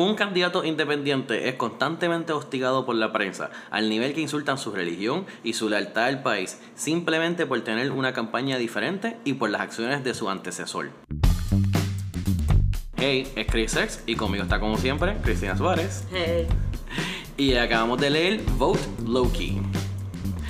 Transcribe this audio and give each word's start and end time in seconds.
Un 0.00 0.14
candidato 0.14 0.64
independiente 0.64 1.50
es 1.50 1.56
constantemente 1.56 2.32
hostigado 2.32 2.86
por 2.86 2.94
la 2.94 3.12
prensa, 3.12 3.50
al 3.70 3.90
nivel 3.90 4.14
que 4.14 4.22
insultan 4.22 4.56
su 4.56 4.72
religión 4.72 5.26
y 5.44 5.52
su 5.52 5.68
lealtad 5.68 6.04
al 6.04 6.22
país, 6.22 6.58
simplemente 6.74 7.44
por 7.44 7.60
tener 7.60 7.92
una 7.92 8.14
campaña 8.14 8.56
diferente 8.56 9.18
y 9.26 9.34
por 9.34 9.50
las 9.50 9.60
acciones 9.60 10.02
de 10.02 10.14
su 10.14 10.30
antecesor. 10.30 10.88
Hey, 12.96 13.30
es 13.36 13.46
Chris 13.46 13.76
X 13.76 14.02
y 14.06 14.16
conmigo 14.16 14.42
está 14.42 14.58
como 14.58 14.78
siempre 14.78 15.18
Cristina 15.22 15.54
Suárez. 15.54 16.06
Hey. 16.10 16.46
Y 17.36 17.56
acabamos 17.56 18.00
de 18.00 18.08
leer 18.08 18.40
Vote 18.56 18.80
Loki. 19.06 19.60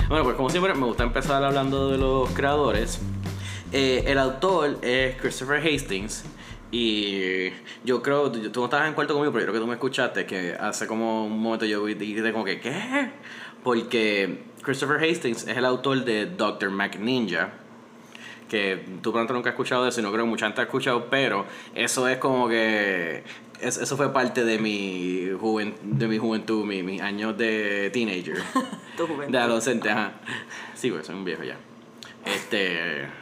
Bueno, 0.09 0.23
pues 0.23 0.37
como 0.37 0.49
siempre 0.51 0.75
me 0.75 0.87
gusta 0.87 1.03
empezar 1.03 1.43
hablando 1.43 1.91
de 1.91 1.99
los 1.99 2.31
creadores. 2.31 3.01
Eh, 3.73 4.05
el 4.07 4.19
autor 4.19 4.79
es 4.83 5.17
Christopher 5.17 5.61
Hastings. 5.61 6.25
Y 6.73 7.51
yo 7.85 8.01
creo, 8.03 8.31
tú 8.31 8.61
no 8.61 8.65
estabas 8.67 8.89
en 8.89 8.95
cuarto 8.95 9.15
conmigo, 9.15 9.33
pero 9.33 9.45
yo 9.45 9.47
creo 9.47 9.55
que 9.55 9.65
tú 9.65 9.67
me 9.67 9.75
escuchaste 9.75 10.25
que 10.25 10.55
hace 10.55 10.87
como 10.87 11.27
un 11.27 11.41
momento 11.41 11.67
yo 11.67 11.85
dije 11.85 12.33
como 12.33 12.45
que, 12.45 12.61
¿qué? 12.61 13.11
Porque 13.65 14.45
Christopher 14.63 15.03
Hastings 15.03 15.49
es 15.49 15.57
el 15.57 15.65
autor 15.65 16.05
de 16.05 16.27
Doctor 16.27 16.71
McNinja 16.71 17.53
que 18.49 18.85
tú 19.01 19.13
pronto 19.13 19.33
nunca 19.33 19.51
has 19.51 19.55
escuchado 19.55 19.85
de 19.85 19.91
eso 19.91 20.01
y 20.01 20.03
no 20.03 20.11
creo 20.13 20.25
que 20.25 20.31
mucha 20.31 20.47
gente 20.47 20.61
ha 20.61 20.65
escuchado, 20.65 21.09
pero 21.09 21.47
eso 21.75 22.09
es 22.09 22.19
como 22.19 22.49
que 22.49 23.23
eso 23.61 23.97
fue 23.97 24.13
parte 24.13 24.45
de 24.45 24.59
mi, 24.59 25.27
de 25.83 26.09
mi 26.09 26.19
juventud, 26.19 26.65
mi, 26.65 26.83
mis 26.83 27.01
años 27.01 27.39
de 27.39 27.91
teenager. 27.93 28.39
tu 28.97 29.07
juventud. 29.07 29.33
De 29.33 29.39
adolescente, 29.39 29.91
ajá. 29.91 30.13
Sí, 30.75 30.91
pues 30.91 31.07
soy 31.07 31.15
un 31.15 31.25
viejo 31.25 31.45
ya. 31.45 31.57
Este. 32.25 33.20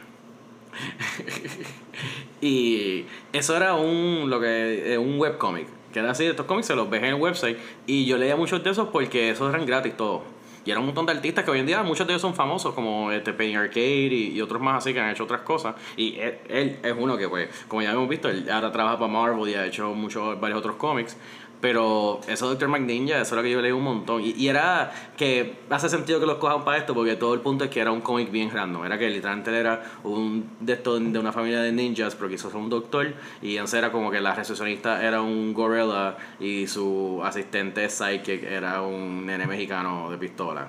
y 2.41 3.05
eso 3.33 3.55
era 3.55 3.75
un, 3.75 4.29
lo 4.29 4.39
que, 4.39 4.97
un 4.99 5.19
webcomic. 5.19 5.67
Que 5.93 5.99
era 5.99 6.11
así, 6.11 6.25
estos 6.25 6.45
cómics 6.45 6.67
se 6.67 6.75
los 6.75 6.89
ves 6.89 7.01
en 7.01 7.09
el 7.09 7.15
website. 7.15 7.57
Y 7.87 8.05
yo 8.05 8.17
leía 8.17 8.35
muchos 8.35 8.63
de 8.63 8.69
esos 8.69 8.89
porque 8.89 9.31
esos 9.31 9.53
eran 9.53 9.65
gratis 9.65 9.97
todos. 9.97 10.21
Y 10.65 10.71
era 10.71 10.79
un 10.79 10.85
montón 10.85 11.05
de 11.05 11.13
artistas 11.13 11.43
que 11.43 11.51
hoy 11.51 11.59
en 11.59 11.65
día 11.65 11.81
muchos 11.83 12.05
de 12.05 12.13
ellos 12.13 12.21
son 12.21 12.35
famosos, 12.35 12.73
como 12.73 13.11
este 13.11 13.33
Penny 13.33 13.55
Arcade 13.55 14.13
y, 14.13 14.41
otros 14.41 14.61
más 14.61 14.77
así 14.77 14.93
que 14.93 14.99
han 14.99 15.09
hecho 15.09 15.23
otras 15.23 15.41
cosas. 15.41 15.75
Y 15.95 16.17
él, 16.19 16.77
es 16.83 16.95
uno 16.97 17.17
que, 17.17 17.27
pues, 17.27 17.49
como 17.67 17.81
ya 17.81 17.91
hemos 17.91 18.09
visto, 18.09 18.29
él 18.29 18.49
ahora 18.51 18.71
trabaja 18.71 18.99
para 18.99 19.11
Marvel 19.11 19.49
y 19.49 19.55
ha 19.55 19.65
hecho 19.65 19.93
muchos, 19.93 20.39
varios 20.39 20.59
otros 20.59 20.75
cómics. 20.75 21.17
Pero 21.61 22.21
eso 22.27 22.47
Doctor 22.47 22.69
McNinja, 22.69 23.15
eso 23.15 23.35
es 23.35 23.37
lo 23.37 23.43
que 23.43 23.51
yo 23.51 23.61
leí 23.61 23.71
un 23.71 23.83
montón. 23.83 24.21
Y, 24.23 24.47
era 24.47 24.91
que 25.17 25.59
hace 25.69 25.89
sentido 25.89 26.19
que 26.19 26.25
los 26.25 26.37
cojan 26.37 26.63
para 26.63 26.77
esto, 26.77 26.93
porque 26.93 27.15
todo 27.15 27.33
el 27.33 27.41
punto 27.41 27.65
es 27.65 27.69
que 27.69 27.81
era 27.81 27.91
un 27.91 28.01
cómic 28.01 28.31
bien 28.31 28.49
random. 28.49 28.85
Era 28.85 28.97
que 28.97 29.09
literalmente 29.09 29.57
era 29.57 29.83
un 30.03 30.49
de 30.59 30.73
estos 30.73 30.99
de 31.11 31.19
una 31.19 31.33
familia 31.33 31.61
de 31.61 31.71
ninjas, 31.71 32.15
pero 32.15 32.29
quiso 32.29 32.49
ser 32.49 32.59
un 32.59 32.69
doctor. 32.69 33.13
Y 33.41 33.53
entonces 33.53 33.79
era 33.79 33.91
como 33.91 34.09
que 34.09 34.21
la 34.21 34.33
recepcionista 34.33 35.03
era 35.05 35.21
un 35.21 35.53
gorilla 35.53 36.17
y 36.39 36.67
su 36.67 37.21
asistente 37.23 37.89
psychic 37.89 38.43
era 38.43 38.81
un 38.81 39.25
nene 39.25 39.45
mexicano 39.45 40.09
de 40.09 40.17
pistola. 40.17 40.67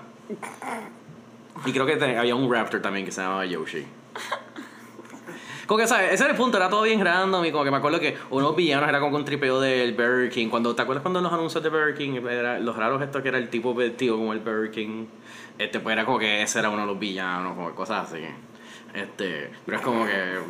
Y 1.66 1.72
creo 1.72 1.86
que 1.86 2.02
había 2.16 2.34
un 2.34 2.52
raptor 2.52 2.80
también 2.82 3.04
que 3.04 3.12
se 3.12 3.20
llamaba 3.20 3.47
Yoshi. 3.47 3.84
Como 5.70 5.78
que, 5.78 5.86
¿sabes? 5.86 6.14
Ese 6.14 6.24
era 6.24 6.32
el 6.32 6.36
punto, 6.36 6.56
era 6.56 6.68
todo 6.68 6.82
bien 6.82 7.00
random 7.00 7.44
y 7.44 7.52
como 7.52 7.62
que 7.62 7.70
me 7.70 7.76
acuerdo 7.76 8.00
que 8.00 8.16
unos 8.30 8.56
villanos 8.56 8.88
era 8.88 8.98
como 8.98 9.16
un 9.16 9.24
tripeo 9.24 9.60
del 9.60 9.92
Burger 9.92 10.28
King. 10.28 10.48
Cuando, 10.48 10.74
¿Te 10.74 10.82
acuerdas 10.82 11.02
cuando 11.02 11.20
los 11.20 11.32
anuncios 11.32 11.62
de 11.62 11.68
Burger 11.68 11.94
King, 11.94 12.20
era, 12.28 12.58
los 12.58 12.74
raros 12.74 13.00
estos 13.00 13.22
que 13.22 13.28
era 13.28 13.38
el 13.38 13.48
tipo 13.50 13.72
vestido 13.72 14.16
como 14.16 14.32
el 14.32 14.41
Burger 14.41 14.72
King? 14.72 15.06
Este, 15.56 15.78
pues 15.78 15.92
era 15.92 16.04
como 16.04 16.18
que 16.18 16.42
ese 16.42 16.58
era 16.58 16.70
uno 16.70 16.80
de 16.80 16.86
los 16.88 16.98
villanos, 16.98 17.54
como 17.54 17.72
cosas 17.76 18.10
así. 18.10 18.24
Este, 18.92 19.52
pero 19.64 19.78
es 19.78 19.84
como 19.84 20.04
que... 20.06 20.41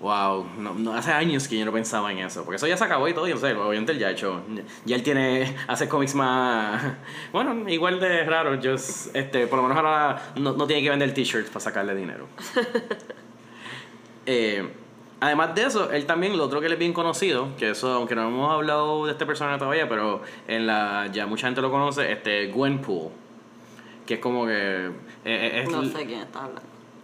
Wow, 0.00 0.44
no, 0.58 0.94
hace 0.94 1.12
años 1.12 1.46
que 1.46 1.56
yo 1.56 1.64
no 1.64 1.72
pensaba 1.72 2.10
en 2.10 2.18
eso, 2.18 2.42
porque 2.42 2.56
eso 2.56 2.66
ya 2.66 2.76
se 2.76 2.82
acabó 2.82 3.06
y 3.06 3.14
todo, 3.14 3.28
y 3.28 3.34
no 3.34 3.36
sé, 3.36 3.52
obviamente 3.52 3.92
él 3.92 4.00
ya 4.00 4.08
ha 4.08 4.10
hecho, 4.10 4.42
ya 4.84 4.96
él 4.96 5.04
tiene, 5.04 5.54
hace 5.68 5.88
cómics 5.88 6.14
más, 6.16 6.82
bueno, 7.32 7.68
igual 7.68 8.00
de 8.00 8.24
raro, 8.24 8.58
just, 8.60 9.14
este, 9.14 9.46
por 9.46 9.58
lo 9.58 9.62
menos 9.62 9.76
ahora 9.76 10.32
no, 10.36 10.54
no 10.54 10.66
tiene 10.66 10.82
que 10.82 10.90
vender 10.90 11.14
t-shirts 11.14 11.50
para 11.50 11.60
sacarle 11.60 11.94
dinero. 11.94 12.26
Eh, 14.26 14.68
además 15.20 15.54
de 15.54 15.64
eso, 15.64 15.90
él 15.90 16.06
también, 16.06 16.36
lo 16.36 16.44
otro 16.44 16.60
que 16.60 16.66
él 16.66 16.72
es 16.72 16.78
bien 16.78 16.92
conocido, 16.92 17.48
que 17.56 17.70
eso, 17.70 17.92
aunque 17.92 18.14
no 18.14 18.28
hemos 18.28 18.52
hablado 18.52 19.06
de 19.06 19.12
este 19.12 19.26
personaje 19.26 19.58
todavía, 19.58 19.88
pero 19.88 20.22
en 20.48 20.66
la 20.66 21.08
ya 21.12 21.26
mucha 21.26 21.46
gente 21.46 21.60
lo 21.60 21.70
conoce, 21.70 22.12
este 22.12 22.48
Gwenpool. 22.48 23.10
Que 24.06 24.14
es 24.14 24.20
como 24.20 24.46
que. 24.46 24.86
Eh, 24.86 24.90
eh, 25.24 25.68
no 25.70 25.84
sé 25.84 26.04
quién 26.06 26.20
está 26.20 26.44
hablando. 26.44 26.62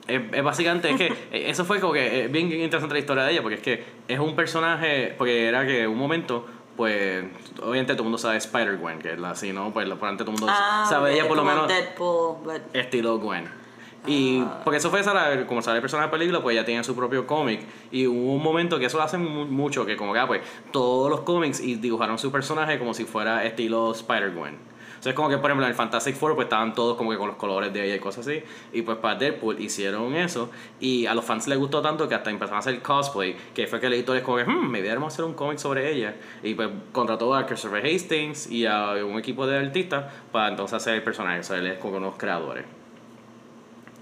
Es, 0.09 0.43
básicamente, 0.43 0.91
es 0.91 0.97
que 0.97 1.17
eso 1.51 1.65
fue 1.65 1.81
como 1.81 1.93
que 1.93 2.29
bien 2.29 2.51
interesante 2.53 2.95
la 2.95 3.01
historia 3.01 3.25
de 3.25 3.33
ella, 3.33 3.43
porque 3.43 3.57
es 3.57 3.63
que 3.63 3.85
es 4.09 4.19
un 4.19 4.37
personaje, 4.37 5.15
porque 5.19 5.49
era 5.49 5.67
que 5.67 5.87
un 5.87 5.99
momento, 5.99 6.47
pues, 6.77 7.25
obviamente 7.61 7.95
todo 7.95 8.03
el 8.03 8.05
mundo 8.05 8.19
sabe 8.19 8.37
Spider-Gwen, 8.37 9.01
que 9.01 9.13
es 9.13 9.19
la 9.19 9.31
así, 9.31 9.53
¿no? 9.53 9.73
Pues 9.73 9.89
por 9.89 9.99
todo 9.99 10.31
el 10.31 10.39
mundo 10.39 10.47
ah, 10.49 10.87
sabe 10.89 11.15
ella 11.15 11.27
por 11.27 11.37
lo 11.37 11.45
menos. 11.45 11.67
Deadpool, 11.67 12.37
Estilo 12.73 13.19
Gwen. 13.19 13.66
Y 14.07 14.41
ah. 14.41 14.61
porque 14.65 14.79
eso 14.79 14.91
fue, 14.91 15.03
como 15.47 15.63
sale 15.63 15.77
el 15.77 15.83
personaje 15.83 16.07
de 16.07 16.13
la 16.13 16.19
película, 16.19 16.43
pues 16.43 16.55
ya 16.57 16.65
tiene 16.65 16.85
su 16.85 16.95
propio 16.95 17.27
cómic. 17.27 17.61
Y 17.91 18.07
hubo 18.07 18.35
un 18.35 18.43
momento 18.43 18.79
que 18.79 18.87
eso 18.87 18.99
lo 18.99 19.05
hacen 19.05 19.23
mucho, 19.23 19.85
que 19.85 19.97
como 19.97 20.13
que, 20.13 20.19
ah, 20.19 20.27
pues, 20.27 20.43
todos 20.73 21.11
los 21.11 21.21
cómics 21.21 21.61
y 21.61 21.77
dibujaron 21.77 22.19
su 22.19 22.31
personaje 22.31 22.79
como 22.79 22.95
si 22.95 23.05
fuera 23.05 23.45
estilo 23.45 23.93
Spider-Gwen. 23.93 24.77
O 24.99 25.03
sea, 25.03 25.11
es 25.11 25.17
como 25.17 25.29
que, 25.29 25.37
por 25.39 25.51
ejemplo, 25.51 25.67
en 25.67 25.71
el 25.71 25.77
Fantastic 25.77 26.17
Four, 26.17 26.35
pues 26.35 26.47
estaban 26.47 26.75
todos 26.75 26.97
como 26.97 27.11
que 27.11 27.19
con 27.19 27.29
los 27.29 27.37
colores 27.37 27.73
de 27.73 27.85
ella 27.85 27.97
y 27.97 27.99
cosas 27.99 28.27
así. 28.27 28.43
Y 28.73 28.83
pues 28.83 28.99
para 28.99 29.17
Deadpool 29.17 29.61
hicieron 29.61 30.15
eso. 30.15 30.51
Y 30.81 31.07
a 31.07 31.15
los 31.15 31.25
fans 31.25 31.47
les 31.49 31.59
gustó 31.59 31.83
tanto 31.83 32.09
que 32.09 32.15
hasta 32.15 32.31
empezaron 32.31 32.57
a 32.57 32.61
hacer 32.61 32.81
cosplay. 32.81 33.37
Que 33.55 33.67
fue 33.67 33.79
que 33.79 33.87
el 33.87 33.93
editor 33.95 34.17
es 34.17 34.23
como 34.23 34.39
que, 34.39 34.45
hmm, 34.45 34.71
me 34.71 34.89
a 34.89 35.07
hacer 35.07 35.25
un 35.25 35.35
cómic 35.35 35.59
sobre 35.59 35.93
ella. 35.93 36.17
Y 36.43 36.55
pues 36.55 36.71
contrató 36.93 37.35
a 37.35 37.47
Christopher 37.47 37.85
Hastings 37.85 38.51
y 38.51 38.67
a 38.67 38.93
un 39.05 39.19
equipo 39.19 39.47
de 39.47 39.59
artistas 39.59 40.13
para 40.33 40.49
entonces 40.49 40.75
hacer 40.75 40.95
el 40.95 41.03
personaje. 41.03 41.41
O 41.41 41.43
sea, 41.43 41.59
él 41.59 41.67
es 41.67 41.79
como 41.79 41.99
unos 41.99 42.17
creadores. 42.17 42.65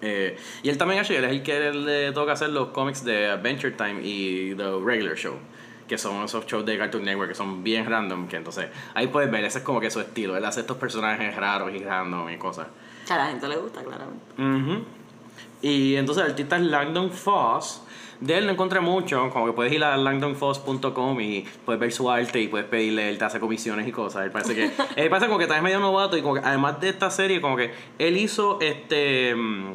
Eh, 0.00 0.36
y 0.62 0.68
él 0.68 0.76
también, 0.76 1.04
él 1.04 1.24
es 1.24 1.30
el 1.30 1.42
que 1.42 1.72
le 1.72 2.12
toca 2.12 2.32
hacer 2.32 2.50
los 2.50 2.68
cómics 2.68 3.04
de 3.04 3.28
Adventure 3.28 3.72
Time 3.72 4.00
y 4.02 4.54
The 4.54 4.78
Regular 4.84 5.16
Show. 5.16 5.34
Que 5.88 5.98
son 5.98 6.24
esos 6.24 6.46
shows 6.46 6.64
de 6.64 6.78
Cartoon 6.78 7.04
Network 7.04 7.30
que 7.30 7.34
son 7.34 7.62
bien 7.62 7.86
random. 7.88 8.28
Que 8.28 8.36
entonces 8.36 8.68
ahí 8.94 9.06
puedes 9.08 9.30
ver, 9.30 9.44
ese 9.44 9.58
es 9.58 9.64
como 9.64 9.80
que 9.80 9.90
su 9.90 10.00
estilo. 10.00 10.36
Él 10.36 10.44
hace 10.44 10.60
estos 10.60 10.76
personajes 10.76 11.34
raros 11.36 11.72
y 11.74 11.78
random 11.78 12.30
y 12.30 12.36
cosas. 12.38 12.68
a 13.08 13.16
la 13.16 13.26
gente 13.26 13.48
le 13.48 13.56
gusta, 13.56 13.82
claramente. 13.82 14.84
Y 15.62 15.96
entonces 15.96 16.24
el 16.24 16.30
artista 16.30 16.56
es 16.56 16.62
Langdon 16.62 17.10
Foss. 17.10 17.82
De 18.20 18.38
él 18.38 18.46
no 18.46 18.52
encontré 18.52 18.80
mucho, 18.80 19.30
como 19.30 19.46
que 19.46 19.52
puedes 19.52 19.72
ir 19.72 19.82
a 19.84 19.96
langdonfoss.com 19.96 21.20
y 21.20 21.44
puedes 21.64 21.80
ver 21.80 21.92
su 21.92 22.10
arte 22.10 22.40
y 22.40 22.48
puedes 22.48 22.66
pedirle, 22.66 23.08
él 23.08 23.18
te 23.18 23.24
hace 23.24 23.40
comisiones 23.40 23.86
y 23.88 23.92
cosas. 23.92 24.24
Él 24.24 24.30
parece 24.30 24.54
que, 24.54 24.70
él 24.96 25.10
parece 25.10 25.26
como 25.26 25.38
que 25.38 25.44
está 25.44 25.60
medio 25.60 25.80
novato 25.80 26.16
y 26.16 26.22
como 26.22 26.34
que 26.34 26.40
además 26.40 26.80
de 26.80 26.88
esta 26.90 27.10
serie, 27.10 27.40
como 27.40 27.56
que 27.56 27.72
él 27.98 28.16
hizo 28.16 28.60
este 28.60 29.34
mm, 29.34 29.74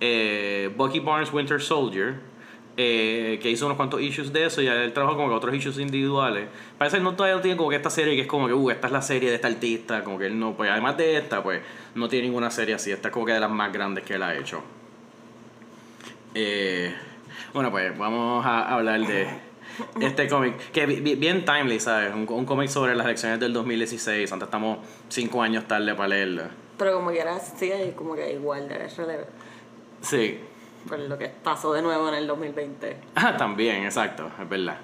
eh, 0.00 0.70
Bucky 0.76 1.00
Barnes 1.00 1.32
Winter 1.32 1.60
Soldier, 1.60 2.16
eh, 2.76 3.38
que 3.40 3.50
hizo 3.50 3.66
unos 3.66 3.76
cuantos 3.76 4.00
issues 4.00 4.32
de 4.32 4.46
eso 4.46 4.60
y 4.60 4.66
él 4.66 4.92
trabajó 4.92 5.16
como 5.16 5.28
que 5.28 5.34
otros 5.34 5.54
issues 5.54 5.78
individuales. 5.78 6.48
Parece 6.76 6.96
que 6.96 7.04
no 7.04 7.14
todavía 7.14 7.36
no 7.36 7.42
tiene 7.42 7.56
como 7.56 7.70
que 7.70 7.76
esta 7.76 7.90
serie 7.90 8.16
que 8.16 8.22
es 8.22 8.26
como 8.26 8.48
que, 8.48 8.54
uh, 8.54 8.70
esta 8.70 8.88
es 8.88 8.92
la 8.92 9.02
serie 9.02 9.28
de 9.28 9.36
este 9.36 9.46
artista, 9.46 10.02
como 10.02 10.18
que 10.18 10.26
él 10.26 10.38
no, 10.38 10.54
pues 10.54 10.70
además 10.70 10.96
de 10.96 11.16
esta, 11.16 11.40
pues 11.40 11.62
no 11.94 12.08
tiene 12.08 12.26
ninguna 12.26 12.50
serie 12.50 12.74
así, 12.74 12.90
esta 12.90 13.08
es 13.08 13.14
como 13.14 13.26
que 13.26 13.32
de 13.32 13.38
las 13.38 13.50
más 13.50 13.72
grandes 13.72 14.02
que 14.02 14.14
él 14.14 14.22
ha 14.24 14.34
hecho. 14.36 14.60
Eh, 16.34 16.92
bueno, 17.52 17.70
pues 17.70 17.96
vamos 17.96 18.44
a 18.44 18.74
hablar 18.74 19.00
de 19.00 19.28
este 20.00 20.28
cómic, 20.28 20.70
que 20.72 20.86
bien 20.86 21.44
timely, 21.44 21.80
¿sabes? 21.80 22.12
Un, 22.14 22.26
un 22.28 22.44
cómic 22.44 22.68
sobre 22.68 22.94
las 22.94 23.06
elecciones 23.06 23.40
del 23.40 23.52
2016, 23.52 24.30
antes 24.32 24.46
estamos 24.46 24.78
cinco 25.08 25.42
años 25.42 25.66
tarde 25.66 25.94
para 25.94 26.08
leerlo. 26.08 26.44
Pero 26.78 26.94
como 26.94 27.10
que 27.10 27.20
era 27.20 27.36
así, 27.36 27.72
como 27.96 28.14
que 28.14 28.32
igual 28.32 28.68
de 28.68 28.88
relevo. 28.88 29.24
Sí. 30.00 30.40
Por 30.88 30.98
lo 30.98 31.16
que 31.16 31.28
pasó 31.28 31.72
de 31.72 31.82
nuevo 31.82 32.08
en 32.08 32.14
el 32.14 32.26
2020. 32.26 32.96
Ah, 33.14 33.36
también, 33.36 33.84
exacto, 33.84 34.30
es 34.40 34.48
verdad. 34.48 34.76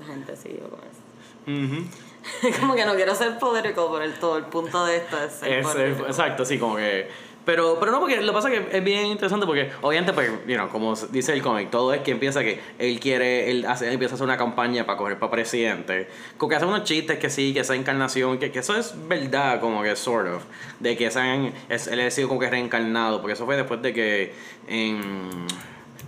La 0.00 0.06
gente 0.06 0.36
siguió 0.36 0.68
con 0.68 0.80
eso. 0.80 1.08
como 2.60 2.74
que 2.74 2.84
no 2.84 2.94
quiero 2.94 3.14
ser 3.14 3.38
podrico, 3.38 3.90
pero 3.92 4.04
el, 4.04 4.14
todo 4.14 4.36
el 4.36 4.44
punto 4.44 4.84
de 4.84 4.96
esto 4.96 5.16
es 5.22 5.32
ser 5.32 5.64
Exacto, 6.06 6.44
sí, 6.44 6.58
como 6.58 6.76
que 6.76 7.08
pero, 7.48 7.78
pero 7.80 7.92
no, 7.92 8.00
porque 8.00 8.20
lo 8.20 8.26
que 8.26 8.32
pasa 8.34 8.52
es 8.52 8.60
que 8.60 8.76
es 8.76 8.84
bien 8.84 9.06
interesante 9.06 9.46
porque 9.46 9.70
obviamente, 9.80 10.12
pues, 10.12 10.30
you 10.46 10.68
como 10.70 10.94
dice 10.94 11.32
el 11.32 11.40
cómic, 11.40 11.70
todo 11.70 11.94
es 11.94 12.02
que 12.02 12.10
empieza 12.10 12.42
que 12.42 12.60
él 12.78 13.00
quiere, 13.00 13.50
él, 13.50 13.64
hace, 13.64 13.90
empieza 13.90 14.12
a 14.12 14.16
hacer 14.16 14.26
una 14.26 14.36
campaña 14.36 14.84
para 14.84 14.98
coger 14.98 15.18
para 15.18 15.32
presidente. 15.32 16.10
Como 16.36 16.50
que 16.50 16.56
hace 16.56 16.66
unos 16.66 16.84
chistes 16.84 17.18
que 17.18 17.30
sí, 17.30 17.54
que 17.54 17.60
esa 17.60 17.74
encarnación, 17.74 18.36
que, 18.38 18.52
que 18.52 18.58
eso 18.58 18.76
es 18.76 18.92
verdad, 19.08 19.62
como 19.62 19.82
que 19.82 19.96
sort 19.96 20.28
of, 20.28 20.42
de 20.78 20.94
que 20.98 21.06
esa, 21.06 21.24
es, 21.70 21.86
él 21.86 22.00
ha 22.00 22.10
sido 22.10 22.28
como 22.28 22.38
que 22.38 22.50
reencarnado, 22.50 23.22
porque 23.22 23.32
eso 23.32 23.46
fue 23.46 23.56
después 23.56 23.80
de 23.80 23.94
que 23.94 24.34
en... 24.66 25.46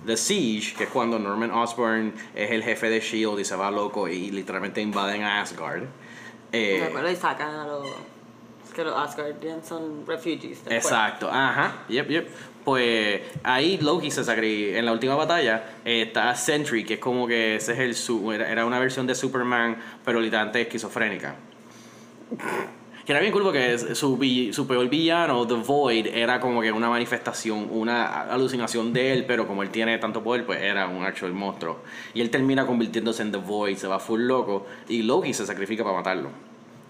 The 0.04 0.18
Siege, 0.18 0.74
que 0.76 0.84
es 0.84 0.90
cuando 0.90 1.18
Norman 1.18 1.50
Osborn 1.52 2.12
es 2.34 2.50
el 2.50 2.62
jefe 2.62 2.90
de 2.90 2.98
S.H.I.E.L.D. 2.98 3.40
y 3.40 3.44
se 3.46 3.56
va 3.56 3.70
loco 3.70 4.08
y 4.08 4.30
literalmente 4.30 4.82
invaden 4.82 5.22
a 5.22 5.40
Asgard. 5.40 5.84
Eh, 6.52 6.90
y 7.10 7.16
sacan 7.16 7.54
a 7.54 7.66
los 7.66 7.86
Que 8.74 8.84
los 8.84 8.96
Asgardians 8.96 9.66
son 9.66 10.06
refugees. 10.06 10.64
después. 10.64 10.84
Exacto, 10.84 11.28
ajá, 11.30 11.84
yep, 11.88 12.08
yep. 12.08 12.28
Pues 12.64 13.22
ahí 13.42 13.78
Loki 13.78 14.10
se 14.10 14.22
sacrificó. 14.22 14.78
En 14.78 14.84
la 14.84 14.92
última 14.92 15.14
batalla 15.14 15.64
eh, 15.84 16.02
está 16.02 16.34
Sentry, 16.34 16.84
que 16.84 16.94
es 16.94 17.00
como 17.00 17.26
que 17.26 17.56
ese 17.56 17.72
es 17.72 17.78
el 17.78 17.94
su 17.94 18.30
era, 18.32 18.64
una 18.66 18.78
versión 18.78 19.06
de 19.06 19.14
Superman, 19.14 19.76
pero 20.04 20.20
literalmente 20.20 20.62
esquizofrénica. 20.62 21.36
Que 23.04 23.12
era 23.12 23.22
bien 23.22 23.32
cool 23.32 23.42
porque 23.42 23.78
su, 23.78 24.18
su 24.52 24.66
peor 24.66 24.88
villano, 24.88 25.46
The 25.46 25.54
Void, 25.54 26.06
era 26.08 26.38
como 26.38 26.60
que 26.60 26.70
una 26.70 26.90
manifestación, 26.90 27.66
una 27.70 28.24
alucinación 28.24 28.92
de 28.92 29.12
él, 29.14 29.24
pero 29.26 29.48
como 29.48 29.62
él 29.62 29.70
tiene 29.70 29.96
tanto 29.98 30.22
poder, 30.22 30.44
pues 30.44 30.60
era 30.60 30.86
un 30.86 31.02
actual 31.02 31.32
monstruo. 31.32 31.78
Y 32.12 32.20
él 32.20 32.28
termina 32.30 32.66
convirtiéndose 32.66 33.22
en 33.22 33.32
The 33.32 33.38
Void, 33.38 33.78
se 33.78 33.88
va 33.88 33.98
full 33.98 34.20
loco, 34.20 34.66
y 34.86 35.02
Loki 35.02 35.32
se 35.32 35.46
sacrifica 35.46 35.82
para 35.82 35.96
matarlo. 35.96 36.28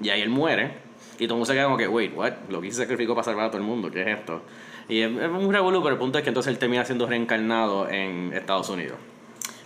Y 0.02 0.10
ahí 0.10 0.20
él 0.20 0.30
muere, 0.30 0.89
y 1.20 1.26
todo 1.26 1.34
el 1.34 1.38
mundo 1.38 1.46
se 1.46 1.52
queda 1.52 1.64
como 1.64 1.76
que, 1.76 1.86
wait, 1.86 2.16
what? 2.16 2.32
Loki 2.48 2.70
se 2.70 2.78
sacrificó 2.78 3.14
para 3.14 3.24
salvar 3.24 3.46
a 3.46 3.50
todo 3.50 3.58
el 3.58 3.66
mundo, 3.66 3.90
¿qué 3.90 4.02
es 4.02 4.18
esto? 4.18 4.42
Y 4.88 5.02
es, 5.02 5.10
es 5.10 5.28
un 5.30 5.52
revolú, 5.52 5.82
pero 5.82 5.94
el 5.94 5.98
punto 5.98 6.18
es 6.18 6.24
que 6.24 6.30
entonces 6.30 6.50
él 6.52 6.58
termina 6.58 6.84
siendo 6.84 7.06
reencarnado 7.06 7.88
en 7.88 8.32
Estados 8.32 8.70
Unidos. 8.70 8.96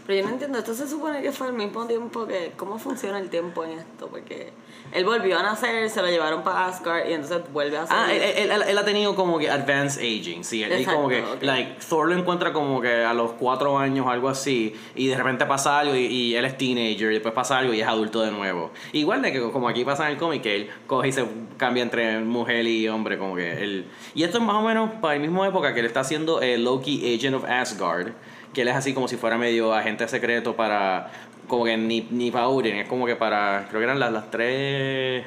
Pero 0.07 0.21
yo 0.21 0.27
no 0.27 0.33
entiendo, 0.35 0.59
esto 0.59 0.75
se 0.75 0.87
supone 0.87 1.23
que 1.23 1.33
fue 1.33 1.47
al 1.47 1.55
mismo 1.55 1.87
tiempo 1.87 2.27
que. 2.27 2.53
¿Cómo 2.57 2.79
funciona 2.79 3.19
el 3.19 3.31
tiempo 3.31 3.65
en 3.65 3.79
esto? 3.79 4.09
Porque 4.09 4.53
él 4.93 5.05
volvió 5.07 5.39
a 5.39 5.43
nacer, 5.43 5.89
se 5.89 6.03
lo 6.03 6.09
llevaron 6.09 6.43
para 6.45 6.67
Asgard 6.67 7.09
y 7.09 7.15
entonces 7.15 7.41
vuelve 7.55 7.79
a 7.79 7.83
Ah, 7.85 7.87
salir. 7.87 8.21
él, 8.21 8.33
él- 8.37 8.51
él- 8.53 8.63
él 8.69 8.79
ha 8.79 8.85
tenido 8.85 9.17
como 9.17 9.39
que 9.39 9.49
advanced 9.51 10.03
aging, 10.03 10.45
sí. 10.45 10.63
Él, 10.63 10.85
como 10.85 11.09
que, 11.09 11.25
like, 11.41 11.77
Thor 11.89 12.09
lo 12.09 12.19
encuentra 12.19 12.53
como 12.53 12.83
que 12.83 13.03
a 13.03 13.15
los 13.15 13.33
cuatro 13.33 13.79
años, 13.79 14.07
algo 14.07 14.29
así, 14.29 14.75
y 14.95 15.07
de 15.09 15.17
repente 15.17 15.47
pasa 15.47 15.79
algo 15.79 15.95
y, 15.97 16.05
y 16.05 16.35
él 16.37 16.45
es 16.45 16.59
teenager, 16.59 17.11
y 17.11 17.15
después 17.15 17.33
pasa 17.33 17.57
algo 17.57 17.73
y 17.73 17.81
es 17.81 17.87
adulto 17.89 18.21
de 18.21 18.31
nuevo. 18.31 18.73
Igual 18.93 19.23
de 19.23 19.33
que 19.33 19.41
como 19.51 19.69
aquí 19.71 19.87
pasa 19.87 20.05
en 20.05 20.13
el 20.13 20.19
cómic, 20.19 20.43
que 20.43 20.55
él 20.57 20.71
coge 20.87 21.09
y 21.09 21.13
se 21.13 21.25
cambia 21.57 21.83
entre 21.83 22.19
mujer 22.21 22.67
y 22.67 22.87
hombre, 22.89 23.17
como 23.17 23.37
que 23.37 23.53
él... 23.63 23.87
Y 24.15 24.23
esto 24.23 24.37
es 24.37 24.45
más 24.45 24.57
o 24.57 24.63
menos 24.63 24.91
para 25.01 25.15
la 25.15 25.21
misma 25.21 25.49
época 25.49 25.73
que 25.73 25.81
él 25.81 25.87
está 25.87 26.01
haciendo 26.01 26.43
eh, 26.43 26.59
Loki 26.59 27.15
Agent 27.17 27.37
of 27.37 27.45
Asgard, 27.49 28.09
que 28.55 28.63
él 28.63 28.69
es 28.69 28.77
así 28.77 28.95
como 28.95 29.09
si 29.09 29.17
fuera 29.17 29.37
medio 29.37 29.75
agente 29.75 30.09
secreto 30.09 30.57
para... 30.57 31.11
Como 31.47 31.65
que 31.65 31.77
ni, 31.77 32.09
ni 32.11 32.31
es 32.79 32.89
como 32.89 33.05
que 33.05 33.17
para... 33.17 33.67
Creo 33.69 33.81
que 33.81 33.85
eran 33.85 34.01
las, 34.01 34.13
las 34.13 34.31
tres... 34.31 35.27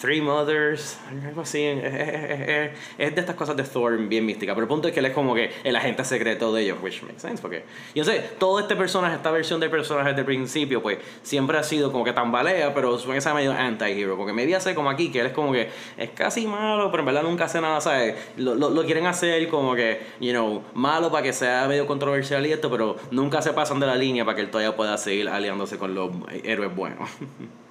Three 0.00 0.20
Mothers, 0.20 0.98
algo 1.26 1.40
así. 1.40 1.62
Es, 1.64 1.84
es- 1.84 2.48
es- 2.48 2.70
es- 2.98 3.14
de 3.14 3.20
estas 3.20 3.34
cosas 3.36 3.56
de 3.56 3.62
Thor 3.64 3.96
bien 4.08 4.26
mística. 4.26 4.52
Pero 4.54 4.64
el 4.64 4.68
punto 4.68 4.88
es 4.88 4.94
que 4.94 5.00
él 5.00 5.06
es 5.06 5.12
como 5.12 5.34
que 5.34 5.50
el 5.64 5.74
agente 5.76 6.04
secreto 6.04 6.52
de 6.52 6.62
ellos, 6.62 6.78
which 6.82 7.02
makes 7.02 7.20
sense. 7.20 7.40
Porque 7.40 7.64
yo 7.94 8.04
sé, 8.04 8.20
todo 8.38 8.58
este 8.60 8.76
personaje, 8.76 9.16
esta 9.16 9.30
versión 9.30 9.58
del 9.60 9.70
personaje 9.70 10.08
desde 10.10 10.20
el 10.20 10.26
principio, 10.26 10.82
pues 10.82 10.98
siempre 11.22 11.56
ha 11.58 11.62
sido 11.62 11.92
como 11.92 12.04
que 12.04 12.12
tambalea, 12.12 12.74
pero 12.74 12.98
suena 12.98 13.14
que 13.14 13.20
sea 13.20 13.32
medio 13.34 13.52
anti-hero. 13.52 14.16
Porque 14.16 14.32
me 14.32 14.44
vi 14.44 14.54
como 14.74 14.90
aquí, 14.90 15.10
que 15.10 15.20
él 15.20 15.26
es 15.28 15.32
como 15.32 15.52
que 15.52 15.70
es 15.96 16.10
casi 16.10 16.46
malo, 16.46 16.90
pero 16.90 17.00
en 17.02 17.06
verdad 17.06 17.22
nunca 17.22 17.44
hace 17.46 17.60
nada, 17.60 17.80
¿sabes? 17.80 18.14
Lo, 18.36 18.54
lo, 18.54 18.70
lo 18.70 18.84
quieren 18.84 19.06
hacer 19.06 19.48
como 19.48 19.74
que, 19.74 20.00
you 20.20 20.30
know, 20.32 20.62
malo 20.74 21.10
para 21.10 21.22
que 21.22 21.32
sea 21.32 21.66
medio 21.68 21.86
controversial 21.86 22.44
y 22.46 22.52
esto, 22.52 22.70
pero 22.70 22.96
nunca 23.10 23.40
se 23.42 23.52
pasan 23.52 23.80
de 23.80 23.86
la 23.86 23.96
línea 23.96 24.24
para 24.24 24.34
que 24.36 24.42
él 24.42 24.50
todavía 24.50 24.76
pueda 24.76 24.96
seguir 24.98 25.28
aliándose 25.28 25.78
con 25.78 25.94
los 25.94 26.10
héroes 26.42 26.74
buenos. 26.74 27.08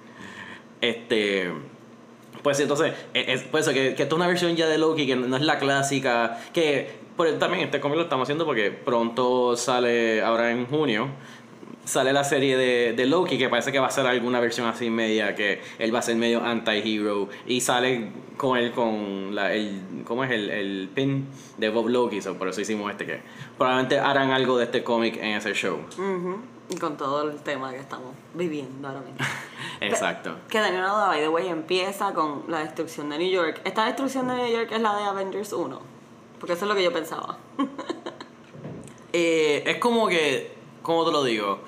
este. 0.80 1.50
Pues 2.46 2.60
entonces, 2.60 2.92
es, 3.12 3.40
es 3.40 3.42
por 3.42 3.58
eso 3.58 3.72
que, 3.72 3.96
que 3.96 4.04
esto 4.04 4.14
es 4.14 4.18
una 4.20 4.28
versión 4.28 4.54
ya 4.54 4.68
de 4.68 4.78
Loki 4.78 5.04
que 5.04 5.16
no 5.16 5.36
es 5.36 5.42
la 5.42 5.58
clásica. 5.58 6.38
Que 6.52 6.92
por, 7.16 7.28
también 7.40 7.64
este 7.64 7.80
cómic 7.80 7.96
lo 7.96 8.04
estamos 8.04 8.26
haciendo 8.26 8.46
porque 8.46 8.70
pronto 8.70 9.56
sale, 9.56 10.22
ahora 10.22 10.52
en 10.52 10.64
junio, 10.66 11.08
sale 11.86 12.12
la 12.12 12.24
serie 12.24 12.56
de, 12.58 12.92
de 12.92 13.06
Loki 13.06 13.38
que 13.38 13.48
parece 13.48 13.72
que 13.72 13.78
va 13.78 13.86
a 13.86 13.90
ser 13.90 14.06
alguna 14.06 14.40
versión 14.40 14.66
así 14.66 14.90
media, 14.90 15.34
que 15.34 15.62
él 15.78 15.94
va 15.94 16.00
a 16.00 16.02
ser 16.02 16.16
medio 16.16 16.44
anti-hero. 16.44 17.28
Y 17.46 17.60
sale 17.62 18.10
con 18.36 18.58
él 18.58 18.72
con 18.72 19.34
la, 19.34 19.54
el, 19.54 20.02
¿cómo 20.04 20.24
es? 20.24 20.30
El, 20.30 20.50
el 20.50 20.90
pin 20.94 21.26
de 21.56 21.70
Bob 21.70 21.88
Loki, 21.88 22.20
so 22.20 22.36
por 22.36 22.48
eso 22.48 22.60
hicimos 22.60 22.90
este 22.90 23.06
que 23.06 23.20
probablemente 23.56 23.98
harán 23.98 24.30
algo 24.32 24.58
de 24.58 24.64
este 24.64 24.82
cómic 24.84 25.16
en 25.16 25.36
ese 25.36 25.54
show. 25.54 25.78
Ujú, 25.92 26.40
Y 26.68 26.76
con 26.76 26.96
todo 26.96 27.30
el 27.30 27.38
tema 27.40 27.70
que 27.70 27.78
estamos 27.78 28.12
viviendo 28.34 28.88
ahora 28.88 29.00
mismo. 29.00 29.18
Exacto. 29.80 30.36
Que 30.48 30.60
tenía 30.60 30.80
una 30.80 30.90
duda, 30.90 31.06
by 31.06 31.20
the 31.20 31.28
way, 31.28 31.48
empieza 31.48 32.12
con 32.12 32.42
la 32.48 32.58
destrucción 32.60 33.08
de 33.10 33.18
New 33.18 33.30
York. 33.30 33.60
¿Esta 33.64 33.86
destrucción 33.86 34.26
de 34.28 34.34
New 34.34 34.48
York 34.48 34.70
es 34.72 34.80
la 34.80 34.96
de 34.96 35.04
Avengers 35.04 35.52
1? 35.52 35.80
Porque 36.40 36.52
eso 36.54 36.64
es 36.64 36.68
lo 36.68 36.74
que 36.74 36.82
yo 36.82 36.92
pensaba. 36.92 37.38
Eh, 39.18 39.62
es 39.64 39.78
como 39.78 40.08
que, 40.08 40.55
¿cómo 40.86 41.04
te 41.04 41.10
lo 41.10 41.24
digo? 41.24 41.58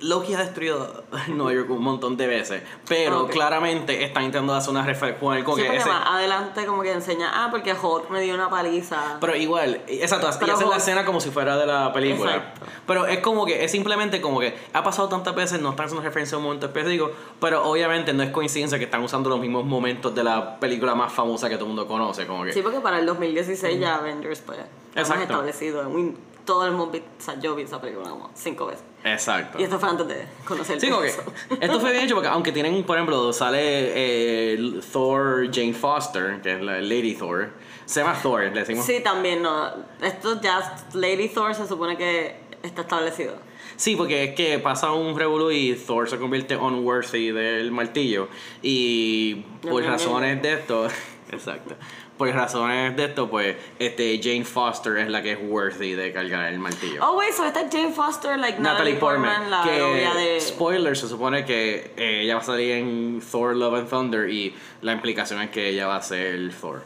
Loki 0.00 0.34
ha 0.34 0.38
destruido 0.38 1.04
Nueva 1.28 1.52
York 1.54 1.70
un 1.70 1.82
montón 1.82 2.16
de 2.16 2.26
veces, 2.26 2.62
pero 2.86 3.22
Ok. 3.22 3.30
claramente 3.30 4.02
están 4.04 4.24
intentando 4.24 4.52
hacer 4.54 4.70
una 4.70 4.84
referencia 4.84 5.18
con 5.20 5.34
el 5.36 5.44
con 5.44 5.54
Sí, 5.56 5.62
ese- 5.62 5.88
adelante 5.88 6.66
como 6.66 6.82
que 6.82 6.92
enseña, 6.92 7.30
ah, 7.32 7.48
porque 7.50 7.72
Hulk 7.72 8.10
me 8.10 8.20
dio 8.20 8.34
una 8.34 8.50
paliza. 8.50 9.16
Pero 9.20 9.34
igual, 9.36 9.80
exacto, 9.86 10.28
y 10.28 10.38
Pero 10.40 10.54
hacen 10.54 10.68
la 10.68 10.76
escena 10.76 11.04
como 11.06 11.20
si 11.20 11.30
fuera 11.30 11.56
de 11.56 11.64
la 11.66 11.92
película. 11.92 12.34
Exacto. 12.36 12.66
Pero 12.86 13.06
es 13.06 13.20
como 13.20 13.46
que, 13.46 13.64
es 13.64 13.70
simplemente 13.70 14.20
como 14.20 14.40
que 14.40 14.54
ha 14.74 14.82
pasado 14.82 15.08
tantas 15.08 15.34
veces, 15.34 15.60
no 15.62 15.70
están 15.70 15.86
haciendo 15.86 16.02
referencia 16.04 16.34
a 16.34 16.38
un 16.38 16.44
momento 16.44 16.66
específico, 16.66 17.12
pero 17.40 17.64
obviamente 17.64 18.12
no 18.12 18.22
es 18.24 18.30
coincidencia 18.30 18.78
que 18.78 18.84
están 18.84 19.02
usando 19.02 19.30
los 19.30 19.40
mismos 19.40 19.64
momentos 19.64 20.14
de 20.14 20.22
la 20.24 20.58
película 20.58 20.94
más 20.94 21.12
famosa 21.12 21.48
que 21.48 21.54
todo 21.54 21.64
el 21.66 21.68
mundo 21.68 21.86
conoce, 21.86 22.26
como 22.26 22.44
que... 22.44 22.52
Sí, 22.52 22.60
porque 22.62 22.80
para 22.80 22.98
el 22.98 23.06
2016 23.06 23.80
ya 23.80 23.94
Avengers, 23.96 24.40
pues, 24.40 24.58
hemos 24.96 25.18
establecido. 25.18 25.88
un- 25.88 26.33
todo 26.44 26.66
el 26.66 26.72
mundo, 26.72 26.98
o 26.98 27.22
sea, 27.22 27.38
yo 27.40 27.54
vi 27.54 27.62
esa 27.62 27.80
película 27.80 28.08
como 28.10 28.30
cinco 28.34 28.66
veces. 28.66 28.84
Exacto. 29.04 29.58
Y 29.58 29.64
esto 29.64 29.78
fue 29.78 29.88
antes 29.88 30.08
de 30.08 30.26
conocer 30.46 30.80
Sí, 30.80 30.88
como 30.88 31.02
que 31.02 31.08
eso. 31.08 31.22
esto 31.60 31.80
fue 31.80 31.92
bien 31.92 32.04
hecho 32.04 32.14
porque 32.14 32.28
aunque 32.28 32.52
tienen, 32.52 32.84
por 32.84 32.96
ejemplo, 32.96 33.32
sale 33.32 33.58
eh, 33.60 34.80
Thor 34.92 35.48
Jane 35.52 35.74
Foster, 35.74 36.40
que 36.40 36.54
es 36.54 36.62
la 36.62 36.80
Lady 36.80 37.14
Thor, 37.14 37.50
se 37.84 38.00
llama 38.00 38.18
Thor, 38.22 38.42
le 38.42 38.50
decimos. 38.50 38.84
Sí, 38.84 39.00
también, 39.00 39.42
no. 39.42 39.70
Esto 40.00 40.40
ya, 40.40 40.76
Lady 40.94 41.28
Thor 41.28 41.54
se 41.54 41.66
supone 41.66 41.96
que 41.96 42.36
está 42.62 42.82
establecido. 42.82 43.34
Sí, 43.76 43.96
porque 43.96 44.24
es 44.24 44.34
que 44.34 44.58
pasa 44.58 44.92
un 44.92 45.18
revolú 45.18 45.50
y 45.50 45.74
Thor 45.74 46.08
se 46.08 46.18
convierte 46.18 46.56
unworthy 46.56 47.30
del 47.30 47.70
martillo 47.70 48.28
y 48.62 49.44
por 49.62 49.82
razones 49.84 50.40
de 50.42 50.54
esto, 50.54 50.88
exacto. 51.30 51.74
Por 52.16 52.28
razones 52.28 52.96
de 52.96 53.06
esto, 53.06 53.28
pues, 53.28 53.56
este 53.80 54.20
Jane 54.22 54.44
Foster 54.44 54.98
es 54.98 55.08
la 55.10 55.20
que 55.20 55.32
es 55.32 55.38
worthy 55.42 55.94
de 55.94 56.12
cargar 56.12 56.52
el 56.52 56.60
martillo. 56.60 57.04
Oh, 57.04 57.18
wait, 57.18 57.32
so 57.32 57.44
esta 57.44 57.62
es 57.62 57.72
Jane 57.72 57.92
Foster, 57.92 58.38
like 58.38 58.60
Natalie 58.60 58.94
Portman, 58.94 59.50
la 59.50 59.64
que 59.64 59.72
de... 59.72 60.40
spoiler 60.40 60.96
se 60.96 61.08
supone 61.08 61.44
que 61.44 61.92
eh, 61.96 62.20
ella 62.22 62.36
va 62.36 62.40
a 62.40 62.44
salir 62.44 62.70
en 62.72 63.20
Thor 63.20 63.56
Love 63.56 63.74
and 63.74 63.88
Thunder 63.90 64.30
y 64.30 64.54
la 64.82 64.92
implicación 64.92 65.42
es 65.42 65.50
que 65.50 65.70
ella 65.70 65.88
va 65.88 65.96
a 65.96 66.02
ser 66.02 66.52
Thor. 66.52 66.84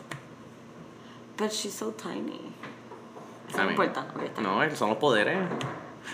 But 1.36 1.52
she's 1.52 1.74
so 1.74 1.92
tiny. 1.92 2.40
No 3.54 3.70
importa. 3.70 4.06
está. 4.24 4.40
No, 4.40 4.76
son 4.76 4.90
los 4.90 4.98
poderes. 4.98 5.38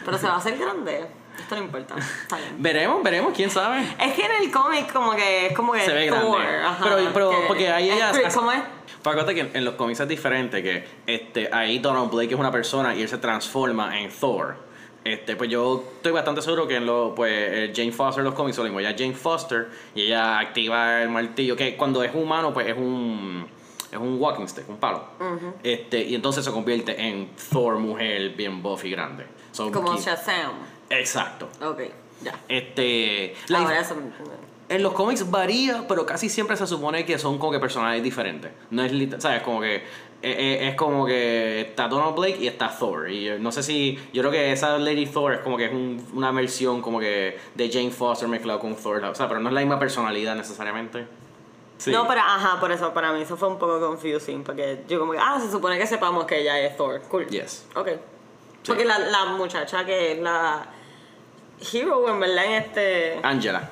Pero 0.04 0.18
se 0.18 0.26
va 0.26 0.34
a 0.34 0.38
hacer 0.38 0.56
grande. 0.58 1.06
Esto 1.38 1.56
no 1.56 1.62
importa. 1.62 1.96
Está 1.96 2.36
bien. 2.36 2.54
Veremos, 2.58 3.02
veremos, 3.02 3.32
quién 3.34 3.50
sabe. 3.50 3.82
Es 4.00 4.12
que 4.14 4.24
en 4.24 4.32
el 4.44 4.50
cómic 4.52 4.92
como 4.92 5.12
que 5.16 5.46
es 5.46 5.52
como 5.56 5.72
que 5.72 5.80
Se 5.80 5.92
ve 5.92 6.08
Thor, 6.08 6.40
grande. 6.40 6.64
ajá, 6.64 6.84
Pero- 6.84 7.10
pero 7.12 7.30
que- 7.30 7.36
porque 7.48 7.68
ahí 7.70 7.90
ella 7.90 8.12
¿Cómo 8.34 8.52
es? 8.52 8.62
Acuérdate 9.00 9.34
que 9.34 9.50
en 9.58 9.64
los 9.64 9.74
cómics 9.74 10.00
es 10.00 10.08
diferente, 10.08 10.62
que 10.62 10.84
este, 11.06 11.50
ahí 11.52 11.78
Donald 11.78 12.10
Blake 12.10 12.32
es 12.32 12.40
una 12.40 12.50
persona 12.52 12.94
y 12.94 13.02
él 13.02 13.08
se 13.08 13.18
transforma 13.18 13.98
en 14.00 14.10
Thor. 14.10 14.56
Este, 15.04 15.36
pues 15.36 15.50
yo 15.50 15.84
estoy 15.96 16.12
bastante 16.12 16.40
seguro 16.40 16.66
que 16.66 16.76
en 16.76 16.86
lo, 16.86 17.14
pues, 17.14 17.30
eh, 17.34 17.72
Jane 17.76 17.92
Foster 17.92 18.20
en 18.20 18.24
los 18.24 18.32
cómics, 18.34 18.58
mismo, 18.60 18.80
ella 18.80 18.94
Jane 18.96 19.12
Foster 19.12 19.68
y 19.94 20.02
ella 20.02 20.38
activa 20.38 21.02
el 21.02 21.10
martillo, 21.10 21.54
que 21.56 21.76
cuando 21.76 22.02
es 22.02 22.14
humano, 22.14 22.54
pues 22.54 22.68
es 22.68 22.76
un, 22.78 23.46
es 23.94 24.00
un 24.00 24.20
walking 24.20 24.46
stick, 24.46 24.68
un 24.68 24.76
palo. 24.78 25.04
este, 25.62 26.02
y 26.02 26.14
entonces 26.14 26.44
se 26.44 26.50
convierte 26.50 27.00
en 27.00 27.30
Thor 27.50 27.78
mujer 27.78 28.30
bien 28.30 28.62
buff 28.62 28.84
y 28.84 28.90
grande. 28.90 29.24
So, 29.52 29.70
Como 29.70 29.96
Shazam. 29.96 30.52
Exacto. 30.90 31.48
Ok, 31.64 31.80
ya. 32.22 32.34
Este, 32.48 33.34
la 33.48 33.58
Ahora 33.60 33.80
eso 33.80 33.96
en 34.68 34.82
los 34.82 34.92
cómics 34.94 35.30
varía, 35.30 35.84
pero 35.86 36.06
casi 36.06 36.28
siempre 36.30 36.56
se 36.56 36.66
supone 36.66 37.04
que 37.04 37.18
son 37.18 37.38
como 37.38 37.52
que 37.52 37.58
personajes 37.60 38.02
diferentes. 38.02 38.50
No 38.70 38.82
es 38.82 38.92
literal, 38.92 39.20
¿sabes? 39.20 39.42
Como 39.42 39.60
que 39.60 39.76
eh, 39.76 39.82
eh, 40.22 40.68
es 40.68 40.74
como 40.74 41.04
que 41.04 41.60
está 41.60 41.86
Donald 41.86 42.16
Blake 42.16 42.38
y 42.40 42.46
está 42.46 42.70
Thor. 42.70 43.10
Y 43.10 43.28
eh, 43.28 43.38
no 43.38 43.52
sé 43.52 43.62
si. 43.62 43.98
Yo 44.14 44.22
creo 44.22 44.32
que 44.32 44.52
esa 44.52 44.78
Lady 44.78 45.04
Thor 45.04 45.34
es 45.34 45.40
como 45.40 45.58
que 45.58 45.66
es 45.66 45.72
un- 45.72 46.02
una 46.14 46.32
versión 46.32 46.80
como 46.80 46.98
que 46.98 47.36
de 47.54 47.70
Jane 47.70 47.90
Foster 47.90 48.26
mezclado 48.26 48.58
con 48.58 48.74
Thor. 48.74 49.04
O 49.04 49.14
sea, 49.14 49.28
pero 49.28 49.38
no 49.38 49.50
es 49.50 49.54
la 49.54 49.60
misma 49.60 49.78
personalidad 49.78 50.34
necesariamente. 50.34 51.04
Sí. 51.84 51.90
No, 51.90 52.08
pero 52.08 52.22
ajá, 52.22 52.58
por 52.58 52.72
eso 52.72 52.94
para 52.94 53.12
mí 53.12 53.20
eso 53.20 53.36
fue 53.36 53.46
un 53.46 53.58
poco 53.58 53.78
confusing, 53.78 54.42
porque 54.42 54.84
yo 54.88 54.98
como 54.98 55.12
que, 55.12 55.18
ah, 55.18 55.38
se 55.38 55.50
supone 55.50 55.76
que 55.76 55.86
sepamos 55.86 56.24
que 56.24 56.40
ella 56.40 56.58
es 56.60 56.78
Thor. 56.78 57.02
Cool. 57.10 57.26
Yes. 57.26 57.66
Ok. 57.74 57.88
Porque 58.66 58.86
la, 58.86 58.98
la 58.98 59.26
muchacha 59.26 59.84
que 59.84 60.12
es 60.12 60.18
la 60.18 60.66
hero, 61.60 62.08
en 62.08 62.20
verdad, 62.20 62.44
en 62.46 62.52
este... 62.52 63.20
Angela. 63.22 63.68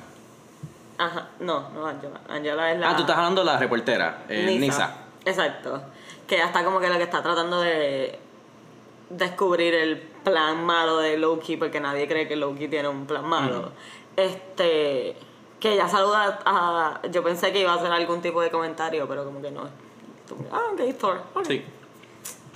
Ajá, 0.99 1.29
no, 1.39 1.71
no 1.71 1.87
Angela. 1.87 2.21
Angela 2.29 2.71
es 2.71 2.79
la... 2.79 2.91
Ah, 2.91 2.95
tú 2.95 3.01
estás 3.01 3.17
hablando 3.17 3.41
de 3.41 3.45
la 3.47 3.57
reportera, 3.57 4.25
eh, 4.29 4.57
Nisa. 4.59 4.95
Exacto. 5.25 5.81
Que 6.27 6.39
está 6.39 6.63
como 6.63 6.79
que 6.79 6.89
lo 6.89 6.97
que 6.97 7.03
está 7.05 7.23
tratando 7.23 7.61
de 7.61 8.19
descubrir 9.09 9.73
el 9.73 9.97
plan 9.97 10.63
malo 10.63 10.99
de 10.99 11.17
Loki, 11.17 11.57
porque 11.57 11.79
nadie 11.79 12.07
cree 12.07 12.27
que 12.27 12.35
Loki 12.35 12.67
tiene 12.67 12.89
un 12.89 13.07
plan 13.07 13.25
malo. 13.25 13.71
Este... 14.15 15.17
Que 15.63 15.71
ella 15.71 15.87
saluda 15.87 16.39
a. 16.45 16.99
Yo 17.09 17.23
pensé 17.23 17.53
que 17.53 17.61
iba 17.61 17.71
a 17.71 17.75
hacer 17.75 17.89
algún 17.89 18.21
tipo 18.21 18.41
de 18.41 18.51
comentario, 18.51 19.07
pero 19.07 19.23
como 19.23 19.41
que 19.41 19.49
no. 19.49 19.61
Ah, 20.51 20.71
ok, 20.73 20.97
Thor. 20.99 21.21
Sí, 21.47 21.63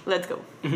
Let's 0.05 0.27
go. 0.27 0.37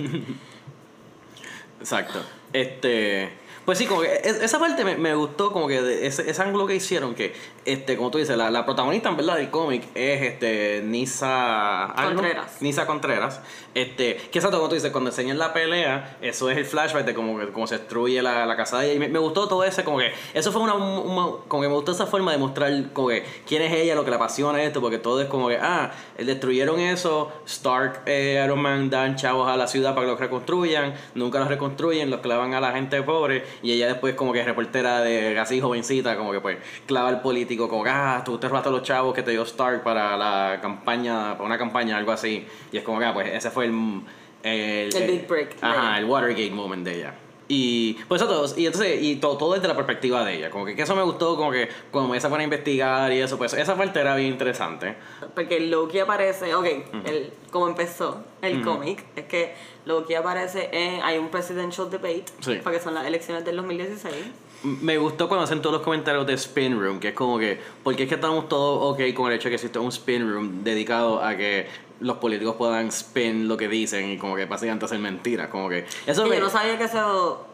exacto. 1.82 2.20
Este. 2.54 3.38
Pues 3.66 3.78
sí, 3.78 3.86
como 3.86 4.02
que 4.02 4.12
es- 4.24 4.42
esa 4.42 4.58
parte 4.60 4.84
me, 4.84 4.96
me 4.98 5.14
gustó, 5.14 5.52
como 5.52 5.68
que 5.68 5.82
de 5.82 6.08
ese, 6.08 6.30
ese 6.30 6.42
ángulo 6.42 6.66
que 6.66 6.76
hicieron, 6.76 7.14
que, 7.14 7.34
este, 7.64 7.96
como 7.96 8.10
tú 8.10 8.18
dices, 8.18 8.36
la, 8.36 8.50
la 8.50 8.66
protagonista 8.66 9.10
en 9.10 9.18
verdad 9.18 9.36
del 9.38 9.52
cómic 9.52 9.84
es 9.94 10.22
este 10.24 10.82
Nisa 10.84 11.94
Contreras. 11.96 12.62
Nisa 12.62 12.86
Contreras. 12.88 13.40
Este, 13.76 14.18
que 14.32 14.40
exacto, 14.40 14.58
como 14.58 14.68
tú 14.68 14.76
dices, 14.76 14.92
cuando 14.92 15.12
enseñan 15.12 15.38
la 15.38 15.54
pelea, 15.54 16.18
eso 16.22 16.50
es 16.50 16.58
el 16.58 16.66
flashback 16.66 17.06
de 17.06 17.14
cómo, 17.14 17.38
que- 17.40 17.50
cómo 17.52 17.68
se 17.68 17.78
destruye 17.78 18.22
la, 18.22 18.46
la 18.46 18.58
casa 18.58 18.80
de 18.80 18.88
ella. 18.88 18.94
Y 18.96 19.00
me, 19.00 19.08
me 19.10 19.20
gustó 19.20 19.48
todo 19.48 19.64
ese, 19.64 19.84
como 19.84 20.00
que, 20.00 20.12
eso 20.34 20.52
fue 20.52 20.62
una, 20.64 20.74
una- 20.74 21.38
como 21.48 21.62
que 21.62 21.70
me 21.70 21.76
gustó 21.76 21.92
esa 21.92 22.08
forma 22.08 22.32
de 22.32 22.40
mostrar, 22.40 22.72
como 22.94 23.10
que, 23.10 23.24
quién 23.48 23.62
es 23.62 23.72
ella, 23.74 23.94
lo 23.96 24.04
que 24.04 24.10
la 24.10 24.18
apasiona 24.18 24.62
esto, 24.64 24.82
porque 24.82 24.98
todo 24.98 25.22
es 25.22 25.28
como 25.28 25.48
que, 25.50 25.58
ah, 25.62 25.92
destruyeron 26.18 26.80
eso, 26.80 27.32
Stark, 27.46 28.02
eh, 28.08 28.42
Iron 28.44 28.60
Man 28.60 28.90
dan 28.90 29.16
chavos 29.16 29.48
a 29.48 29.56
la 29.56 29.68
ciudad 29.68 29.94
para 29.94 30.08
que 30.08 30.12
los 30.12 30.20
reconstruyan, 30.20 30.94
nunca 31.16 31.40
los 31.40 31.48
reconstruyen, 31.48 32.10
los 32.10 32.22
clavan 32.22 32.54
a 32.56 32.60
la 32.60 32.72
gente 32.72 33.02
pobre, 33.04 33.46
y 33.62 33.72
ella 33.74 33.88
después 33.88 34.16
como 34.16 34.34
que 34.34 34.40
es 34.40 34.46
reportera 34.46 35.02
de 35.02 35.38
así 35.40 35.60
jovencita, 35.60 36.18
como 36.18 36.32
que 36.32 36.40
pues 36.40 36.58
clava 36.86 37.10
al 37.10 37.22
político, 37.22 37.68
como 37.70 37.84
que, 37.84 37.90
ah, 37.90 38.22
tú 38.26 38.38
te 38.38 38.48
robaste 38.48 38.70
a 38.70 38.72
los 38.72 38.84
chavos 38.84 39.14
que 39.14 39.24
te 39.24 39.32
dio 39.32 39.44
Stark 39.44 39.84
para 39.84 40.18
la 40.18 40.60
campaña, 40.62 41.34
para 41.34 41.44
una 41.44 41.58
campaña, 41.58 41.98
algo 41.98 42.12
así, 42.12 42.46
y 42.72 42.78
es 42.78 42.84
como 42.84 43.00
que, 43.00 43.06
ah, 43.06 43.14
pues 43.14 43.28
ese 43.34 43.52
fue 43.52 43.66
el... 43.66 44.02
El, 44.44 44.96
El 44.96 45.08
big 45.08 45.28
break 45.28 45.58
Ajá, 45.62 46.00
el 46.00 46.06
Watergate 46.06 46.50
moment 46.50 46.84
de 46.84 46.96
ella. 46.96 47.14
Y 47.48 47.96
pues 48.08 48.22
eso 48.22 48.30
todo, 48.32 48.58
y 48.58 48.66
entonces, 48.66 49.02
y 49.02 49.18
todo, 49.18 49.36
todo 49.38 49.54
desde 49.56 49.68
la 49.68 49.76
perspectiva 49.76 50.24
de 50.24 50.36
ella. 50.38 50.50
Como 50.50 50.64
que, 50.66 50.74
que 50.76 50.84
eso 50.84 50.96
me 50.96 51.04
gustó, 51.04 51.36
como 51.36 51.52
que 51.52 51.68
cuando 51.92 52.14
ella 52.14 52.22
se 52.22 52.30
pone 52.30 52.44
a 52.44 52.46
investigar 52.46 53.12
y 53.12 53.20
eso, 53.20 53.38
pues 53.38 53.54
esa 53.54 53.76
parte 53.76 54.00
era 54.00 54.16
bien 54.16 54.30
interesante. 54.32 54.96
Porque 55.36 55.60
Loki 55.60 56.00
aparece, 56.00 56.56
ok, 56.56 56.66
el, 57.06 57.34
como 57.52 57.68
empezó 57.68 58.24
el 58.42 58.62
cómic, 58.64 59.04
es 59.18 59.26
que 59.26 59.54
Loki 59.86 60.14
aparece 60.14 60.70
en, 60.72 61.02
hay 61.04 61.18
un 61.18 61.28
presidential 61.30 61.90
debate, 61.90 62.26
Sí. 62.40 62.60
porque 62.64 62.80
son 62.80 62.94
las 62.94 63.06
elecciones 63.06 63.44
del 63.44 63.58
2016. 63.58 64.16
M- 64.64 64.78
Me 64.82 64.98
gustó 64.98 65.28
cuando 65.28 65.44
hacen 65.44 65.62
todos 65.62 65.74
los 65.74 65.82
comentarios 65.82 66.26
de 66.26 66.34
Spin 66.36 66.80
Room, 66.80 67.00
que 67.02 67.10
es 67.10 67.14
como 67.16 67.38
que, 67.38 67.60
porque 67.84 68.04
es 68.04 68.10
que 68.10 68.16
estamos 68.16 68.48
todos 68.48 68.94
ok 68.94 69.14
con 69.14 69.30
el 69.30 69.36
hecho 69.38 69.46
de 69.50 69.52
que 69.52 69.56
existe 69.56 69.78
un 69.80 69.90
Spin 69.90 70.32
Room 70.32 70.64
dedicado 70.64 71.22
a 71.22 71.36
que 71.36 71.68
los 72.02 72.18
políticos 72.18 72.56
puedan 72.58 72.88
spin 72.88 73.48
lo 73.48 73.56
que 73.58 73.68
dicen 73.68 74.10
y 74.10 74.18
como 74.18 74.36
que 74.36 74.46
básicamente 74.46 74.86
hacer 74.86 75.00
mentiras, 75.00 75.48
como 75.50 75.70
que 75.70 75.86
eso 76.06 76.26
me- 76.28 76.36
yo 76.36 76.42
no 76.42 76.50
sabía 76.50 76.78
que 76.78 76.84
eso 76.86 77.46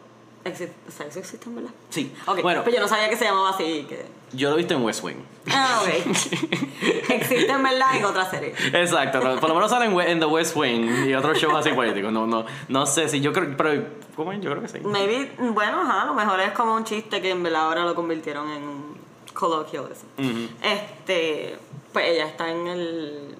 existe, 0.44 0.74
o 0.88 0.90
sea, 0.90 1.06
eso 1.06 1.18
existe 1.20 1.48
en 1.48 1.54
verdad. 1.56 1.70
Sí, 1.90 2.12
bueno, 2.42 2.62
pero 2.64 2.76
yo 2.76 2.82
no 2.82 2.88
sabía 2.88 3.08
que 3.08 3.16
se 3.16 3.24
llamaba 3.26 3.50
así. 3.50 3.86
Que... 3.88 4.06
yo 4.32 4.48
lo 4.48 4.54
he 4.54 4.58
visto 4.58 4.74
en 4.74 4.82
West 4.84 5.04
Wing. 5.04 5.16
Ah, 5.50 5.82
ok. 5.82 5.88
existe 7.10 7.50
en 7.52 7.62
verdad 7.62 7.96
en 7.96 8.04
otra 8.04 8.28
serie. 8.30 8.54
Exacto, 8.72 9.20
por 9.40 9.48
lo 9.48 9.54
menos 9.54 9.70
salen 9.70 9.98
en 10.00 10.20
The 10.20 10.26
West 10.26 10.56
Wing 10.56 11.06
y 11.08 11.14
otros 11.14 11.38
shows 11.38 11.54
así 11.54 11.70
políticos. 11.74 12.12
No, 12.12 12.26
no, 12.26 12.44
no 12.68 12.86
sé 12.86 13.08
si 13.08 13.20
yo 13.20 13.32
creo, 13.32 13.54
pero 13.56 13.84
¿cómo 14.16 14.32
es? 14.32 14.40
Yo 14.40 14.50
creo 14.50 14.62
que 14.62 14.68
sí. 14.68 14.78
Maybe, 14.80 15.30
bueno, 15.38 15.82
ajá, 15.82 16.02
a 16.02 16.06
lo 16.06 16.14
mejor 16.14 16.40
es 16.40 16.52
como 16.52 16.74
un 16.74 16.84
chiste 16.84 17.20
que 17.20 17.30
en 17.30 17.42
verdad 17.42 17.62
ahora 17.62 17.84
lo 17.84 17.94
convirtieron 17.94 18.50
en 18.50 18.62
un 18.62 18.96
colloquialism. 19.34 20.06
Ujú. 20.18 20.48
Este, 20.62 21.56
pues 21.92 22.06
ella 22.08 22.26
está 22.26 22.50
en 22.50 22.66
el 22.66 23.36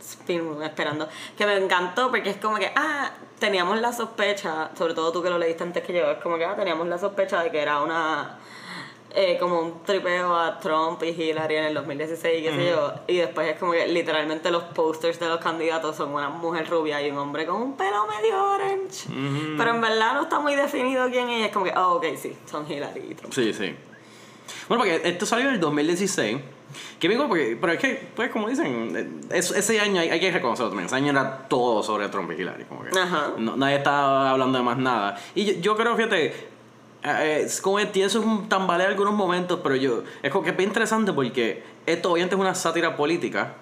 spin 0.00 0.40
room 0.40 0.62
esperando. 0.62 1.08
Que 1.36 1.46
me 1.46 1.56
encantó 1.56 2.10
porque 2.10 2.30
es 2.30 2.36
como 2.36 2.56
que, 2.56 2.70
ah, 2.74 3.10
teníamos 3.38 3.80
la 3.80 3.92
sospecha, 3.92 4.70
sobre 4.76 4.94
todo 4.94 5.12
tú 5.12 5.22
que 5.22 5.30
lo 5.30 5.38
leíste 5.38 5.62
antes 5.64 5.82
que 5.84 5.92
yo, 5.92 6.10
es 6.10 6.18
como 6.18 6.36
que, 6.38 6.44
ah, 6.44 6.54
teníamos 6.56 6.86
la 6.88 6.98
sospecha 6.98 7.42
de 7.42 7.50
que 7.50 7.60
era 7.60 7.80
una. 7.82 8.38
eh, 9.12 9.36
como 9.40 9.58
un 9.60 9.82
tripeo 9.82 10.36
a 10.36 10.60
Trump 10.60 11.02
y 11.02 11.08
Hillary 11.08 11.56
en 11.56 11.64
el 11.64 11.74
2016 11.74 12.38
y 12.38 12.42
qué 12.44 12.50
sé 12.54 12.70
yo. 12.70 12.92
Y 13.08 13.16
después 13.16 13.48
es 13.48 13.58
como 13.58 13.72
que 13.72 13.88
literalmente 13.88 14.52
los 14.52 14.62
posters 14.62 15.18
de 15.18 15.26
los 15.26 15.40
candidatos 15.40 15.96
son 15.96 16.14
una 16.14 16.28
mujer 16.28 16.68
rubia 16.70 17.02
y 17.04 17.10
un 17.10 17.18
hombre 17.18 17.44
con 17.44 17.60
un 17.60 17.76
pelo 17.76 18.06
medio 18.06 18.40
orange. 18.52 19.08
Pero 19.58 19.70
en 19.74 19.80
verdad 19.80 20.14
no 20.14 20.22
está 20.22 20.38
muy 20.38 20.54
definido 20.54 21.08
quién 21.10 21.28
es. 21.28 21.46
Es 21.46 21.52
como 21.52 21.64
que, 21.64 21.72
oh, 21.76 21.94
ok, 21.94 22.06
sí, 22.16 22.38
son 22.48 22.70
Hillary 22.70 23.08
y 23.10 23.14
Trump. 23.16 23.32
Sí, 23.32 23.52
sí. 23.52 23.74
Bueno, 24.68 24.82
porque 24.84 25.00
esto 25.08 25.26
salió 25.26 25.48
en 25.48 25.54
el 25.54 25.60
2016. 25.60 26.38
Que 27.00 27.08
vengo 27.08 27.26
porque, 27.26 27.58
pero 27.60 27.72
es 27.72 27.80
que, 27.80 28.08
pues 28.14 28.30
como 28.30 28.48
dicen, 28.48 28.94
eh, 29.30 29.36
es- 29.38 29.50
ese 29.50 29.80
año 29.80 30.00
hay, 30.00 30.08
hay 30.10 30.20
que 30.20 30.30
reconocerlo 30.30 30.70
también. 30.70 30.86
Ese 30.86 30.94
año 30.94 31.10
era 31.10 31.48
todo 31.48 31.82
sobre 31.82 32.08
Trump 32.08 32.30
y 32.30 32.40
Hillary. 32.40 32.64
Como 32.64 32.84
que 32.84 32.96
Ajá. 32.96 33.32
no- 33.38 33.56
nadie 33.56 33.76
estaba 33.76 34.30
hablando 34.30 34.58
de 34.58 34.64
más 34.64 34.78
nada. 34.78 35.18
Y 35.34 35.44
yo, 35.46 35.52
yo 35.54 35.76
creo, 35.76 35.96
fíjate, 35.96 36.26
eh, 37.02 37.42
es 37.44 37.60
como 37.60 37.78
que 37.78 37.86
tiene 37.86 38.06
esos 38.06 38.24
tambalea 38.48 38.86
algunos 38.86 39.14
momentos, 39.14 39.58
pero 39.62 39.74
yo, 39.74 40.04
es 40.22 40.30
como 40.30 40.44
que 40.44 40.50
es 40.50 40.60
interesante 40.60 41.12
porque 41.12 41.62
esto 41.86 42.12
obviamente 42.12 42.36
es 42.36 42.40
una 42.40 42.54
sátira 42.54 42.96
política, 42.96 43.54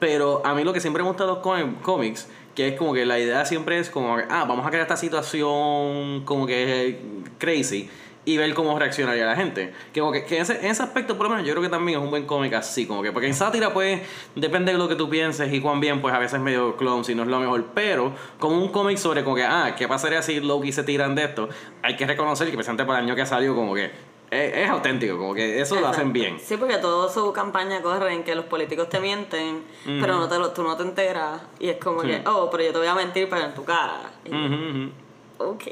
pero 0.00 0.40
a 0.44 0.54
mí 0.54 0.64
lo 0.64 0.72
que 0.72 0.80
siempre 0.80 1.02
me 1.02 1.08
gusta 1.10 1.24
de 1.24 1.30
los 1.34 1.38
cómi- 1.44 1.80
cómics, 1.82 2.26
que 2.54 2.68
es 2.68 2.78
como 2.78 2.94
que 2.94 3.04
la 3.04 3.18
idea 3.18 3.44
siempre 3.44 3.78
es 3.78 3.90
como, 3.90 4.16
ah, 4.16 4.44
vamos 4.48 4.66
a 4.66 4.70
crear 4.70 4.82
esta 4.82 4.96
situación 4.96 6.22
como 6.24 6.46
que 6.46 6.98
crazy 7.38 7.88
y 8.24 8.36
ver 8.36 8.52
cómo 8.54 8.78
reaccionaría 8.78 9.24
la 9.26 9.34
gente. 9.34 9.72
Que, 9.92 10.02
que, 10.12 10.24
que 10.24 10.36
en, 10.36 10.42
ese, 10.42 10.58
en 10.60 10.66
ese 10.66 10.82
aspecto, 10.82 11.16
por 11.16 11.24
lo 11.24 11.30
menos, 11.30 11.46
yo 11.46 11.52
creo 11.52 11.62
que 11.62 11.68
también 11.70 11.98
es 11.98 12.04
un 12.04 12.10
buen 12.10 12.26
cómic 12.26 12.52
así, 12.52 12.86
como 12.86 13.02
que, 13.02 13.12
porque 13.12 13.26
en 13.28 13.34
sátira, 13.34 13.72
pues, 13.72 14.00
depende 14.34 14.72
de 14.72 14.78
lo 14.78 14.88
que 14.88 14.94
tú 14.94 15.08
pienses 15.08 15.52
y 15.52 15.60
cuán 15.60 15.80
bien, 15.80 16.00
pues 16.02 16.14
a 16.14 16.18
veces 16.18 16.34
es 16.34 16.40
medio 16.40 16.76
clumsy, 16.76 17.14
no 17.14 17.22
es 17.22 17.28
lo 17.28 17.40
mejor, 17.40 17.64
pero 17.74 18.12
como 18.38 18.58
un 18.58 18.68
cómic 18.70 18.98
sobre, 18.98 19.24
como 19.24 19.36
que, 19.36 19.44
ah, 19.44 19.74
¿qué 19.76 19.88
pasaría 19.88 20.20
si 20.22 20.40
Loki 20.40 20.70
se 20.72 20.82
tiran 20.84 21.14
de 21.14 21.24
esto? 21.24 21.48
Hay 21.82 21.96
que 21.96 22.06
reconocer 22.06 22.50
que, 22.50 22.56
presente 22.56 22.84
para 22.84 22.98
el 22.98 23.06
año 23.06 23.16
que 23.16 23.24
salió, 23.24 23.54
como 23.54 23.74
que 23.74 23.86
es, 24.30 24.54
es 24.58 24.70
auténtico, 24.70 25.16
como 25.18 25.34
que 25.34 25.60
eso 25.60 25.80
lo 25.80 25.88
hacen 25.88 26.12
bien. 26.12 26.38
Sí, 26.38 26.56
porque 26.56 26.76
toda 26.76 27.08
su 27.12 27.32
campaña 27.32 27.80
corre 27.82 28.12
en 28.14 28.22
que 28.22 28.34
los 28.34 28.44
políticos 28.44 28.88
te 28.88 29.00
mienten, 29.00 29.62
pero 29.84 30.18
no 30.18 30.28
te 30.28 30.38
lo, 30.38 30.50
tú 30.50 30.62
no 30.62 30.76
te 30.76 30.82
enteras. 30.84 31.40
Y 31.58 31.70
es 31.70 31.78
como 31.78 32.02
Sí. 32.02 32.08
que, 32.08 32.22
oh, 32.26 32.48
pero 32.50 32.62
yo 32.64 32.72
te 32.72 32.78
voy 32.78 32.86
a 32.86 32.94
mentir, 32.94 33.28
pero 33.28 33.44
en 33.46 33.54
tu 33.54 33.64
cara. 33.64 34.02
Y. 34.24 34.92
Ok. 35.38 35.62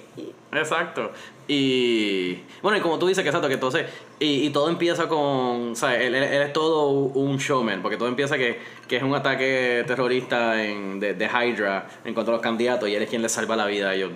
Exacto. 0.52 1.12
Y 1.50 2.40
bueno, 2.62 2.76
y 2.76 2.80
como 2.82 2.98
tú 2.98 3.06
dices 3.06 3.22
que 3.22 3.30
exacto, 3.30 3.48
que 3.48 3.54
entonces, 3.54 3.86
y, 4.20 4.46
y 4.46 4.50
todo 4.50 4.68
empieza 4.68 5.08
con, 5.08 5.72
o 5.72 5.74
sea, 5.74 5.98
él, 6.00 6.14
él- 6.14 6.52
todo 6.52 6.90
un 6.90 7.38
showman, 7.38 7.80
porque 7.80 7.96
todo 7.96 8.06
empieza 8.08 8.36
que, 8.36 8.58
que 8.86 8.98
es 8.98 9.02
un 9.02 9.14
ataque 9.14 9.82
terrorista 9.86 10.62
en, 10.62 11.00
de, 11.00 11.14
Hydra 11.26 11.88
en 12.04 12.12
contra 12.12 12.32
de 12.32 12.36
los 12.36 12.42
candidatos 12.42 12.88
y 12.88 12.94
él 12.94 13.02
es 13.02 13.08
quien 13.08 13.22
le 13.22 13.30
salva 13.30 13.56
la 13.56 13.64
vida 13.66 13.88
a 13.88 13.94
ellos. 13.94 14.12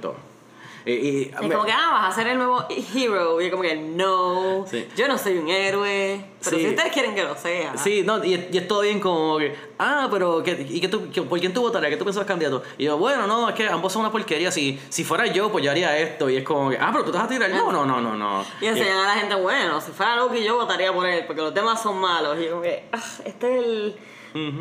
Y, 0.84 0.92
y- 0.92 1.30
como 1.50 1.64
que, 1.64 1.72
ah, 1.72 1.90
vas 1.92 2.12
a 2.12 2.20
ser 2.20 2.26
el 2.32 2.38
nuevo 2.38 2.64
hero. 2.94 3.40
Y 3.40 3.44
es 3.46 3.50
como 3.50 3.62
que, 3.62 3.76
no, 3.76 4.64
Sí. 4.66 4.88
yo 4.96 5.06
no 5.08 5.16
soy 5.18 5.38
un 5.38 5.48
héroe. 5.48 6.24
Pero 6.42 6.56
Sí. 6.56 6.62
si 6.64 6.68
ustedes 6.70 6.92
quieren 6.92 7.14
que 7.14 7.22
lo 7.22 7.36
sea. 7.36 7.76
Sí, 7.76 8.02
no, 8.04 8.24
y, 8.24 8.48
y 8.50 8.58
es 8.58 8.66
todo 8.66 8.80
bien 8.80 8.98
como 8.98 9.38
que, 9.38 9.54
ah, 9.78 10.08
pero, 10.10 10.42
¿qué, 10.42 10.66
¿y 10.68 10.80
qué 10.80 10.88
tú, 10.88 11.08
por 11.28 11.38
quién 11.38 11.54
tú 11.54 11.60
votarías? 11.62 11.90
¿Qué 11.90 11.96
tú 11.96 12.04
los 12.04 12.16
candidatos? 12.24 12.62
Y 12.78 12.84
yo, 12.84 12.98
bueno, 12.98 13.26
no, 13.28 13.48
es 13.48 13.54
que 13.54 13.68
ambos 13.68 13.92
son 13.92 14.00
una 14.02 14.10
porquería. 14.10 14.50
Si, 14.50 14.80
si 14.88 15.04
fuera 15.04 15.26
yo, 15.28 15.52
pues 15.52 15.64
yo 15.64 15.70
haría 15.70 15.96
esto. 15.98 16.28
Y 16.28 16.36
es 16.38 16.44
como 16.44 16.70
que, 16.70 16.78
ah, 16.78 16.88
pero 16.92 17.04
tú 17.04 17.12
te 17.12 17.18
vas 17.18 17.26
a 17.26 17.28
tirar. 17.30 17.48
No, 17.50 17.70
no, 17.70 17.86
no, 17.86 18.00
no, 18.00 18.16
no. 18.16 18.44
Y 18.60 18.66
enseñan 18.66 18.98
a 18.98 19.14
la 19.14 19.20
gente, 19.20 19.34
bueno, 19.36 19.80
si 19.80 19.92
fuera 19.92 20.16
Loki 20.16 20.42
yo 20.42 20.56
votaría 20.56 20.92
por 20.92 21.06
él, 21.06 21.24
porque 21.26 21.42
los 21.42 21.54
demás 21.54 21.80
son 21.80 21.98
malos. 21.98 22.36
Y 22.40 22.46
como 22.48 22.62
que, 22.62 22.84
ah, 22.92 22.98
este 23.24 23.56
es 23.58 23.64
el 23.64 23.96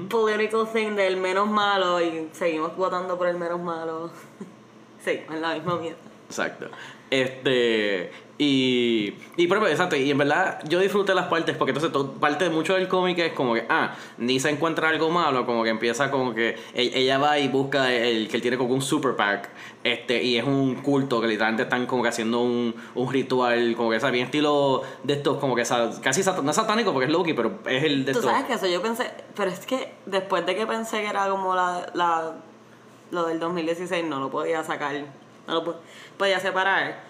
political 0.10 0.68
thing 0.72 0.96
del 0.96 1.18
menos 1.18 1.50
malo 1.50 2.02
y 2.02 2.30
seguimos 2.34 2.76
votando 2.76 3.18
por 3.18 3.28
el 3.28 3.38
menos 3.38 3.60
malo. 3.60 4.12
sí, 5.04 5.12
es 5.34 5.40
la 5.40 5.54
misma 5.56 5.78
mierda. 5.78 5.98
Exacto. 6.32 6.68
Este. 7.10 8.12
Y. 8.38 9.14
Y 9.38 9.48
pero, 9.48 9.68
exacto. 9.68 9.96
Y 9.96 10.10
en 10.10 10.18
verdad, 10.18 10.60
yo 10.68 10.80
disfruté 10.80 11.14
las 11.14 11.28
partes 11.28 11.56
porque 11.58 11.72
entonces 11.72 11.92
todo- 11.92 12.14
parte 12.14 12.46
de 12.46 12.50
mucho 12.50 12.74
del 12.74 12.88
cómic 12.88 13.20
es 13.20 13.34
como 13.34 13.54
que, 13.54 13.66
ah, 13.70 13.94
Nisa 14.18 14.50
encuentra 14.50 14.90
algo 14.90 15.10
malo, 15.12 15.46
como 15.46 15.64
que 15.64 15.70
empieza 15.70 16.10
como 16.10 16.34
que 16.34 16.56
e- 16.74 16.92
ella 16.96 17.18
va 17.20 17.38
y 17.38 17.50
busca 17.50 17.94
el 17.94 18.28
que 18.30 18.38
él 18.38 18.42
tiene 18.42 18.58
como 18.58 18.74
un 18.74 18.82
super 18.82 19.16
pack. 19.16 19.50
Este, 19.84 20.24
y 20.24 20.38
es 20.38 20.44
un 20.46 20.76
culto 20.76 21.22
que 21.22 21.28
literalmente 21.28 21.64
están 21.64 21.86
como 21.86 22.02
que 22.02 22.10
haciendo 22.10 22.40
un, 22.42 22.74
un 22.96 23.12
ritual, 23.14 23.76
como 23.76 23.92
que, 23.92 24.00
¿sabes? 24.00 24.14
Bien 24.14 24.26
estilo 24.26 24.82
de 25.04 25.14
estos, 25.14 25.38
como 25.38 25.54
que 25.56 25.64
casi 26.02 26.24
sat- 26.24 26.42
no 26.42 26.50
es 26.50 26.56
satánico 26.56 26.94
porque 26.94 27.06
es 27.06 27.12
Loki, 27.12 27.34
pero 27.34 27.60
es 27.68 27.84
el 27.84 28.06
de 28.06 28.14
Tú 28.14 28.20
estos. 28.20 28.32
sabes 28.32 28.48
que 28.48 28.54
eso 28.54 28.68
yo 28.68 28.82
pensé, 28.82 29.12
pero 29.36 29.52
es 29.52 29.66
que 29.66 29.92
después 30.06 30.46
de 30.46 30.56
que 30.56 30.66
pensé 30.66 31.02
que 31.02 31.08
era 31.08 31.28
como 31.30 31.54
la, 31.56 31.86
la 31.94 32.32
lo 33.12 33.26
del 33.28 33.40
2016 33.40 34.06
no 34.06 34.20
lo 34.22 34.32
podía 34.32 34.64
sacar, 34.64 34.94
no 35.48 35.54
lo 35.54 35.76
podía 36.22 36.40
separar. 36.40 37.10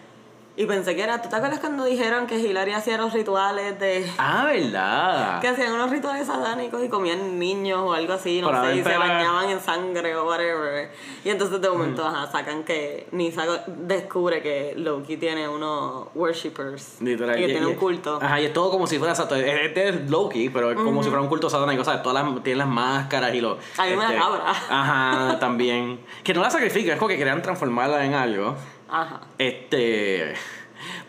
Y 0.56 0.66
pensé 0.66 0.96
que 0.96 1.02
era, 1.02 1.22
¿tú 1.22 1.30
te 1.30 1.36
acuerdas 1.38 1.60
cuando 1.60 1.86
dijeron 1.86 2.28
que 2.28 2.38
Hillary 2.38 2.74
hacía 2.74 2.98
los 2.98 3.14
rituales 3.14 3.80
de 3.80 4.06
Ah, 4.18 4.46
¿verdad? 4.46 5.40
que 5.42 5.48
hacían 5.48 5.72
unos 5.74 5.90
rituales 5.90 6.28
satánicos 6.28 6.84
y 6.84 6.90
comían 6.90 7.40
niños 7.40 7.80
o 7.80 7.94
algo 7.94 8.14
así, 8.14 8.42
no 8.42 8.48
Para 8.48 8.66
sé, 8.70 8.76
y 8.76 8.84
se 8.84 8.98
bañaban 8.98 9.50
en 9.50 9.60
sangre 9.62 10.14
o 10.18 10.26
whatever. 10.28 10.92
Y 11.24 11.30
entonces 11.30 11.62
de 11.62 11.70
momento 11.70 12.06
ajá, 12.06 12.30
sacan 12.32 12.64
que 12.66 13.08
Nisa 13.12 13.44
descubre 13.66 14.42
que 14.42 14.74
Loki 14.76 15.16
tiene 15.18 15.48
unos 15.48 16.08
worshippers. 16.16 17.02
Literal. 17.02 17.38
Y 17.38 17.42
que 17.44 17.48
y- 17.48 17.52
tiene 17.54 17.68
y- 17.68 17.70
un 17.72 17.76
culto. 17.76 18.20
Ajá, 18.22 18.40
y 18.42 18.46
es 18.46 18.54
todo 18.54 18.72
como 18.72 18.88
si 18.88 18.98
fuera 19.00 19.14
es- 19.14 19.20
Este 19.22 19.90
es 19.90 20.10
Loki, 20.10 20.50
pero 20.50 20.72
es 20.72 20.78
como 20.78 21.02
si 21.02 21.10
fuera 21.10 21.22
un 21.24 21.30
culto 21.30 21.50
satánico. 21.50 21.84
¿sabes? 21.86 22.04
Todas 22.04 22.24
las, 22.26 22.44
tienen 22.44 22.60
las 22.60 22.68
máscaras 22.68 23.34
y 23.34 23.40
los. 23.42 23.58
este, 23.58 23.82
Hay 23.82 23.94
una 23.94 24.14
cabra. 24.14 24.44
Ajá, 24.70 25.40
también. 25.40 26.02
Que 26.26 26.34
no 26.34 26.42
la 26.42 26.50
sacrifican, 26.52 26.94
es 26.94 27.00
como 27.00 27.08
que 27.10 27.18
querían 27.18 27.42
transformarla 27.42 28.06
en 28.06 28.14
algo. 28.16 28.56
Ajá. 28.92 29.22
Este. 29.38 30.34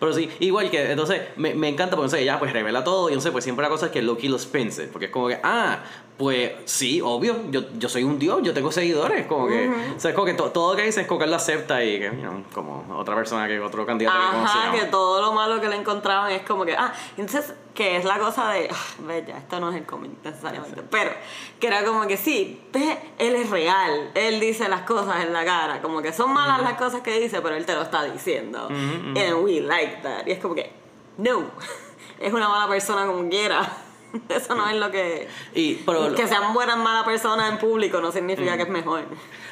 Pero 0.03 0.13
sí, 0.15 0.29
igual 0.41 0.69
que, 0.69 0.91
entonces, 0.91 1.21
me, 1.37 1.55
me 1.55 1.69
encanta 1.69 1.93
porque 1.95 2.07
entonces 2.07 2.23
ella 2.23 2.41
pues 2.41 2.53
revela 2.53 2.83
todo 2.83 3.09
y 3.09 3.13
entonces 3.13 3.31
pues 3.31 3.45
siempre 3.45 3.63
la 3.63 3.69
cosa 3.69 3.87
es 3.87 3.93
que 3.93 4.03
Loki 4.03 4.27
los 4.27 4.47
piense, 4.47 4.89
porque 4.89 5.07
es 5.07 5.13
como 5.13 5.29
que, 5.29 5.39
ah, 5.45 5.79
pues 6.19 6.53
sí, 6.65 7.01
obvio, 7.01 7.37
yo, 7.51 7.63
yo 7.79 7.89
soy 7.89 8.03
un 8.03 8.19
dios, 8.19 8.41
yo 8.43 8.53
tengo 8.53 8.73
seguidores, 8.73 9.27
como 9.27 9.47
que, 9.47 9.71
o 9.97 10.01
sea, 10.01 10.11
es 10.11 10.15
como 10.15 10.27
que 10.27 10.35
to- 10.35 10.51
todo 10.51 10.73
lo 10.73 10.77
que 10.77 10.83
dice 10.87 11.03
es 11.03 11.07
como 11.07 11.19
que 11.19 11.25
él 11.27 11.31
lo 11.31 11.37
acepta 11.37 11.85
y 11.85 12.01
que, 12.01 12.07
you 12.07 12.21
know, 12.21 12.43
como 12.53 12.85
otra 12.99 13.15
persona 13.15 13.47
que 13.47 13.61
otro 13.61 13.87
candidato 13.87 14.19
que 14.19 14.25
Ajá, 14.25 14.33
conocíamos. 14.37 14.81
que 14.81 14.87
todo 14.87 15.21
lo 15.23 15.33
malo 15.33 15.61
que 15.61 15.69
le 15.69 15.77
encontraban 15.77 16.33
es 16.33 16.43
como 16.43 16.65
que, 16.65 16.75
ah, 16.77 16.93
entonces, 17.17 17.55
que 17.73 17.97
es 17.97 18.05
la 18.05 18.19
cosa 18.19 18.51
de, 18.51 18.69
ah, 18.71 18.77
ve 19.07 19.25
ya, 19.27 19.39
esto 19.39 19.59
no 19.59 19.71
es 19.71 19.77
el 19.77 19.85
cómic 19.87 20.11
necesariamente, 20.23 20.83
pero 20.91 21.13
que 21.59 21.67
era 21.69 21.85
como 21.85 22.07
que 22.07 22.17
sí, 22.19 22.61
ve, 22.73 22.99
él 23.19 23.35
es 23.37 23.49
real, 23.51 24.11
él 24.15 24.39
dice 24.41 24.69
las 24.69 24.83
cosas 24.83 25.25
en 25.25 25.33
la 25.33 25.45
cara, 25.45 25.81
como 25.81 26.03
que 26.03 26.13
son 26.13 26.33
malas 26.33 26.61
las 26.63 26.75
cosas 26.75 27.01
que 27.01 27.19
dice, 27.19 27.41
pero 27.41 27.55
él 27.57 27.65
te 27.65 27.75
lo 27.75 27.83
está 27.83 28.05
diciendo, 28.05 28.69
and 28.69 29.35
we 29.43 29.61
like 29.61 29.92
y 30.27 30.31
es 30.31 30.39
como 30.39 30.55
que, 30.55 30.73
no, 31.19 31.51
es 32.21 32.33
una 32.33 32.49
mala 32.49 32.69
persona 32.69 33.07
como 33.07 33.29
quiera. 33.29 33.69
Eso 34.29 34.55
no 34.55 34.69
es 34.69 34.77
lo 34.77 34.91
que... 34.91 35.29
Y, 35.55 35.75
pero, 35.77 36.15
que 36.15 36.27
sean 36.27 36.53
buenas 36.55 36.77
malas 36.77 37.05
personas 37.05 37.51
en 37.51 37.59
público 37.59 38.01
no 38.01 38.13
significa 38.13 38.57
que 38.57 38.65
es 38.65 38.69
mejor. 38.69 39.03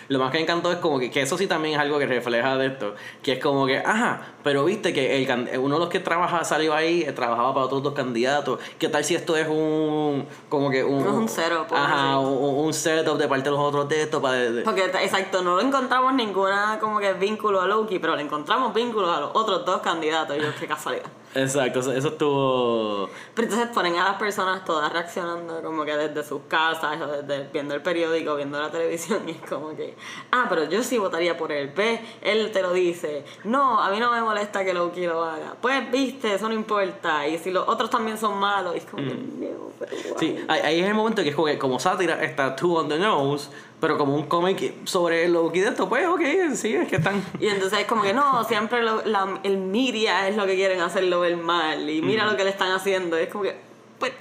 Lo 0.08 0.18
más 0.18 0.32
que 0.32 0.38
me 0.38 0.42
encantó 0.42 0.72
es 0.72 0.78
como 0.78 0.98
que, 0.98 1.08
que 1.10 1.22
eso 1.22 1.38
sí 1.38 1.46
también 1.46 1.74
es 1.76 1.80
algo 1.80 1.96
que 1.98 2.06
refleja 2.06 2.56
de 2.56 2.66
esto, 2.66 2.94
que 3.22 3.34
es 3.34 3.38
como 3.38 3.64
que, 3.66 3.78
ajá, 3.78 4.22
pero 4.42 4.64
viste 4.64 4.92
que 4.92 5.22
el, 5.22 5.58
uno 5.60 5.76
de 5.76 5.80
los 5.82 5.88
que 5.88 6.00
trabaja 6.00 6.42
salió 6.42 6.74
ahí, 6.74 7.02
eh, 7.02 7.12
trabajaba 7.12 7.54
para 7.54 7.66
otros 7.66 7.82
dos 7.84 7.94
candidatos, 7.94 8.58
¿qué 8.78 8.88
tal 8.88 9.04
si 9.04 9.14
esto 9.14 9.36
es 9.36 9.46
un, 9.46 10.26
como 10.48 10.68
que 10.68 10.82
un... 10.82 11.00
Es 11.00 11.06
un 11.12 11.28
setup, 11.28 11.72
Ajá, 11.72 12.18
un, 12.18 12.64
un 12.66 12.74
setup 12.74 13.18
de 13.18 13.28
parte 13.28 13.44
de 13.44 13.50
los 13.52 13.60
otros 13.60 13.88
de 13.88 14.02
esto 14.02 14.20
para... 14.20 14.34
de- 14.34 14.62
Porque 14.62 14.84
exacto, 14.86 15.42
no 15.42 15.54
lo 15.54 15.60
encontramos 15.62 16.12
ninguna 16.12 16.78
como 16.80 16.98
que 16.98 17.12
vínculo 17.12 17.60
a 17.60 17.68
Loki, 17.68 18.00
pero 18.00 18.16
le 18.16 18.22
encontramos 18.22 18.74
vínculos 18.74 19.16
a 19.16 19.20
los 19.20 19.30
otros 19.34 19.64
dos 19.64 19.80
candidatos. 19.80 20.36
Y 20.36 20.40
yo, 20.40 20.48
qué 20.58 20.66
casualidad. 20.66 21.06
Exacto, 21.34 21.80
eso, 21.80 21.92
eso 21.92 22.08
estuvo... 22.08 23.08
Pero 23.34 23.48
entonces 23.48 23.68
ponen 23.72 23.96
a 23.96 24.04
las 24.04 24.16
personas 24.16 24.64
todas 24.64 24.92
reaccionando 24.92 25.62
como 25.62 25.84
que 25.84 25.96
desde 25.96 26.24
sus 26.24 26.42
casas 26.48 27.00
o 27.00 27.06
desde 27.06 27.48
viendo 27.52 27.74
el 27.74 27.82
periódico, 27.82 28.34
viendo 28.34 28.60
la 28.60 28.70
televisión 28.70 29.22
y 29.28 29.32
es 29.32 29.40
como 29.48 29.76
que, 29.76 29.94
ah, 30.32 30.46
pero 30.48 30.64
yo 30.64 30.82
sí 30.82 30.98
votaría 30.98 31.36
por 31.36 31.52
él, 31.52 31.72
ve, 31.74 32.00
él 32.22 32.50
te 32.52 32.62
lo 32.62 32.72
dice, 32.72 33.24
no, 33.44 33.80
a 33.80 33.90
mí 33.90 34.00
no 34.00 34.10
me 34.10 34.20
molesta 34.22 34.64
que 34.64 34.74
Loki 34.74 35.06
lo 35.06 35.22
haga, 35.24 35.54
pues 35.60 35.90
viste, 35.90 36.34
eso 36.34 36.48
no 36.48 36.54
importa, 36.54 37.26
y 37.28 37.38
si 37.38 37.50
los 37.52 37.68
otros 37.68 37.90
también 37.90 38.18
son 38.18 38.38
malos, 38.38 38.74
y 38.74 38.78
es 38.78 38.84
como 38.84 39.04
que, 39.04 39.14
no, 39.14 39.70
pero. 39.78 40.18
Sí, 40.18 40.44
ahí, 40.48 40.60
ahí 40.60 40.80
es 40.80 40.86
el 40.86 40.94
momento 40.94 41.22
que 41.22 41.28
es 41.28 41.34
como, 41.34 41.46
que 41.46 41.58
como 41.58 41.78
sátira 41.78 42.22
está 42.24 42.56
too 42.56 42.76
on 42.76 42.88
the 42.88 42.98
nose, 42.98 43.50
pero 43.80 43.96
como 43.96 44.14
un 44.14 44.24
cómic 44.26 44.86
sobre 44.86 45.26
Loki 45.28 45.60
de 45.60 45.68
esto, 45.68 45.88
pues 45.88 46.06
ok, 46.06 46.20
sí, 46.54 46.74
es 46.74 46.88
que 46.88 46.96
están... 46.96 47.24
Y 47.40 47.46
entonces 47.48 47.78
es 47.80 47.86
como 47.86 48.02
que 48.02 48.12
no, 48.12 48.44
siempre 48.44 48.82
lo- 48.82 49.04
la- 49.06 49.40
el 49.42 49.58
media 49.58 50.28
es 50.28 50.36
lo 50.36 50.44
que 50.46 50.54
quieren 50.54 50.80
hacerlo 50.80 51.20
ver 51.20 51.36
mal. 51.36 51.88
Y 51.88 52.02
mira 52.02 52.26
lo 52.26 52.36
que 52.36 52.44
le 52.44 52.50
están 52.50 52.72
haciendo. 52.72 53.18
Y 53.18 53.22
es 53.22 53.28
como 53.28 53.44
que, 53.44 53.56
pues, 53.98 54.12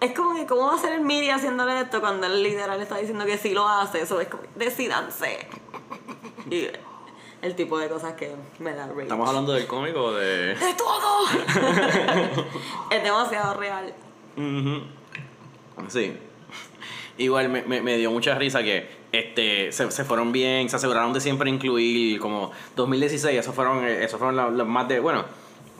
es 0.00 0.12
como 0.12 0.34
que, 0.34 0.46
¿cómo 0.46 0.66
va 0.66 0.74
a 0.74 0.78
ser 0.78 0.92
el 0.94 1.00
media 1.02 1.36
haciéndole 1.36 1.80
esto 1.80 2.00
cuando 2.00 2.26
el 2.26 2.42
literal 2.42 2.80
está 2.80 2.96
diciendo 2.98 3.24
que 3.24 3.38
sí 3.38 3.54
lo 3.54 3.68
hace? 3.68 4.02
Eso 4.02 4.20
es 4.20 4.28
como, 4.28 4.42
decidanse. 4.56 5.46
Y 6.50 6.66
el 7.40 7.54
tipo 7.54 7.78
de 7.78 7.88
cosas 7.88 8.14
que 8.14 8.34
me 8.58 8.74
da 8.74 8.86
rage. 8.88 9.02
¿Estamos 9.02 9.28
hablando 9.28 9.52
del 9.52 9.66
cómic 9.66 9.94
o 9.96 10.12
de...? 10.12 10.54
¡De 10.56 10.74
todo! 10.74 11.26
es 12.90 13.02
demasiado 13.02 13.54
real. 13.54 13.94
Ujú. 14.36 14.82
Sí. 15.88 16.16
Igual 17.18 17.48
me, 17.48 17.62
me, 17.62 17.80
me 17.80 17.96
dio 17.96 18.10
mucha 18.10 18.34
risa 18.34 18.62
que 18.62 18.88
este 19.12 19.70
se, 19.72 19.90
se 19.90 20.04
fueron 20.04 20.32
bien, 20.32 20.68
se 20.68 20.76
aseguraron 20.76 21.12
de 21.12 21.20
siempre 21.20 21.48
incluir 21.48 22.18
como 22.18 22.50
2016, 22.76 23.38
esos 23.38 23.54
fueron, 23.54 23.84
eh, 23.84 24.04
esos 24.04 24.18
fueron 24.18 24.56
las 24.56 24.66
más 24.66 24.88
de, 24.88 25.00
bueno, 25.00 25.24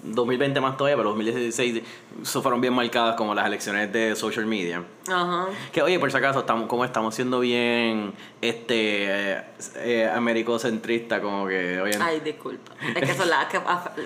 2020 0.05 0.61
más 0.61 0.77
todavía, 0.77 0.97
pero 0.97 1.09
2016 1.11 1.83
eso 2.23 2.43
fueron 2.43 2.61
bien 2.61 2.75
marcadas 2.75 3.17
como 3.17 3.35
las 3.35 3.47
elecciones 3.47 3.93
de 3.93 4.15
social 4.15 4.47
media. 4.47 4.83
Ajá. 5.09 5.47
Que 5.73 5.83
oye, 5.83 5.99
por 5.99 6.11
si 6.11 6.17
acaso, 6.17 6.41
estamos, 6.41 6.69
como 6.69 6.85
estamos 6.85 7.15
siendo 7.15 7.41
bien 7.41 8.13
este 8.41 9.37
eh, 9.37 9.43
eh, 9.77 10.45
como 11.23 11.49
que 11.49 11.81
hoy 11.81 11.93
en 11.93 12.03
Ay, 12.03 12.21
disculpa. 12.21 12.73
Es 12.95 13.03
que 13.03 13.13
eso 13.13 13.23
es 13.23 13.29
la, 13.29 13.49
que 13.49 13.59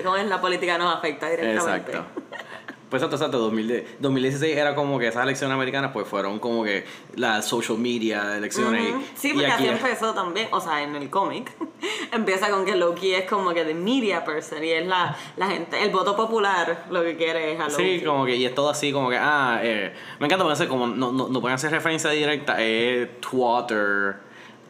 ¿cómo 0.05 0.17
es 0.17 0.27
la 0.27 0.41
política 0.41 0.79
nos 0.79 0.95
afecta 0.95 1.29
directamente. 1.29 1.93
Exacto. 1.93 2.05
Pues 2.89 3.03
exacto. 3.03 3.39
2010 3.39 4.01
2016 4.01 4.57
era 4.57 4.75
como 4.75 4.99
que 4.99 5.09
esas 5.09 5.23
elecciones 5.23 5.55
americanas 5.55 5.91
pues 5.93 6.09
fueron 6.09 6.39
como 6.39 6.65
que 6.65 6.85
las 7.17 7.47
social 7.47 7.77
media 7.79 8.37
elecciones. 8.37 8.83
y- 8.89 8.93
Ujú. 8.93 9.03
Sí, 9.15 9.33
porque 9.35 9.47
aquí 9.47 9.69
así 9.69 9.73
empezó 9.85 10.15
también, 10.15 10.49
o 10.51 10.61
sea, 10.61 10.83
en 10.83 10.97
el 10.97 11.11
cómic. 11.11 11.53
Empieza 12.13 12.51
con 12.51 12.65
que 12.65 12.75
Loki 12.77 13.13
es 13.15 13.29
como 13.29 13.53
que 13.53 13.65
de 13.65 13.75
media 13.75 14.25
person 14.25 14.65
y 14.65 14.71
es 14.71 14.87
la, 14.87 15.17
la 15.37 15.49
gente, 15.49 15.83
el 15.83 15.91
voto 15.91 16.17
popular 16.17 16.87
lo 16.91 17.03
que 17.03 17.17
quiere 17.17 17.53
es 17.53 17.61
a 17.61 17.69
Loki. 17.69 17.99
Sí, 17.99 18.05
como 18.05 18.25
que, 18.25 18.37
y 18.37 18.47
es 18.47 18.55
todo 18.55 18.71
así, 18.71 18.91
como 18.93 19.11
que, 19.11 19.19
ah, 19.19 19.61
eh, 19.63 19.93
me 20.19 20.27
encanta 20.27 20.67
como 20.67 20.87
no, 20.87 21.13
no, 21.13 21.29
no 21.29 21.41
pueden 21.41 21.57
hacer 21.57 21.71
referencia 21.71 22.11
directa, 22.11 22.61
es 22.63 23.21
Twitter 23.21 24.17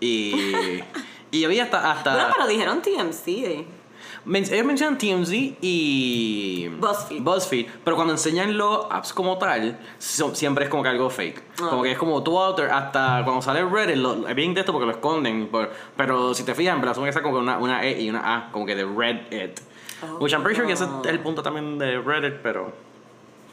y. 0.00 0.82
y 1.30 1.44
había 1.44 1.64
hasta. 1.64 1.92
hasta 1.92 2.12
Bueno, 2.14 2.28
pero 2.34 2.48
dijeron 2.48 2.82
TMC. 2.82 3.77
Men- 4.24 4.44
ellos 4.44 4.64
mencionan 4.66 4.98
TMZ 4.98 5.32
y. 5.60 6.68
BuzzFeed. 6.78 7.22
BuzzFeed, 7.22 7.66
pero 7.84 7.96
cuando 7.96 8.12
enseñan 8.14 8.56
los 8.56 8.86
apps 8.90 9.12
como 9.12 9.38
tal, 9.38 9.78
son- 9.98 10.34
siempre 10.36 10.64
es 10.64 10.70
como 10.70 10.82
que 10.82 10.88
algo 10.88 11.08
fake. 11.10 11.42
Como 11.58 11.82
que 11.82 11.92
es 11.92 11.98
como 11.98 12.22
Twitter, 12.22 12.70
hasta 12.70 13.22
cuando 13.24 13.42
sale 13.42 13.64
Reddit, 13.64 13.96
lo, 13.96 14.28
es 14.28 14.34
bien 14.34 14.54
de 14.54 14.60
esto 14.60 14.72
porque 14.72 14.86
lo 14.86 14.92
esconden. 14.92 15.48
por- 15.48 15.70
pero 15.96 16.34
si 16.34 16.44
te 16.44 16.54
fijas, 16.54 16.74
en 16.74 16.80
verdad, 16.80 16.94
son 16.94 17.06
está 17.08 17.22
como 17.22 17.36
que 17.36 17.42
una, 17.42 17.58
una 17.58 17.84
E 17.84 18.00
y 18.02 18.08
una 18.10 18.36
A, 18.36 18.52
como 18.52 18.64
que 18.66 18.74
de 18.74 18.84
Reddit. 18.84 19.60
Oh. 20.02 20.18
Which 20.18 20.32
I'm 20.32 20.42
pretty 20.42 20.56
sure 20.56 20.66
que 20.66 20.74
ese 20.74 20.84
es 20.84 20.90
el 21.08 21.18
punto 21.20 21.42
también 21.42 21.76
de 21.78 21.98
Reddit, 22.00 22.34
pero 22.42 22.72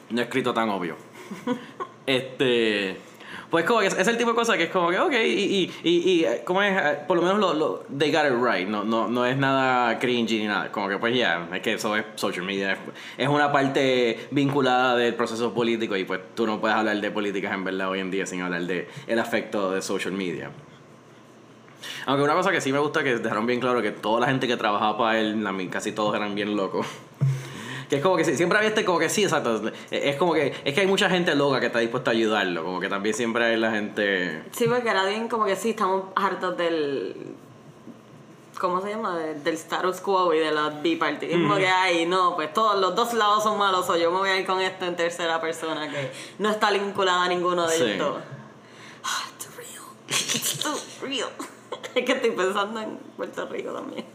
no 0.10 0.21
es 0.21 0.28
escrito 0.28 0.54
tan 0.54 0.69
obvio. 0.69 0.95
este. 2.06 2.97
Pues 3.56 3.63
como 3.63 3.80
que 3.80 3.88
es, 3.88 4.08
el 4.10 4.18
tipo 4.18 4.32
de 4.32 4.36
cosa 4.36 4.58
que 4.58 4.63
es 4.63 4.70
como 4.70 4.89
que, 4.89 5.00
ok, 5.00 5.13
y, 5.13 5.15
y, 5.15 5.72
y, 5.82 5.89
y 5.89 6.26
eh, 6.26 6.41
como 6.44 6.62
es, 6.62 6.76
eh, 6.78 7.00
por 7.08 7.15
lo 7.15 7.24
menos 7.24 7.39
lo, 7.39 7.54
lo, 7.54 7.84
they 7.98 8.12
got 8.12 8.26
it 8.26 8.34
right, 8.34 8.68
no, 8.68 8.84
no, 8.84 9.08
no 9.08 9.26
es 9.26 9.38
nada 9.38 9.98
cringy 9.98 10.39
ni 10.39 10.48
nada, 10.48 10.70
como 10.74 10.89
que 10.89 10.98
pues 10.98 11.15
ya, 11.15 11.48
es 11.54 11.62
que 11.62 11.76
eso 11.76 11.96
es 11.96 12.04
social 12.15 12.46
media, 12.46 12.78
es, 13.18 13.30
una 13.30 13.54
parte 13.54 14.28
vinculada 14.32 14.98
del 14.98 15.15
proceso 15.15 15.54
político 15.54 15.96
y 15.96 16.04
pues 16.04 16.20
tú 16.36 16.46
no 16.46 16.60
puedes 16.60 16.76
hablar 16.76 17.00
de 17.00 17.12
políticas 17.12 17.54
en 17.54 17.63
verdad 17.63 17.91
hoy 17.91 18.02
en 18.02 18.12
día 18.12 18.26
sin 18.26 18.41
hablar 18.41 18.63
de 18.63 18.89
el 19.08 19.20
afecto 19.20 19.72
de 19.72 19.82
social 19.82 20.12
media. 20.12 20.52
Aunque 22.08 22.24
una 22.26 22.34
cosa 22.34 22.52
que 22.52 22.60
sí 22.60 22.74
me 22.74 22.80
gusta 22.80 23.06
que 23.06 23.20
dejaron 23.20 23.46
bien 23.46 23.62
claro 23.62 23.82
que 23.82 23.91
toda 23.91 24.20
la 24.20 24.28
gente 24.28 24.48
que 24.48 24.58
trabajaba 24.58 24.98
para 24.98 25.18
él, 25.22 25.48
casi 25.72 25.94
todos 25.94 26.13
eran 26.13 26.36
bien 26.36 26.58
locos. 26.58 26.86
Que 27.89 27.98
es 27.98 28.02
como 28.02 28.15
que 28.17 28.26
sí, 28.26 28.36
siempre 28.36 28.58
había 28.58 28.69
este 28.69 28.84
como 28.86 28.98
que 29.00 29.10
sí, 29.10 29.24
exacto. 29.24 29.62
Es 29.91 30.15
como 30.15 30.34
que 30.34 30.54
es 30.63 30.74
que 30.74 30.82
hay 30.82 30.88
mucha 30.88 31.10
gente 31.10 31.36
loca 31.36 31.60
que 31.60 31.67
está 31.67 31.80
dispuesta 31.80 32.12
a 32.12 32.13
ayudarlo, 32.13 32.63
como 32.63 32.80
que 32.80 32.89
también 32.89 33.13
siempre 33.15 33.45
hay 33.45 33.58
la 33.58 33.71
gente 33.71 34.43
Sí, 34.52 34.65
porque 34.67 34.89
era 34.89 35.06
bien 35.06 35.28
como 35.28 35.45
que 35.45 35.56
sí, 35.56 35.71
estamos 35.71 36.06
hartos 36.15 36.58
del. 36.58 37.15
¿Cómo 38.60 38.82
se 38.82 38.89
llama? 38.89 39.17
De- 39.17 39.36
del 39.36 39.56
status 39.56 40.00
quo 40.00 40.34
y 40.34 40.39
de 40.39 40.50
la 40.52 40.69
bipartidismo 40.69 41.58
que 41.58 41.67
hay. 41.67 42.06
No, 42.06 42.36
pues 42.36 42.54
todos 42.54 42.80
los 42.80 42.95
dos 42.95 43.13
lados 43.13 43.43
son 43.43 43.58
malos. 43.58 43.89
O 43.89 43.98
yo 43.98 44.10
me 44.12 44.17
voy 44.19 44.30
a 44.30 44.38
ir 44.39 44.45
con 44.45 44.62
esto 44.62 44.86
en 44.86 44.95
tercera 44.95 45.41
persona 45.41 45.89
que 45.91 46.10
no 46.39 46.50
está 46.50 46.71
vinculada 46.71 47.26
a 47.26 47.28
ninguno 47.28 47.67
de 47.67 47.76
Sí. 47.78 47.84
ellos 47.84 47.98
dos. 48.00 48.17
Ah, 49.04 49.24
it's 49.36 49.56
real. 49.58 49.84
It's 50.08 51.02
real. 51.02 51.30
es 51.95 52.06
que 52.06 52.12
estoy 52.13 52.32
pensando 52.32 52.80
en 52.80 52.98
Puerto 53.17 53.45
Rico 53.48 53.74
también. 53.74 54.06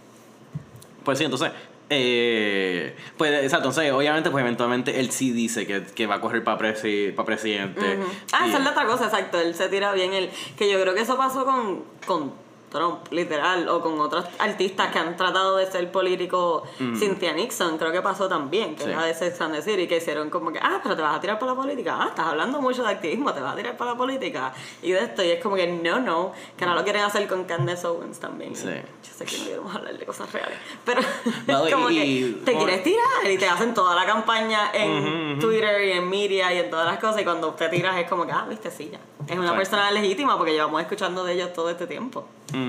Pues 1.05 1.19
sí, 1.19 1.25
entonces, 1.25 1.53
eh, 1.93 2.95
pues 3.17 3.33
exacto, 3.43 3.69
entonces 3.69 3.93
obviamente 3.93 4.31
pues 4.31 4.43
eventualmente 4.43 5.01
él 5.01 5.11
sí 5.11 5.33
dice 5.33 5.67
que, 5.67 5.83
que 5.83 6.07
va 6.07 6.15
a 6.15 6.21
correr 6.21 6.45
para 6.45 6.57
presi 6.57 7.13
pa 7.17 7.25
presidente. 7.25 7.99
Ah, 8.33 8.47
esa 8.47 8.59
es 8.59 8.65
la 8.65 8.71
otra 8.71 8.87
cosa, 8.87 9.07
exacto. 9.07 9.41
Él 9.41 9.57
se 9.57 9.69
tira 9.69 9.93
bien. 9.93 10.13
El, 10.13 10.31
que 10.57 10.71
yo 10.71 10.81
creo 10.81 10.95
que 10.95 11.01
eso 11.01 11.17
pasó 11.17 11.45
con, 11.45 11.83
con 12.07 12.33
Trump, 12.71 13.01
literal, 13.11 13.69
o 13.69 13.81
con 13.81 14.01
otros 14.01 14.25
artistas 14.39 14.93
que 14.93 14.99
han 14.99 15.17
tratado 15.17 15.57
de 15.57 15.67
ser 15.71 15.91
políticos. 15.93 16.63
Cynthia 16.79 17.33
Nixon, 17.33 17.77
creo 17.79 17.93
que 17.93 18.01
pasó 18.01 18.29
también, 18.29 18.77
que 18.77 18.85
Sí. 18.85 18.91
era 18.91 19.03
de 19.05 19.13
Sex 19.15 19.41
and 19.41 19.55
the 19.55 19.63
City, 19.63 19.87
que 19.89 19.97
hicieron 19.99 20.31
como 20.31 20.53
que, 20.53 20.59
ah, 20.61 20.81
pero 20.83 20.95
te 20.97 21.03
vas 21.03 21.17
a 21.17 21.21
tirar 21.21 21.39
para 21.39 21.53
la 21.53 21.57
política. 21.59 21.97
Ah, 22.01 22.07
estás 22.09 22.27
hablando 22.29 22.61
mucho 22.61 22.83
de 22.83 22.91
activismo, 22.91 23.33
te 23.35 23.41
vas 23.41 23.55
a 23.55 23.57
tirar 23.57 23.77
para 23.77 23.91
la 23.93 23.97
política. 23.97 24.53
Y 24.83 24.93
de 24.93 25.01
esto, 25.01 25.23
y 25.25 25.31
es 25.31 25.43
como 25.43 25.57
que 25.57 25.67
no, 25.67 25.99
no, 26.01 26.33
que 26.57 26.65
ahora 26.65 26.77
lo 26.77 26.85
quieren 26.85 27.03
hacer 27.03 27.27
con 27.27 27.45
Candace 27.45 27.87
Owens 27.87 28.19
también. 28.21 28.55
Sí. 28.55 28.69
Yo 28.69 29.13
sé 29.15 29.25
que 29.25 29.39
no 29.39 29.45
queremos 29.45 29.75
hablar 29.75 29.99
de 29.99 30.07
cosas 30.07 30.33
reales, 30.33 30.59
pero 30.85 31.01
No, 31.49 31.67
y- 31.69 31.73
como 31.73 31.91
y- 31.91 31.95
que 31.97 32.41
te 32.45 32.57
quieres 32.57 32.83
tirar 32.85 33.31
y 33.31 33.37
te 33.37 33.49
hacen 33.49 33.75
toda 33.75 33.95
la 33.95 34.07
campaña 34.07 34.71
en 34.73 35.39
Twitter 35.41 35.83
y 35.89 35.93
en 35.93 36.09
media 36.09 36.53
y 36.55 36.59
en 36.59 36.71
todas 36.71 36.87
las 36.87 36.99
cosas 36.99 37.21
y 37.21 37.25
cuando 37.25 37.51
te 37.55 37.69
tiras 37.69 37.97
es 37.99 38.09
como 38.09 38.25
que, 38.27 38.33
ah, 38.33 38.47
viste, 38.49 38.71
sí, 38.71 38.91
ya. 38.93 38.99
Es 39.27 39.33
una 39.37 39.51
Exacto. 39.53 39.57
persona 39.57 39.91
legítima 39.91 40.37
porque 40.37 40.53
llevamos 40.53 40.81
escuchando 40.81 41.25
de 41.25 41.35
ellos 41.35 41.53
todo 41.53 41.69
este 41.71 41.87
tiempo. 41.87 42.25
Ujú. 42.51 42.60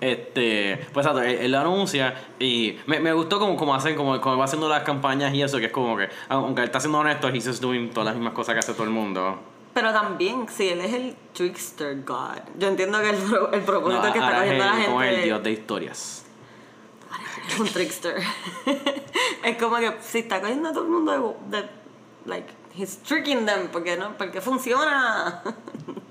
Este, 0.00 0.76
pues 0.92 1.06
exacto, 1.06 1.22
él, 1.22 1.38
él 1.40 1.52
lo 1.52 1.58
anuncia 1.58 2.14
y 2.38 2.76
me, 2.86 3.00
me 3.00 3.12
gustó 3.14 3.38
como, 3.38 3.56
como 3.56 3.74
hacen, 3.74 3.96
como, 3.96 4.20
como 4.20 4.36
va 4.36 4.44
haciendo 4.44 4.68
las 4.68 4.82
campañas 4.82 5.32
y 5.32 5.42
eso, 5.42 5.58
que 5.58 5.66
es 5.66 5.72
como 5.72 5.96
que, 5.96 6.08
aunque 6.28 6.60
él 6.60 6.66
está 6.66 6.80
siendo 6.80 6.98
honesto, 6.98 7.28
he's 7.28 7.46
just 7.46 7.62
doing 7.62 7.88
todas 7.90 8.06
las 8.08 8.14
mismas 8.14 8.34
cosas 8.34 8.54
que 8.54 8.58
hace 8.58 8.72
todo 8.74 8.84
el 8.84 8.90
mundo. 8.90 9.38
Pero 9.72 9.92
también, 9.92 10.46
si 10.48 10.68
él 10.68 10.80
es 10.82 10.92
el 10.92 11.16
trickster 11.32 12.02
god, 12.04 12.38
yo 12.58 12.68
entiendo 12.68 12.98
que 13.00 13.10
el, 13.10 13.16
el 13.54 13.60
propósito 13.62 14.02
No, 14.06 14.12
que 14.12 14.18
está 14.18 14.26
ahora 14.26 14.44
es 14.46 14.52
cogiendo 14.52 14.64
la 14.64 14.78
el- 14.80 14.86
como 14.86 15.00
gente... 15.00 15.16
el 15.16 15.24
dios 15.24 15.42
de 15.42 15.50
historias. 15.52 16.26
Es 17.48 17.60
un 17.60 17.68
trickster. 17.68 18.16
es 19.44 19.56
como 19.56 19.76
que 19.76 19.96
si 20.02 20.18
está 20.20 20.40
cogiendo 20.40 20.68
a 20.68 20.72
todo 20.72 20.84
el 20.84 20.90
mundo 20.90 21.36
de, 21.50 21.58
de 21.58 21.68
like 22.26 22.48
he's 22.76 22.98
tricking 23.02 23.46
them 23.46 23.68
porque 23.72 23.96
no 23.96 24.16
porque 24.18 24.40
funciona 24.42 25.42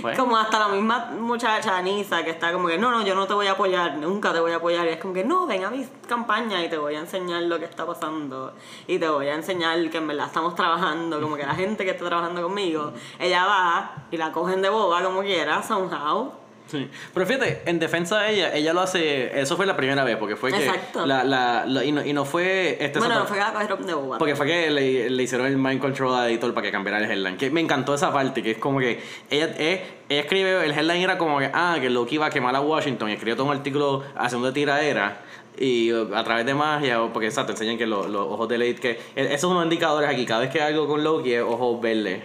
Pues, 0.00 0.18
como 0.18 0.36
hasta 0.36 0.58
la 0.58 0.68
misma 0.68 1.10
muchacha 1.18 1.76
Anisa 1.76 2.22
que 2.24 2.30
está 2.30 2.52
como 2.52 2.68
que 2.68 2.78
no 2.78 2.90
no 2.90 3.04
yo 3.04 3.14
no 3.14 3.26
te 3.26 3.34
voy 3.34 3.46
a 3.46 3.52
apoyar 3.52 3.96
nunca 3.98 4.32
te 4.32 4.40
voy 4.40 4.52
a 4.52 4.56
apoyar 4.56 4.86
y 4.86 4.90
es 4.90 4.98
como 4.98 5.14
que 5.14 5.24
no 5.24 5.46
ven 5.46 5.64
a 5.64 5.70
mi 5.70 5.86
campaña 6.06 6.64
y 6.64 6.68
te 6.68 6.78
voy 6.78 6.94
a 6.94 7.00
enseñar 7.00 7.42
lo 7.42 7.58
que 7.58 7.64
está 7.64 7.86
pasando 7.86 8.54
y 8.86 8.98
te 8.98 9.08
voy 9.08 9.28
a 9.28 9.34
enseñar 9.34 9.78
que 9.90 9.98
en 9.98 10.06
verdad 10.06 10.26
estamos 10.26 10.54
trabajando 10.54 11.20
como 11.20 11.36
que 11.36 11.44
la 11.44 11.54
gente 11.54 11.84
que 11.84 11.90
está 11.90 12.06
trabajando 12.06 12.42
conmigo 12.42 12.92
ella 13.18 13.44
va 13.46 13.92
y 14.10 14.16
la 14.16 14.32
cogen 14.32 14.62
de 14.62 14.68
boba 14.68 15.02
como 15.02 15.22
quiera 15.22 15.62
somehow 15.62 16.32
Sí. 16.70 16.88
Pero 17.14 17.26
fíjate, 17.26 17.62
en 17.66 17.78
defensa 17.78 18.20
de 18.20 18.34
ella, 18.34 18.54
ella 18.54 18.72
lo 18.72 18.80
hace. 18.82 19.40
Eso 19.40 19.56
fue 19.56 19.66
la 19.66 19.76
primera 19.76 20.04
vez, 20.04 20.16
porque 20.16 20.36
fue 20.36 20.52
que. 20.52 20.66
Exacto. 20.66 21.06
La, 21.06 21.24
la, 21.24 21.64
la- 21.66 21.84
y, 21.84 21.92
no, 21.92 22.04
y 22.04 22.12
no 22.12 22.24
fue. 22.24 22.76
Este 22.78 22.98
bueno 22.98 23.14
no 23.18 23.26
fue 23.26 23.38
que 23.38 23.42
la 23.42 23.76
de 23.76 23.94
boba 23.94 24.18
Porque 24.18 24.36
fue 24.36 24.46
que 24.46 24.70
le, 24.70 25.08
le 25.10 25.22
hicieron 25.22 25.46
el 25.46 25.56
mind 25.56 25.80
control 25.80 26.14
a 26.14 26.28
editor 26.28 26.52
para 26.52 26.66
que 26.66 26.70
cambiara 26.70 26.98
el 26.98 27.10
headline. 27.10 27.36
Que 27.36 27.50
me 27.50 27.60
encantó 27.60 27.94
esa 27.94 28.12
parte, 28.12 28.42
que 28.42 28.52
es 28.52 28.58
como 28.58 28.78
que 28.80 29.00
ella, 29.30 29.54
eh, 29.58 29.82
ella 30.08 30.20
escribe, 30.20 30.64
el 30.64 30.72
headline 30.72 31.02
era 31.02 31.16
como 31.18 31.38
que, 31.38 31.50
ah, 31.52 31.78
que 31.80 31.88
Loki 31.90 32.16
iba 32.16 32.26
a 32.26 32.30
quemar 32.30 32.54
a 32.54 32.60
Washington 32.60 33.08
y 33.08 33.12
escribió 33.14 33.34
todo 33.36 33.46
un 33.46 33.56
artículo 33.56 34.04
haciendo 34.16 34.46
de 34.48 34.52
tiradera. 34.52 35.22
Y 35.60 35.92
uh, 35.92 36.14
a 36.14 36.22
través 36.22 36.46
de 36.46 36.54
magia, 36.54 37.00
porque 37.12 37.26
exacto, 37.26 37.52
te 37.52 37.56
enseñan 37.64 37.78
que 37.78 37.86
los, 37.86 38.06
los 38.08 38.26
ojos 38.26 38.48
de 38.48 38.58
Lady, 38.58 38.74
que 38.74 38.90
e- 39.16 39.24
esos 39.24 39.40
son 39.40 39.52
unos 39.52 39.64
indicadores 39.64 40.08
aquí, 40.08 40.24
cada 40.24 40.42
vez 40.42 40.50
que 40.50 40.60
hay 40.62 40.72
algo 40.72 40.86
con 40.86 41.02
Loki 41.02 41.32
es 41.32 41.42
ojos 41.42 41.80
verdes. 41.80 42.20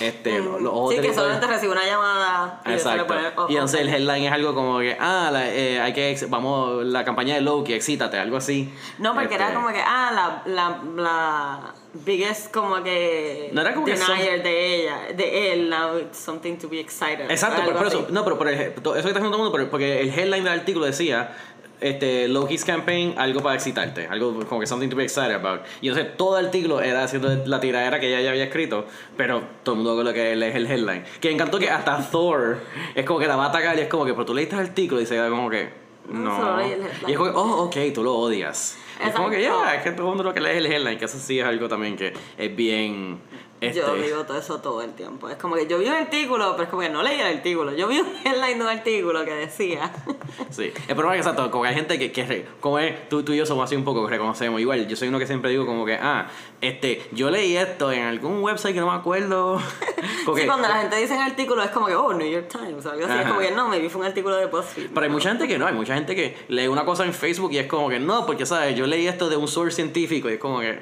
Este, 0.00 0.38
los, 0.38 0.60
los 0.62 0.72
ojos 0.72 0.94
sí 0.94 1.00
que 1.00 1.12
solamente 1.12 1.46
recibe 1.46 1.72
una 1.72 1.84
llamada 1.86 2.60
y 2.64 2.64
se 2.64 2.70
le 2.70 2.76
Exacto. 2.76 3.06
pone 3.06 3.20
ojo. 3.36 3.46
Y 3.48 3.54
entonces 3.54 3.80
el 3.80 3.88
headline 3.88 4.24
es 4.24 4.32
algo 4.32 4.54
como 4.54 4.78
que, 4.78 4.96
ah, 5.00 5.30
la, 5.32 5.48
eh, 5.52 5.80
hay 5.80 5.92
que, 5.92 6.16
vamos, 6.28 6.84
la 6.84 7.04
campaña 7.04 7.34
de 7.34 7.40
Loki, 7.40 7.72
excítate, 7.72 8.18
algo 8.18 8.36
así. 8.36 8.72
No, 8.98 9.14
porque 9.14 9.34
era 9.34 9.46
Este, 9.48 9.56
como 9.56 9.68
que, 9.68 9.80
ah, 9.84 10.10
la, 10.46 10.52
la, 10.52 10.80
la 11.02 11.74
biggest 12.04 12.52
como 12.52 12.82
que 12.82 13.50
No 13.52 13.60
era 13.62 13.74
como 13.74 13.86
que 13.86 13.94
denier 13.96 14.42
de 14.42 14.82
ella, 14.82 14.98
de 15.16 15.52
él, 15.52 15.70
now 15.70 15.98
it's 15.98 16.18
something 16.18 16.56
to 16.56 16.68
be 16.68 16.78
excited. 16.80 17.30
Exacto, 17.30 17.62
por 17.72 17.86
eso, 17.86 18.06
no, 18.10 18.22
pero 18.24 18.38
por 18.38 18.48
el- 18.48 18.54
eso 18.60 18.82
que 18.82 18.98
está 18.98 19.08
haciendo 19.10 19.30
todo 19.30 19.36
el 19.36 19.42
mundo, 19.44 19.52
pero- 19.52 19.70
porque 19.70 20.00
el 20.00 20.10
headline 20.10 20.44
del 20.44 20.52
artículo 20.60 20.86
decía, 20.86 21.36
este, 21.80 22.28
Loki's 22.28 22.64
campaign, 22.64 23.14
algo 23.16 23.42
para 23.42 23.54
excitarte, 23.54 24.06
algo 24.08 24.44
como 24.46 24.60
que 24.60 24.66
something 24.66 24.88
to 24.88 24.96
be 24.96 25.04
excited 25.04 25.34
about. 25.34 25.62
Y 25.80 25.88
entonces 25.88 26.16
todo 26.16 26.38
el 26.38 26.46
artículo 26.46 26.80
era 26.80 27.04
haciendo 27.04 27.44
la 27.46 27.60
tiradera 27.60 28.00
que 28.00 28.08
ella 28.08 28.20
ya 28.20 28.30
había 28.30 28.44
escrito, 28.44 28.86
pero 29.16 29.42
todo 29.62 29.74
el 29.74 29.82
mundo 29.82 29.96
con 29.96 30.04
lo 30.04 30.12
que 30.12 30.34
lee 30.36 30.46
es 30.46 30.54
el 30.56 30.66
headline. 30.66 31.04
Que 31.20 31.28
me 31.28 31.34
encantó 31.34 31.58
que 31.58 31.70
hasta 31.70 31.98
Thor 32.10 32.58
es 32.94 33.04
como 33.04 33.18
que 33.18 33.26
la 33.26 33.36
va 33.36 33.46
a 33.46 33.48
atacar 33.48 33.76
y 33.78 33.82
es 33.82 33.88
como 33.88 34.04
que, 34.04 34.12
pero 34.12 34.24
tú 34.24 34.34
leíste 34.34 34.56
el 34.56 34.62
artículo 34.62 35.00
y 35.00 35.06
se 35.06 35.14
queda 35.14 35.28
como 35.28 35.48
que, 35.50 35.70
No, 36.10 36.60
y 37.06 37.12
es 37.12 37.16
como 37.16 37.30
que, 37.30 37.36
oh, 37.36 37.64
ok, 37.64 37.76
tú 37.94 38.02
lo 38.02 38.14
odias. 38.14 38.78
Es 39.04 39.14
como 39.14 39.30
que, 39.30 39.40
ya, 39.40 39.76
es 39.76 39.82
que 39.82 39.92
todo 39.92 40.02
el 40.02 40.08
mundo 40.08 40.24
lo 40.24 40.34
que 40.34 40.40
lee 40.40 40.50
es 40.50 40.56
el 40.56 40.66
headline, 40.66 40.98
que 40.98 41.04
eso 41.04 41.18
sí 41.18 41.38
es 41.38 41.46
algo 41.46 41.68
también 41.68 41.96
que 41.96 42.12
es 42.36 42.56
bien... 42.56 43.20
Este, 43.60 43.80
Yo 43.80 43.92
vivo 43.94 44.24
todo 44.24 44.38
eso 44.38 44.60
todo 44.60 44.82
el 44.82 44.92
tiempo. 44.92 45.28
Es 45.28 45.36
como 45.36 45.56
que 45.56 45.66
yo 45.66 45.78
vi 45.78 45.86
un 45.86 45.94
artículo, 45.94 46.52
pero 46.52 46.64
es 46.64 46.68
como 46.68 46.82
que 46.82 46.90
no 46.90 47.02
leí 47.02 47.20
el 47.20 47.38
artículo. 47.38 47.74
Yo 47.74 47.88
vi 47.88 47.98
un 47.98 48.06
headline 48.24 48.56
de 48.56 48.64
un 48.64 48.70
artículo 48.70 49.24
que 49.24 49.34
decía. 49.34 49.92
Sí, 50.50 50.72
el 50.86 50.94
problema 50.94 51.16
es 51.16 51.22
que 51.22 51.28
exacto, 51.28 51.50
como 51.50 51.64
que 51.64 51.70
hay 51.70 51.74
gente 51.74 51.98
que, 51.98 52.12
que 52.12 52.46
como 52.60 52.78
es, 52.78 53.08
tú, 53.08 53.22
tú 53.22 53.32
y 53.32 53.36
yo 53.36 53.44
somos 53.44 53.64
así 53.64 53.76
un 53.76 53.84
poco 53.84 54.04
que 54.04 54.10
reconocemos. 54.10 54.60
Igual, 54.60 54.86
yo 54.86 54.96
soy 54.96 55.08
uno 55.08 55.18
que 55.18 55.26
siempre 55.26 55.50
digo 55.50 55.66
como 55.66 55.84
que, 55.84 55.94
ah, 55.94 56.28
este, 56.60 57.02
yo 57.12 57.30
leí 57.30 57.56
esto 57.56 57.90
en 57.92 58.04
algún 58.04 58.42
website 58.42 58.74
que 58.74 58.80
no 58.80 58.90
me 58.90 58.96
acuerdo. 58.96 59.60
Como 60.24 60.36
Sí, 60.36 60.46
cuando 60.46 60.68
la 60.68 60.76
gente 60.76 60.96
dice 60.96 61.14
en 61.14 61.20
artículo 61.20 61.62
es 61.62 61.70
como 61.70 61.86
que, 61.86 61.94
oh, 61.94 62.12
New 62.12 62.28
York 62.28 62.48
Times 62.48 62.84
o 62.84 62.90
algo 62.90 63.04
así. 63.04 63.14
Es 63.14 63.20
Ajá. 63.20 63.28
como 63.28 63.40
que 63.40 63.50
no, 63.50 63.68
maybe 63.68 63.88
fue 63.88 64.02
un 64.02 64.06
artículo 64.06 64.36
de 64.36 64.46
BuzzFeed. 64.46 64.90
Pero 64.92 65.00
hay 65.00 65.10
mucha 65.10 65.30
gente 65.30 65.48
que 65.48 65.58
no, 65.58 65.66
hay 65.66 65.74
mucha 65.74 65.94
gente 65.94 66.14
que 66.14 66.36
lee 66.48 66.68
una 66.68 66.84
cosa 66.84 67.04
en 67.04 67.14
Facebook 67.14 67.52
y 67.52 67.58
es 67.58 67.66
como 67.66 67.88
que 67.88 67.98
no, 67.98 68.26
porque 68.26 68.44
sabes, 68.44 68.76
yo 68.76 68.86
leí 68.86 69.06
esto 69.06 69.28
de 69.28 69.36
un 69.36 69.48
source 69.48 69.76
científico 69.76 70.28
y 70.28 70.34
es 70.34 70.38
como 70.38 70.60
que, 70.60 70.80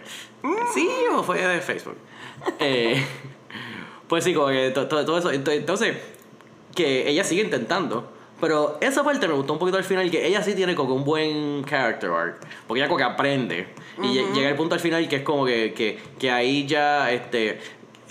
sí, 0.74 0.88
o 1.12 1.22
fue 1.22 1.38
de 1.40 1.60
Facebook. 1.60 1.96
Eh, 2.61 3.05
pues 4.09 4.25
sí, 4.25 4.35
como 4.35 4.49
que 4.49 4.70
to- 4.70 4.87
to- 4.88 5.05
todo, 5.05 5.18
eso. 5.18 5.33
Ento- 5.33 5.53
Entonces, 5.53 5.96
que 6.75 7.09
ella 7.09 7.25
sigue 7.25 7.42
intentando. 7.42 8.12
Pero 8.40 8.77
esa 8.83 9.03
parte 9.03 9.27
me 9.27 9.33
gustó 9.35 9.55
un 9.55 9.59
poquito 9.59 9.79
al 9.79 9.85
final, 9.85 10.11
que 10.11 10.27
ella 10.27 10.42
sí 10.42 10.55
tiene 10.55 10.75
como 10.75 10.94
un 10.94 11.05
buen 11.05 11.64
character 11.64 12.11
arc. 12.11 12.46
Porque 12.66 12.81
ella 12.81 12.88
como 12.88 12.99
que 12.99 13.05
aprende. 13.05 13.66
Y 14.03 14.09
lle- 14.09 14.33
llega 14.35 14.51
el 14.51 14.57
punto 14.57 14.75
al 14.75 14.81
final 14.81 15.09
que 15.09 15.16
es 15.16 15.22
como 15.22 15.46
que, 15.46 15.72
que, 15.72 15.99
que 16.18 16.31
ahí 16.31 16.66
ya, 16.66 17.11
este... 17.12 17.59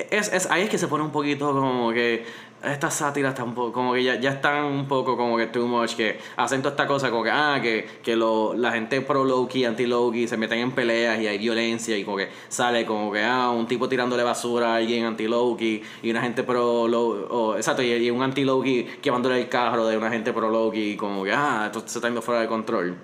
Es, 0.09 0.33
es, 0.33 0.49
ahí 0.51 0.63
es 0.63 0.69
que 0.69 0.77
se 0.79 0.87
pone 0.87 1.03
un 1.03 1.11
poquito 1.11 1.51
como 1.53 1.91
que... 1.93 2.25
Estas 2.65 2.95
sátiras 2.95 3.35
tampoco, 3.35 3.71
como 3.71 3.93
que 3.93 4.03
ya, 4.03 4.19
ya 4.19 4.31
están 4.31 4.65
un 4.65 4.87
poco 4.87 5.15
como 5.15 5.37
que 5.37 5.47
too 5.47 5.67
much, 5.67 5.95
que 5.95 6.19
hacen 6.35 6.61
toda 6.61 6.71
esta 6.71 6.87
cosa 6.87 7.09
como 7.09 7.23
que, 7.23 7.31
ah, 7.31 7.59
que, 7.61 7.87
que 8.03 8.15
lo, 8.15 8.53
la 8.53 8.71
gente 8.71 9.01
pro 9.01 9.23
Loki, 9.23 9.65
anti 9.65 9.85
Loki 9.85 10.27
se 10.27 10.37
meten 10.37 10.59
en 10.59 10.71
peleas 10.71 11.19
y 11.19 11.27
hay 11.27 11.37
violencia 11.37 11.97
y 11.97 12.03
como 12.03 12.17
que 12.17 12.29
sale 12.49 12.85
como 12.85 13.11
que, 13.11 13.23
ah, 13.23 13.49
un 13.51 13.67
tipo 13.67 13.87
tirándole 13.87 14.23
basura 14.23 14.73
a 14.73 14.75
alguien 14.77 15.05
anti 15.05 15.27
Loki 15.27 15.81
y 16.01 16.09
una 16.11 16.21
gente 16.21 16.43
pro 16.43 16.87
Loki, 16.87 17.57
exacto, 17.57 17.83
y, 17.83 17.91
y 17.91 18.09
un 18.09 18.21
anti 18.21 18.43
Loki 18.43 18.83
quemándole 19.01 19.39
el 19.41 19.49
carro 19.49 19.87
de 19.87 19.97
una 19.97 20.09
gente 20.09 20.33
pro 20.33 20.49
Loki 20.49 20.91
y 20.91 20.95
como 20.95 21.23
que, 21.23 21.31
ah, 21.31 21.63
esto 21.67 21.81
se 21.85 21.99
está 21.99 22.07
yendo 22.07 22.21
fuera 22.21 22.41
de 22.41 22.47
control. 22.47 22.95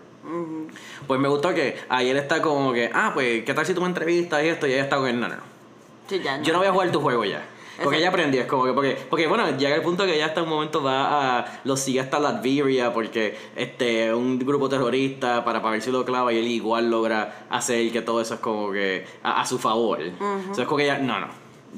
Pues 1.08 1.20
me 1.20 1.28
gustó 1.28 1.54
que 1.54 1.80
ahí 1.90 2.10
él 2.10 2.18
está 2.18 2.42
como 2.42 2.74
que, 2.74 2.90
ah, 2.94 3.12
pues, 3.14 3.44
¿qué 3.44 3.54
tal 3.54 3.66
si 3.66 3.74
tú 3.74 3.82
me 3.82 3.88
entrevistas 3.88 4.44
y 4.44 4.48
esto? 4.48 4.68
Y 4.68 4.74
ella 4.74 4.84
está 4.84 4.98
con 4.98 5.08
el 5.08 5.20
no, 5.20 5.28
no, 5.28 5.36
no. 5.36 5.42
Sí, 6.08 6.20
ya, 6.20 6.42
Yo 6.42 6.54
no 6.54 6.60
voy 6.60 6.68
a 6.68 6.72
jugar 6.72 6.92
tu 6.92 7.02
juego 7.02 7.26
ya. 7.26 7.44
Porque 7.84 7.98
ella 8.00 8.10
aprendió, 8.10 8.42
es 8.42 8.48
como 8.48 8.66
que, 8.66 8.74
porque, 8.74 8.98
porque 9.10 9.28
bueno, 9.28 9.50
llega 9.58 9.76
el 9.76 9.82
punto 9.82 10.06
que 10.06 10.16
ella 10.16 10.26
hasta 10.28 10.44
un 10.44 10.50
momento 10.50 10.82
va 10.84 11.40
a, 11.40 11.62
lo 11.64 11.76
sigue 11.78 12.00
hasta 12.00 12.20
Latveria 12.20 12.94
porque 12.94 13.38
este, 13.56 14.14
un 14.14 14.40
grupo 14.40 14.70
terrorista 14.70 15.44
para, 15.44 15.62
para 15.62 15.74
ver 15.74 15.82
si 15.82 15.92
lo 15.92 16.04
clava 16.06 16.32
y 16.34 16.38
él 16.38 16.48
igual 16.48 16.90
logra 16.92 17.46
hacer 17.50 17.92
que 17.92 18.02
todo 18.02 18.22
eso 18.22 18.36
es 18.36 18.40
como 18.40 18.72
que 18.72 19.06
a, 19.24 19.42
a 19.42 19.46
su 19.46 19.58
favor. 19.60 20.02
Entonces 20.02 20.60
es 20.60 20.66
como 20.66 20.78
que 20.78 20.84
ella, 20.86 20.98
no, 21.00 21.20
no, 21.20 21.28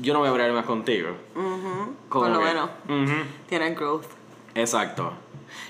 yo 0.01 0.13
no 0.13 0.19
voy 0.19 0.27
a 0.27 0.31
hablar 0.31 0.51
más 0.53 0.65
contigo. 0.65 1.09
Como 1.33 2.25
Por 2.25 2.29
lo 2.29 2.39
que- 2.39 2.45
menos. 2.45 2.69
Ujú. 2.87 3.23
Tienen 3.47 3.75
growth. 3.75 4.05
Exacto. 4.55 5.13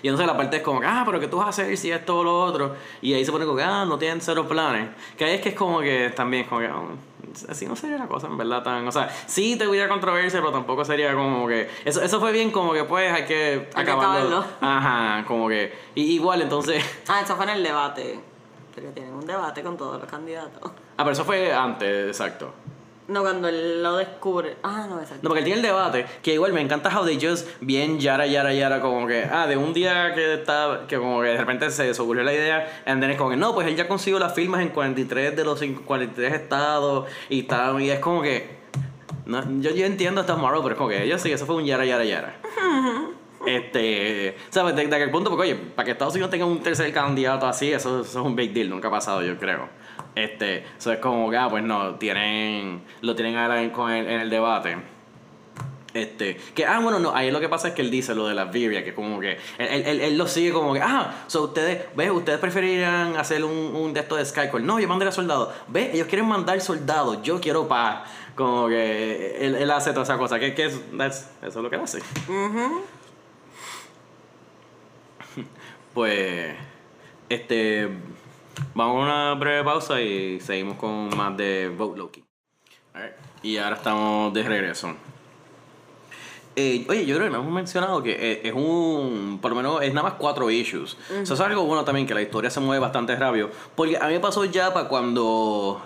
Y 0.02 0.08
entonces 0.08 0.28
la 0.28 0.36
parte 0.38 0.58
es 0.58 0.64
como 0.64 0.80
que, 0.80 0.86
ah, 0.86 1.04
pero 1.06 1.20
¿qué 1.20 1.28
tú 1.28 1.38
vas 1.38 1.46
a 1.48 1.50
hacer 1.50 1.76
si 1.78 1.92
es 1.92 2.06
todo 2.06 2.24
lo 2.24 2.42
otro? 2.44 2.76
Y 3.02 3.14
ahí 3.14 3.24
se 3.26 3.32
pone 3.32 3.46
como 3.46 3.58
que, 3.58 3.64
ah, 3.64 3.86
no 3.86 3.98
tienen 3.98 4.22
cero 4.22 4.46
planes. 4.48 4.90
Que 5.18 5.26
ahí 5.26 5.36
es 5.36 5.42
que 5.42 5.50
es 5.50 5.56
como 5.56 5.80
que 5.82 6.12
también, 6.16 6.46
como 6.46 6.62
que, 6.62 6.68
oh, 6.68 6.90
así 7.50 7.66
no 7.66 7.76
sería 7.76 7.98
la 7.98 8.08
cosa 8.08 8.28
en 8.28 8.38
verdad 8.38 8.64
tan. 8.64 8.88
O 8.88 8.92
sea, 8.92 9.10
sí 9.28 9.56
te 9.58 9.68
hubiera 9.68 9.88
controversia, 9.90 10.40
pero 10.40 10.52
tampoco 10.52 10.84
sería 10.86 11.14
como 11.14 11.48
que. 11.48 11.70
Eso, 11.86 12.02
eso 12.02 12.20
fue 12.20 12.32
bien 12.32 12.52
como 12.52 12.74
que, 12.74 12.84
pues, 12.84 13.12
hay 13.12 13.26
que 13.26 13.70
Hay 13.74 13.86
que 13.86 13.92
acabarlo. 13.92 14.38
acabarlo. 14.40 14.46
Ajá, 14.62 15.26
como 15.28 15.48
que. 15.50 15.74
Y, 15.96 16.14
igual, 16.14 16.42
entonces. 16.42 16.84
Ah, 17.08 17.22
eso 17.22 17.36
fue 17.36 17.46
en 17.46 17.52
el 17.52 17.64
debate. 17.64 18.20
Porque 18.74 18.90
tienen 18.90 19.14
un 19.14 19.26
debate 19.28 19.62
con 19.62 19.78
todos 19.78 20.02
los 20.02 20.10
candidatos. 20.10 20.72
Ah, 20.98 21.04
pero 21.04 21.12
eso 21.12 21.24
fue 21.26 21.54
antes, 21.54 22.08
exacto. 22.08 22.54
No, 23.08 23.22
cuando 23.22 23.50
él 23.50 23.84
lo 23.84 23.98
descubre. 23.98 24.56
Ah, 24.64 24.86
no, 24.90 25.00
exacto. 25.00 25.20
No, 25.24 25.30
porque 25.30 25.40
él 25.40 25.46
tiene 25.46 25.60
el 25.60 25.66
debate, 25.66 26.06
que 26.22 26.34
igual 26.34 26.54
me 26.54 26.62
encanta 26.62 26.90
how 26.98 27.06
they 27.06 27.20
just 27.22 27.48
bien 27.60 28.00
yara, 28.00 28.26
yara, 28.28 28.54
yara, 28.54 28.80
como 28.80 29.06
que, 29.08 29.26
ah, 29.30 29.46
de 29.46 29.58
un 29.58 29.74
día 29.74 30.14
que 30.14 30.36
está, 30.36 30.86
que 30.88 30.98
como 30.98 31.20
que 31.22 31.28
de 31.28 31.38
repente 31.38 31.70
se 31.70 31.92
ocurrió 32.00 32.24
la 32.24 32.34
idea, 32.34 32.82
and 32.86 33.02
then 33.02 33.12
es 33.12 33.18
como 33.18 33.32
que, 33.32 33.36
no, 33.36 33.54
pues 33.54 33.68
él 33.68 33.76
ya 33.76 33.88
consiguió 33.90 34.20
las 34.20 34.34
firmas 34.34 34.62
en 34.62 34.70
43 34.70 35.36
de 35.36 35.44
los 35.44 35.60
cinco- 35.60 35.82
43 35.86 36.34
estados, 36.34 37.10
y 37.30 37.42
está, 37.42 37.74
y 37.80 37.90
es 37.90 38.00
como 38.00 38.22
que, 38.22 38.58
no, 39.26 39.42
yo, 39.60 39.72
yo 39.72 39.86
entiendo 39.86 40.22
esta 40.22 40.36
Marvel, 40.38 40.62
pero 40.64 40.76
es 40.76 40.78
como 40.78 40.90
que 40.90 41.04
ellos 41.04 41.22
sí, 41.22 41.32
eso 41.32 41.46
fue 41.46 41.56
un 41.56 41.66
yara, 41.66 41.86
yara, 41.86 42.06
yara. 42.06 42.36
Este, 43.46 44.38
¿sabes? 44.50 44.74
De, 44.74 44.88
de 44.88 44.96
aquel 44.96 45.12
punto, 45.12 45.30
porque 45.30 45.52
oye, 45.52 45.56
para 45.76 45.84
que 45.86 45.92
Estados 45.92 46.14
Unidos 46.14 46.32
tenga 46.32 46.46
un 46.46 46.64
tercer 46.64 46.94
candidato 46.94 47.46
así, 47.46 47.74
eso, 47.74 48.00
eso 48.00 48.20
es 48.22 48.26
un 48.26 48.38
big 48.38 48.54
deal, 48.54 48.70
nunca 48.70 48.88
ha 48.88 48.92
pasado, 48.92 49.22
yo 49.22 49.38
creo. 49.38 49.68
Este, 50.16 50.66
eso 50.78 50.92
es 50.92 51.00
como 51.00 51.30
que, 51.32 51.38
ah, 51.38 51.48
pues 51.50 51.64
no, 51.64 51.96
tienen, 51.96 52.84
lo 53.02 53.16
tienen 53.16 53.36
ahora 53.36 53.62
en, 53.64 53.72
con 53.72 53.92
el- 53.92 54.08
en 54.08 54.22
el 54.22 54.30
debate. 54.30 54.78
Este, 55.96 56.38
que, 56.56 56.66
ah, 56.66 56.80
bueno, 56.80 56.98
no, 57.00 57.16
ahí 57.16 57.30
lo 57.30 57.40
que 57.40 57.48
pasa 57.50 57.68
es 57.68 57.74
que 57.76 57.84
él 57.84 57.92
dice 57.92 58.16
lo 58.16 58.28
de 58.28 58.34
la 58.34 58.46
Viria, 58.46 58.84
que 58.84 58.96
como 58.96 59.20
que, 59.20 59.34
él, 59.60 59.68
él, 59.70 59.84
él- 59.86 60.02
él 60.02 60.18
lo 60.18 60.28
sigue 60.28 60.52
como 60.52 60.74
que, 60.74 60.82
ah, 60.82 61.24
so 61.28 61.44
ustedes, 61.44 61.84
¿ves? 61.96 62.10
Ustedes 62.12 62.40
preferirían 62.40 63.16
hacer 63.16 63.44
un, 63.44 63.52
un 63.76 63.94
de 63.94 64.00
esto 64.00 64.16
de 64.16 64.26
Skycore. 64.26 64.64
No, 64.64 64.80
yo 64.80 64.88
mandaré 64.88 65.12
soldados. 65.12 65.50
¿Ves? 65.68 65.94
Ellos 65.94 66.08
quieren 66.08 66.28
mandar 66.28 66.60
soldados, 66.62 67.20
yo 67.24 67.40
quiero 67.40 67.68
paz. 67.68 68.10
Como 68.36 68.68
que 68.70 69.38
él, 69.40 69.54
él 69.56 69.70
hace 69.72 69.92
toda 69.92 70.04
esa 70.04 70.18
cosa, 70.18 70.40
que, 70.40 70.56
que 70.56 70.66
es, 70.66 70.80
that's- 70.94 71.28
eso 71.42 71.48
es 71.48 71.56
lo 71.56 71.70
que 71.70 71.76
él 71.76 71.82
hace. 71.84 72.00
Pues, 75.94 76.56
este, 77.30 77.88
vamos 78.74 78.98
a 78.98 79.00
una 79.06 79.34
breve 79.36 79.64
pausa 79.64 80.02
y 80.02 80.40
seguimos 80.40 80.78
con 80.78 81.16
más 81.16 81.36
de 81.38 81.70
Vote 81.76 81.98
Loki. 81.98 82.24
Alright, 82.94 83.14
Y 83.42 83.58
ahora 83.58 83.76
estamos 83.78 84.34
de 84.34 84.44
regreso. 84.44 84.94
Eh, 86.56 86.86
oye, 86.88 87.06
yo 87.08 87.16
creo 87.16 87.28
que 87.30 87.34
no 87.36 87.42
hemos 87.42 87.52
mencionado 87.52 88.04
que 88.04 88.12
eh, 88.12 88.42
es 88.44 88.54
un, 88.54 89.40
por 89.42 89.50
lo 89.50 89.58
menos 89.58 89.82
es 89.82 89.92
nada 89.92 90.10
más 90.10 90.18
cuatro 90.20 90.52
issues. 90.52 90.96
Eso 91.22 91.34
es 91.34 91.40
algo 91.40 91.64
bueno 91.66 91.84
también, 91.84 92.06
que 92.06 92.14
la 92.14 92.22
historia 92.22 92.52
se 92.52 92.60
mueve 92.60 92.80
bastante 92.80 93.16
rápido. 93.16 93.50
Porque 93.76 93.98
a 93.98 94.06
mí 94.08 94.14
me 94.14 94.20
pasó 94.20 94.46
ya 94.46 94.72
para 94.72 94.88
cuando, 94.88 95.82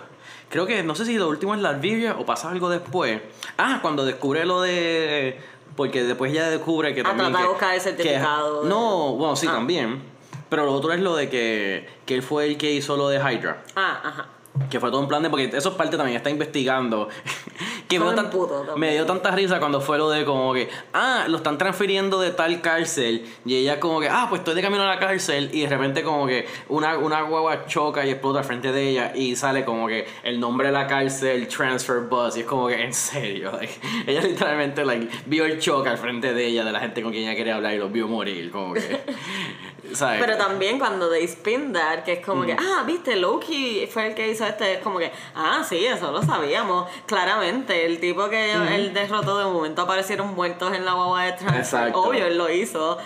creo 0.50 0.66
que, 0.66 0.82
no 0.82 0.94
sé 0.94 1.06
si 1.06 1.16
lo 1.16 1.28
último 1.30 1.54
es 1.54 1.62
la 1.62 1.70
Alvivia 1.70 2.16
o 2.18 2.26
pasa 2.26 2.50
algo 2.50 2.68
después. 2.68 3.22
Ah, 3.56 3.78
cuando 3.80 4.04
descubre 4.04 4.44
lo 4.44 4.60
de, 4.60 5.40
porque 5.74 6.04
después 6.04 6.34
ya 6.34 6.50
descubre 6.50 6.94
que 6.94 7.00
Ah, 7.00 7.04
también... 7.16 7.32
que- 7.34 7.48
buscar 7.48 7.74
el 7.74 7.80
certificado 7.80 8.64
no, 8.64 9.12
bueno, 9.14 9.36
sí, 9.36 9.46
Ah. 9.48 9.52
también. 9.54 10.02
Pero 10.48 10.64
lo 10.64 10.72
otro 10.72 10.92
es 10.92 11.00
lo 11.00 11.14
de 11.16 11.28
que, 11.28 11.88
que 12.06 12.14
él 12.14 12.22
fue 12.22 12.46
el 12.46 12.56
que 12.56 12.72
hizo 12.72 12.96
lo 12.96 13.08
de 13.08 13.18
Hydra. 13.18 13.62
Ah, 13.76 14.00
ajá. 14.04 14.26
Que 14.70 14.80
fue 14.80 14.90
todo 14.90 15.00
un 15.00 15.08
plan 15.08 15.22
de. 15.22 15.30
Porque 15.30 15.44
eso 15.54 15.68
es 15.68 15.74
parte 15.76 15.96
también, 15.96 16.16
está 16.16 16.30
investigando. 16.30 17.08
que 17.88 18.00
me 18.00 18.12
tan- 18.12 18.28
puto 18.28 18.76
me 18.76 18.92
dio 18.92 19.06
tanta 19.06 19.30
risa 19.30 19.60
cuando 19.60 19.80
fue 19.80 19.98
lo 19.98 20.10
de 20.10 20.24
como 20.24 20.52
que. 20.52 20.68
Ah, 20.92 21.26
lo 21.28 21.36
están 21.36 21.58
transfiriendo 21.58 22.18
de 22.18 22.32
tal 22.32 22.60
cárcel. 22.60 23.24
Y 23.44 23.54
ella 23.54 23.78
como 23.78 24.00
que. 24.00 24.08
Ah, 24.08 24.26
pues 24.28 24.40
estoy 24.40 24.54
de 24.56 24.62
camino 24.62 24.82
a 24.82 24.86
la 24.86 24.98
cárcel. 24.98 25.50
Y 25.52 25.60
de 25.60 25.68
repente 25.68 26.02
como 26.02 26.26
que 26.26 26.46
una, 26.68 26.98
una 26.98 27.22
guagua 27.22 27.66
choca 27.66 28.04
y 28.04 28.10
explota 28.10 28.40
al 28.40 28.44
frente 28.44 28.72
de 28.72 28.88
ella. 28.88 29.12
Y 29.14 29.36
sale 29.36 29.64
como 29.64 29.86
que 29.86 30.08
el 30.24 30.40
nombre 30.40 30.68
de 30.68 30.72
la 30.72 30.88
cárcel, 30.88 31.46
Transfer 31.46 32.00
Bus. 32.00 32.36
Y 32.36 32.40
es 32.40 32.46
como 32.46 32.66
que, 32.66 32.82
en 32.82 32.92
serio. 32.92 33.52
like, 33.56 33.74
ella 34.08 34.22
literalmente 34.22 34.84
like, 34.84 35.08
vio 35.26 35.44
el 35.44 35.60
choque 35.60 35.88
al 35.88 35.98
frente 35.98 36.34
de 36.34 36.46
ella, 36.46 36.64
de 36.64 36.72
la 36.72 36.80
gente 36.80 37.00
con 37.02 37.12
quien 37.12 37.24
ella 37.28 37.36
quería 37.36 37.54
hablar. 37.54 37.74
Y 37.74 37.78
los 37.78 37.92
vio 37.92 38.08
morir. 38.08 38.50
Como 38.50 38.74
que. 38.74 39.00
¿Sabes? 39.94 40.20
Pero 40.20 40.36
también 40.36 40.78
cuando 40.78 41.10
they 41.10 41.24
spin 41.24 41.72
that, 41.72 42.04
que 42.04 42.14
es 42.14 42.24
como 42.24 42.44
que, 42.44 42.52
ah, 42.52 42.82
viste, 42.86 43.16
Loki 43.16 43.88
fue 43.90 44.08
el 44.08 44.14
que 44.14 44.28
hizo 44.28 44.44
este, 44.44 44.74
es 44.74 44.78
como 44.82 44.98
que, 44.98 45.12
ah, 45.34 45.64
sí, 45.68 45.84
eso 45.84 46.12
lo 46.12 46.22
sabíamos. 46.22 46.88
Claramente, 47.06 47.86
el 47.86 48.00
tipo 48.00 48.28
que 48.28 48.52
él 48.52 48.92
derrotó 48.92 49.38
de 49.38 49.44
momento 49.44 49.82
aparecieron 49.82 50.34
muertos 50.34 50.74
en 50.74 50.84
la 50.84 50.92
guagua 50.94 51.24
de. 51.24 51.30
Exacto. 51.30 52.02
Obvio, 52.02 52.26
él 52.26 52.38
lo 52.38 52.50
hizo. 52.50 52.98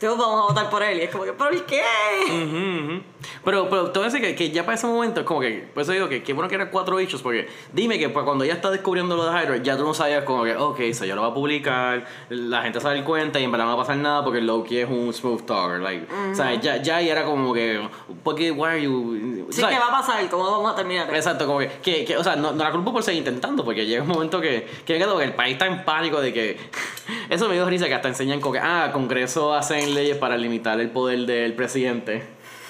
Still 0.00 0.16
vamos 0.16 0.44
a 0.44 0.52
votar 0.54 0.70
por 0.70 0.82
él. 0.82 0.96
Y 0.96 1.02
es 1.02 1.10
como 1.10 1.24
que, 1.24 1.34
¿por 1.34 1.54
qué? 1.66 1.82
Ujú, 2.26 2.92
ujú. 2.94 3.02
Pero, 3.44 3.68
pero 3.68 3.90
te 3.90 3.98
voy 3.98 4.08
a 4.08 4.10
decir 4.10 4.26
que, 4.26 4.34
que 4.34 4.50
ya 4.50 4.64
para 4.64 4.76
ese 4.76 4.86
momento 4.86 5.20
es 5.20 5.26
como 5.26 5.40
que, 5.40 5.68
por 5.74 5.82
eso 5.82 5.92
digo 5.92 6.08
que 6.08 6.22
qué 6.22 6.32
bueno 6.32 6.48
que 6.48 6.54
eran 6.54 6.68
cuatro 6.70 6.96
bichos, 6.96 7.20
porque 7.20 7.48
dime 7.70 7.98
que 7.98 8.08
pues, 8.08 8.24
cuando 8.24 8.46
ya 8.46 8.54
está 8.54 8.70
descubriendo 8.70 9.14
lo 9.14 9.30
de 9.30 9.30
Hydra, 9.30 9.56
ya 9.58 9.76
tú 9.76 9.84
no 9.84 9.92
sabías 9.92 10.24
como 10.24 10.44
que, 10.44 10.56
ok, 10.56 10.80
eso 10.80 11.04
ya 11.04 11.14
lo 11.14 11.20
va 11.20 11.28
a 11.28 11.34
publicar, 11.34 12.06
la 12.30 12.62
gente 12.62 12.80
se 12.80 12.86
va 12.86 12.92
a 12.92 12.94
dar 12.94 13.04
cuenta 13.04 13.38
y 13.38 13.44
en 13.44 13.52
verdad 13.52 13.66
no 13.66 13.76
va 13.76 13.82
a 13.82 13.86
pasar 13.86 13.98
nada 13.98 14.24
porque 14.24 14.40
Loki 14.40 14.78
es 14.78 14.88
un 14.88 15.12
smooth 15.12 15.42
talker, 15.44 15.80
like, 15.80 16.06
o 16.32 16.34
sea, 16.34 16.54
ya, 16.54 16.78
ya 16.80 16.98
era 17.02 17.24
como 17.24 17.52
que, 17.52 17.86
porque, 18.24 18.50
why 18.52 18.68
are 18.68 18.82
you, 18.82 19.46
Sí. 19.50 19.60
¿qué 19.68 19.78
va 19.78 19.88
a 19.88 19.90
pasar? 19.90 20.26
¿Cómo 20.30 20.50
vamos 20.50 20.72
a 20.72 20.76
terminar? 20.76 21.14
Exacto, 21.14 21.46
como 21.46 21.58
que, 21.58 21.68
que, 21.82 22.04
que, 22.06 22.16
o 22.16 22.24
sea, 22.24 22.36
no, 22.36 22.52
no 22.52 22.64
la 22.64 22.70
culpo 22.70 22.90
por 22.92 23.02
seguir 23.02 23.18
intentando, 23.18 23.64
porque 23.64 23.84
llega 23.84 24.02
un 24.02 24.08
momento 24.08 24.40
que, 24.40 24.66
que, 24.86 24.96
que 24.96 25.04
el 25.24 25.34
país 25.34 25.52
está 25.54 25.66
en 25.66 25.84
pánico 25.84 26.20
de 26.22 26.32
que, 26.32 26.56
eso 27.28 27.48
me 27.48 27.54
dio 27.54 27.66
risa 27.68 27.86
que 27.86 27.94
hasta 27.94 28.08
enseñan 28.08 28.40
como 28.40 28.54
que, 28.54 28.60
ah, 28.60 28.90
Congreso 28.92 29.52
hacen 29.52 29.89
leyes 29.94 30.16
para 30.16 30.36
limitar 30.36 30.80
el 30.80 30.90
poder 30.90 31.20
del 31.26 31.52
presidente. 31.54 32.22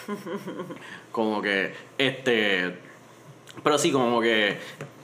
como 1.12 1.40
que, 1.42 1.72
este, 1.98 2.74
pero 3.62 3.78
sí, 3.78 3.92
como 3.92 4.20
que, 4.20 4.56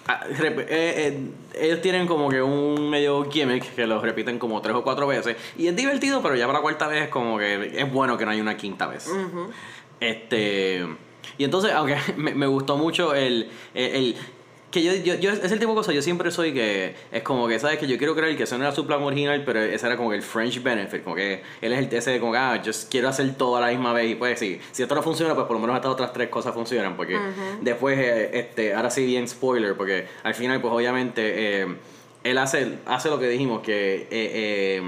ah, 0.09 0.24
eh, 0.29 0.66
eh, 0.68 1.18
ellos 1.61 1.81
tienen 1.81 2.07
como 2.07 2.29
que 2.29 2.42
un 2.42 2.90
medio 2.90 3.31
gimmick 3.31 3.74
que 3.74 3.87
lo 3.87 4.00
repiten 4.00 4.38
como 4.38 4.61
tres 4.61 4.74
o 4.74 4.83
cuatro 4.83 5.07
veces, 5.07 5.37
y 5.57 5.66
es 5.68 5.76
divertido, 5.76 6.22
pero 6.22 6.35
ya 6.35 6.46
para 6.46 6.59
la 6.59 6.62
cuarta 6.62 6.87
vez 6.88 7.05
es 7.05 7.09
como 7.09 7.38
que 7.38 7.72
es 7.81 7.92
bueno 7.92 8.16
que 8.18 8.24
no 8.24 8.31
haya 8.33 8.42
una 8.42 8.57
quinta 8.57 8.87
vez. 8.87 9.09
Este. 10.00 10.87
Y 11.38 11.44
entonces, 11.44 11.72
aunque 11.72 11.96
me, 12.16 12.35
me 12.35 12.46
gustó 12.46 12.76
mucho 12.76 13.14
el. 13.14 13.48
el, 13.74 13.94
el- 13.94 14.16
que 14.70 14.83
yo, 14.83 14.92
yo, 14.94 15.14
yo- 15.14 15.31
es 15.33 15.52
el 15.52 15.59
tipo 15.59 15.70
de 15.72 15.76
cosa, 15.76 15.92
yo 15.92 16.02
siempre 16.02 16.31
soy 16.31 16.52
que 16.52 16.94
es 17.12 17.22
como 17.22 17.46
que, 17.48 17.59
¿sabes? 17.59 17.79
Que 17.79 17.87
yo 17.87 17.96
quiero 17.98 18.14
creer 18.14 18.37
que 18.37 18.42
ese 18.42 18.59
no 18.59 18.64
era 18.64 18.74
su 18.74 18.87
plan 18.87 19.02
original, 19.02 19.42
pero 19.46 19.61
ese 19.62 19.87
era 19.87 19.96
como 19.96 20.11
que 20.11 20.16
el 20.16 20.22
French 20.22 20.62
benefit, 20.62 21.02
como 21.05 21.16
que 21.16 21.40
él 21.62 21.72
es 21.72 21.79
el 21.79 21.94
ese 21.94 22.18
como 22.20 22.33
que, 22.33 22.38
ah, 22.38 22.61
yo 22.62 22.72
quiero 22.90 23.09
hacer 23.09 23.35
todo 23.37 23.57
a 23.57 23.61
la 23.61 23.68
misma 23.68 23.92
vez 23.92 24.11
y 24.11 24.14
pues 24.16 24.38
sí, 24.38 24.61
si 24.72 24.83
esto 24.83 24.94
no 24.94 25.02
funciona, 25.02 25.35
pues 25.35 25.46
por 25.46 25.55
lo 25.57 25.61
menos 25.61 25.76
estas 25.76 25.92
otras 25.92 26.12
tres 26.12 26.29
cosas 26.29 26.52
funcionan, 26.52 26.96
porque 26.96 27.16
después, 27.62 27.98
eh, 27.98 28.31
este, 28.35 28.74
ahora 28.74 28.90
sí 28.90 29.07
bien 29.07 29.26
spoiler, 29.29 29.74
porque 29.76 30.07
al 30.24 30.35
final, 30.35 30.61
pues 30.61 30.74
obviamente, 30.74 31.22
eh, 31.62 31.66
él 32.24 32.38
hace, 32.38 32.79
hace 32.87 33.09
lo 33.09 33.18
que 33.20 33.29
dijimos, 33.29 33.62
que... 33.62 33.94
eh, 33.94 34.09
eh, 34.11 34.83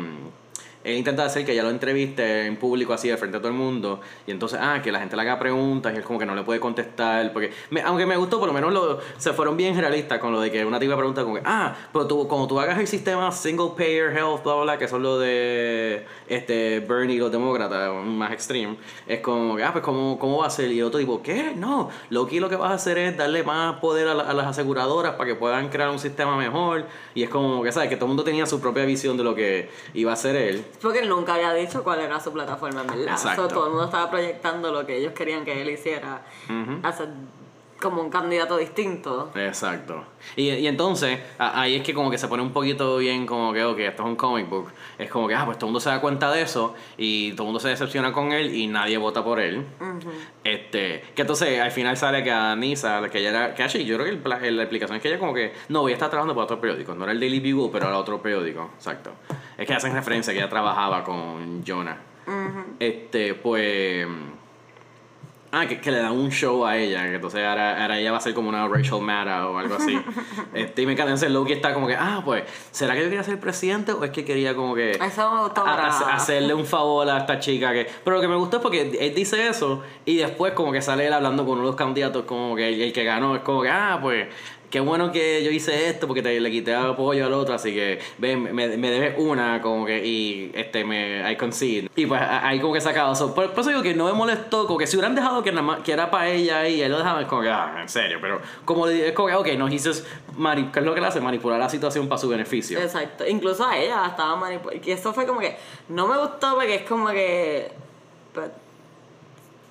él 0.84 0.96
intenta 0.96 1.24
hacer 1.24 1.44
que 1.44 1.52
ella 1.52 1.64
lo 1.64 1.70
entreviste 1.70 2.46
en 2.46 2.56
público 2.56 2.92
así 2.92 3.08
de 3.08 3.16
frente 3.16 3.36
a 3.36 3.40
todo 3.40 3.48
el 3.50 3.56
mundo 3.58 4.00
y 4.26 4.30
entonces 4.30 4.58
ah 4.62 4.80
que 4.82 4.92
la 4.92 5.00
gente 5.00 5.16
le 5.16 5.22
haga 5.22 5.38
preguntas 5.38 5.92
y 5.92 5.96
él 5.96 6.04
como 6.04 6.18
que 6.18 6.24
no 6.26 6.34
le 6.34 6.42
puede 6.44 6.60
contestar 6.60 7.32
porque 7.32 7.50
me- 7.70 7.82
aunque 7.82 8.06
me 8.06 8.16
gustó 8.16 8.38
por 8.38 8.46
lo 8.46 8.54
menos 8.54 8.72
lo, 8.72 8.98
se 9.16 9.32
fueron 9.32 9.56
bien 9.56 9.76
realistas 9.78 10.18
con 10.18 10.32
lo 10.32 10.40
de 10.40 10.50
que 10.50 10.64
una 10.64 10.78
tipa 10.78 10.96
pregunta 10.96 11.22
como 11.22 11.34
que 11.36 11.42
ah 11.44 11.74
pero 11.92 12.06
tú 12.06 12.26
cuando 12.28 12.46
tú 12.46 12.58
hagas 12.60 12.78
el 12.78 12.86
sistema 12.86 13.30
single 13.32 13.70
payer 13.76 14.12
health 14.16 14.42
bla 14.44 14.54
bla 14.54 14.62
bla 14.62 14.78
que 14.78 14.86
son 14.88 15.02
lo 15.02 15.18
de 15.18 16.06
este 16.28 16.80
Bernie 16.80 17.18
los 17.18 17.32
demócratas 17.32 17.92
más 18.04 18.32
extreme 18.32 18.76
es 19.06 19.20
como 19.20 19.56
que 19.56 19.64
ah 19.64 19.72
pues 19.72 19.84
cómo, 19.84 20.18
cómo 20.18 20.38
va 20.38 20.46
a 20.46 20.50
ser 20.50 20.70
y 20.70 20.80
otro 20.82 21.00
tipo 21.00 21.22
¿qué? 21.22 21.52
no 21.56 21.90
Loki 22.10 22.38
lo 22.40 22.48
que 22.48 22.56
vas 22.56 22.70
a 22.70 22.74
hacer 22.74 22.98
es 22.98 23.16
darle 23.16 23.42
más 23.42 23.80
poder 23.80 24.08
a, 24.08 24.14
la- 24.14 24.24
a 24.24 24.32
las 24.32 24.46
aseguradoras 24.46 25.14
para 25.14 25.28
que 25.28 25.34
puedan 25.34 25.68
crear 25.68 25.90
un 25.90 25.98
sistema 25.98 26.36
mejor 26.36 26.86
y 27.14 27.22
es 27.24 27.28
como 27.30 27.62
que 27.62 27.72
sabes 27.72 27.88
que 27.88 27.96
todo 27.96 28.04
el 28.06 28.10
mundo 28.10 28.24
tenía 28.24 28.46
su 28.46 28.60
propia 28.60 28.84
visión 28.84 29.16
de 29.16 29.24
lo 29.24 29.34
que 29.34 29.70
iba 29.94 30.10
a 30.10 30.14
hacer 30.14 30.36
él 30.36 30.64
Porque 30.80 31.00
él 31.00 31.08
nunca 31.08 31.34
había 31.34 31.52
dicho 31.54 31.82
cuál 31.84 32.00
era 32.00 32.20
su 32.20 32.32
plataforma, 32.32 32.82
en 32.82 32.86
verdad. 32.86 33.08
Exacto. 33.14 33.42
So, 33.42 33.48
todo 33.54 33.64
el 33.66 33.70
mundo 33.70 33.84
estaba 33.86 34.10
proyectando 34.10 34.72
lo 34.72 34.86
que 34.86 34.96
ellos 34.96 35.12
querían 35.12 35.44
que 35.44 35.60
él 35.60 35.68
hiciera. 35.70 36.22
Hacer 36.82 37.08
como 37.80 38.02
un 38.02 38.10
candidato 38.10 38.56
distinto. 38.56 39.30
Exacto. 39.36 40.02
Y, 40.34 40.48
y 40.50 40.66
entonces, 40.66 41.20
a- 41.38 41.60
ahí 41.60 41.76
es 41.76 41.84
que 41.84 41.94
como 41.94 42.10
que 42.10 42.18
se 42.18 42.26
pone 42.26 42.42
un 42.42 42.52
poquito 42.52 42.96
bien 42.96 43.24
como 43.24 43.52
que, 43.52 43.62
ok, 43.64 43.78
esto 43.78 44.02
es 44.02 44.08
un 44.08 44.16
comic 44.16 44.48
book. 44.48 44.72
Es 44.98 45.08
como 45.08 45.28
que, 45.28 45.34
ah, 45.36 45.44
pues 45.44 45.58
todo 45.58 45.66
el 45.66 45.70
mundo 45.70 45.78
se 45.78 45.88
da 45.88 46.00
cuenta 46.00 46.28
de 46.32 46.42
eso 46.42 46.74
y 46.96 47.30
todo 47.34 47.42
el 47.44 47.46
mundo 47.46 47.60
se 47.60 47.68
decepciona 47.68 48.12
con 48.12 48.32
él 48.32 48.52
y 48.52 48.66
nadie 48.66 48.98
vota 48.98 49.22
por 49.22 49.38
él. 49.38 49.64
Este, 50.42 51.04
que 51.14 51.22
entonces 51.22 51.60
al 51.60 51.70
final 51.70 51.96
sale 51.96 52.24
que 52.24 52.32
a 52.32 52.56
Nisa, 52.56 53.00
que 53.10 53.18
ella 53.20 53.28
era, 53.30 53.54
que 53.54 53.62
actually, 53.62 53.84
yo 53.84 53.96
creo 53.96 54.06
que 54.06 54.46
el 54.48 54.56
la 54.56 54.62
explicación 54.64 54.96
es 54.96 55.02
que 55.02 55.08
ella 55.08 55.18
como 55.20 55.32
que, 55.34 55.52
no, 55.68 55.86
ella 55.86 55.94
está 55.94 56.08
trabajando 56.08 56.34
para 56.34 56.44
otro 56.46 56.60
periódico, 56.60 56.96
no 56.96 57.04
era 57.04 57.12
el 57.12 57.20
Daily 57.20 57.52
Bugle, 57.52 57.70
pero 57.72 57.86
era 57.86 57.98
otro 57.98 58.20
periódico, 58.20 58.70
exacto. 58.76 59.12
Es 59.58 59.66
que 59.66 59.74
hacen 59.74 59.92
referencia 59.92 60.32
que 60.32 60.38
ella 60.38 60.48
trabajaba 60.48 61.04
con 61.04 61.62
Jonah. 61.66 61.98
Este, 62.78 63.34
pues... 63.34 64.06
Ah, 65.50 65.64
que, 65.66 65.80
que 65.80 65.90
le 65.90 66.00
dan 66.00 66.12
un 66.12 66.30
show 66.30 66.66
a 66.66 66.76
ella, 66.76 67.04
que 67.04 67.14
entonces 67.14 67.42
ahora, 67.42 67.80
ahora 67.80 67.98
ella 67.98 68.12
va 68.12 68.18
a 68.18 68.20
ser 68.20 68.34
como 68.34 68.50
una 68.50 68.68
Rachel 68.68 69.00
Maddow 69.00 69.54
o 69.54 69.58
algo 69.58 69.76
así. 69.76 69.98
este, 70.52 70.82
y 70.82 70.86
me 70.86 70.92
encanta, 70.92 71.08
entonces 71.12 71.30
Loki 71.30 71.54
está 71.54 71.72
como 71.72 71.86
que, 71.86 71.96
ah, 71.96 72.20
pues, 72.22 72.42
¿será 72.70 72.92
que 72.92 72.98
yo 73.00 73.04
quería 73.06 73.22
ser 73.24 73.40
presidente 73.40 73.92
o 73.92 74.04
es 74.04 74.10
que 74.10 74.26
quería 74.26 74.54
como 74.54 74.74
que... 74.74 74.90
Eso 74.90 75.22
a- 75.22 75.52
nada. 75.64 76.14
hacerle 76.16 76.52
un 76.52 76.66
favor 76.66 77.08
a 77.08 77.16
esta 77.16 77.40
chica 77.40 77.72
que 77.72 77.86
pero 78.04 78.16
lo 78.16 78.20
que 78.22 78.28
me 78.28 78.36
gustó 78.36 78.58
es 78.58 78.62
porque 78.62 78.98
él 79.00 79.14
dice 79.14 79.48
eso 79.48 79.82
y 80.04 80.18
después 80.18 80.52
como 80.52 80.70
que 80.70 80.82
sale 80.82 81.06
él 81.06 81.14
hablando 81.14 81.44
con 81.46 81.52
uno 81.54 81.62
de 81.62 81.66
los 81.68 81.76
candidatos 81.76 82.26
como 82.26 82.54
que 82.54 82.68
el, 82.68 82.82
el 82.82 82.92
que 82.92 83.04
ganó 83.04 83.34
es 83.34 83.40
como 83.40 83.62
que 83.62 83.70
ah 83.70 83.98
pues 84.02 84.28
qué 84.70 84.80
bueno 84.80 85.12
que 85.12 85.42
yo 85.44 85.50
hice 85.50 85.88
esto 85.88 86.06
porque 86.06 86.22
te, 86.22 86.38
le 86.40 86.50
quité 86.50 86.74
apoyo 86.74 87.26
al 87.26 87.32
otro 87.32 87.54
así 87.54 87.72
que 87.72 88.00
ven 88.18 88.54
me, 88.54 88.68
debes 88.68 89.14
una 89.18 89.60
como 89.60 89.86
que 89.86 90.04
y 90.06 90.50
este 90.54 90.84
me 90.84 91.30
I 91.30 91.36
concede 91.36 91.88
y 91.96 92.06
pues 92.06 92.20
ahí 92.20 92.60
como 92.60 92.74
que 92.74 92.80
sacado 92.80 93.12
eso 93.12 93.34
por, 93.34 93.52
eso 93.56 93.68
digo 93.68 93.82
que 93.82 93.94
no 93.94 94.06
me 94.06 94.12
molestó 94.12 94.66
como 94.66 94.78
que 94.78 94.86
si 94.86 94.96
hubieran 94.96 95.14
dejado 95.14 95.42
que, 95.42 95.54
que 95.84 95.92
era 95.92 96.10
para 96.10 96.28
ella 96.28 96.68
y 96.68 96.82
él 96.82 96.90
lo 96.90 96.98
dejaba 96.98 97.20
es 97.22 97.26
como 97.26 97.42
que 97.42 97.50
ah 97.50 97.78
en 97.80 97.88
serio 97.88 98.18
pero 98.20 98.40
como 98.64 98.86
es 98.88 99.12
como 99.12 99.28
que 99.28 99.34
ok 99.34 99.48
no 99.58 99.68
dices 99.68 100.06
mani 100.36 100.70
¿qué 100.72 100.80
es 100.80 100.84
lo 100.84 100.94
que 100.94 101.00
le 101.00 101.06
hace? 101.06 101.20
manipular 101.20 101.58
la 101.58 101.68
situación 101.68 102.08
para 102.08 102.18
su 102.18 102.28
beneficio 102.28 102.78
Exacto. 102.78 103.26
Incluso 103.26 103.64
a 103.66 103.76
ella 103.76 104.00
la 104.00 104.08
estaba 104.08 104.36
manipulando. 104.36 104.82
Y 104.86 104.92
eso 104.92 105.12
fue 105.12 105.26
como 105.26 105.40
que 105.40 105.56
no 105.88 106.06
me 106.06 106.16
gustó 106.18 106.54
porque 106.54 106.76
es 106.76 106.82
como 106.82 107.08
que. 107.08 107.70
but- 108.34 108.67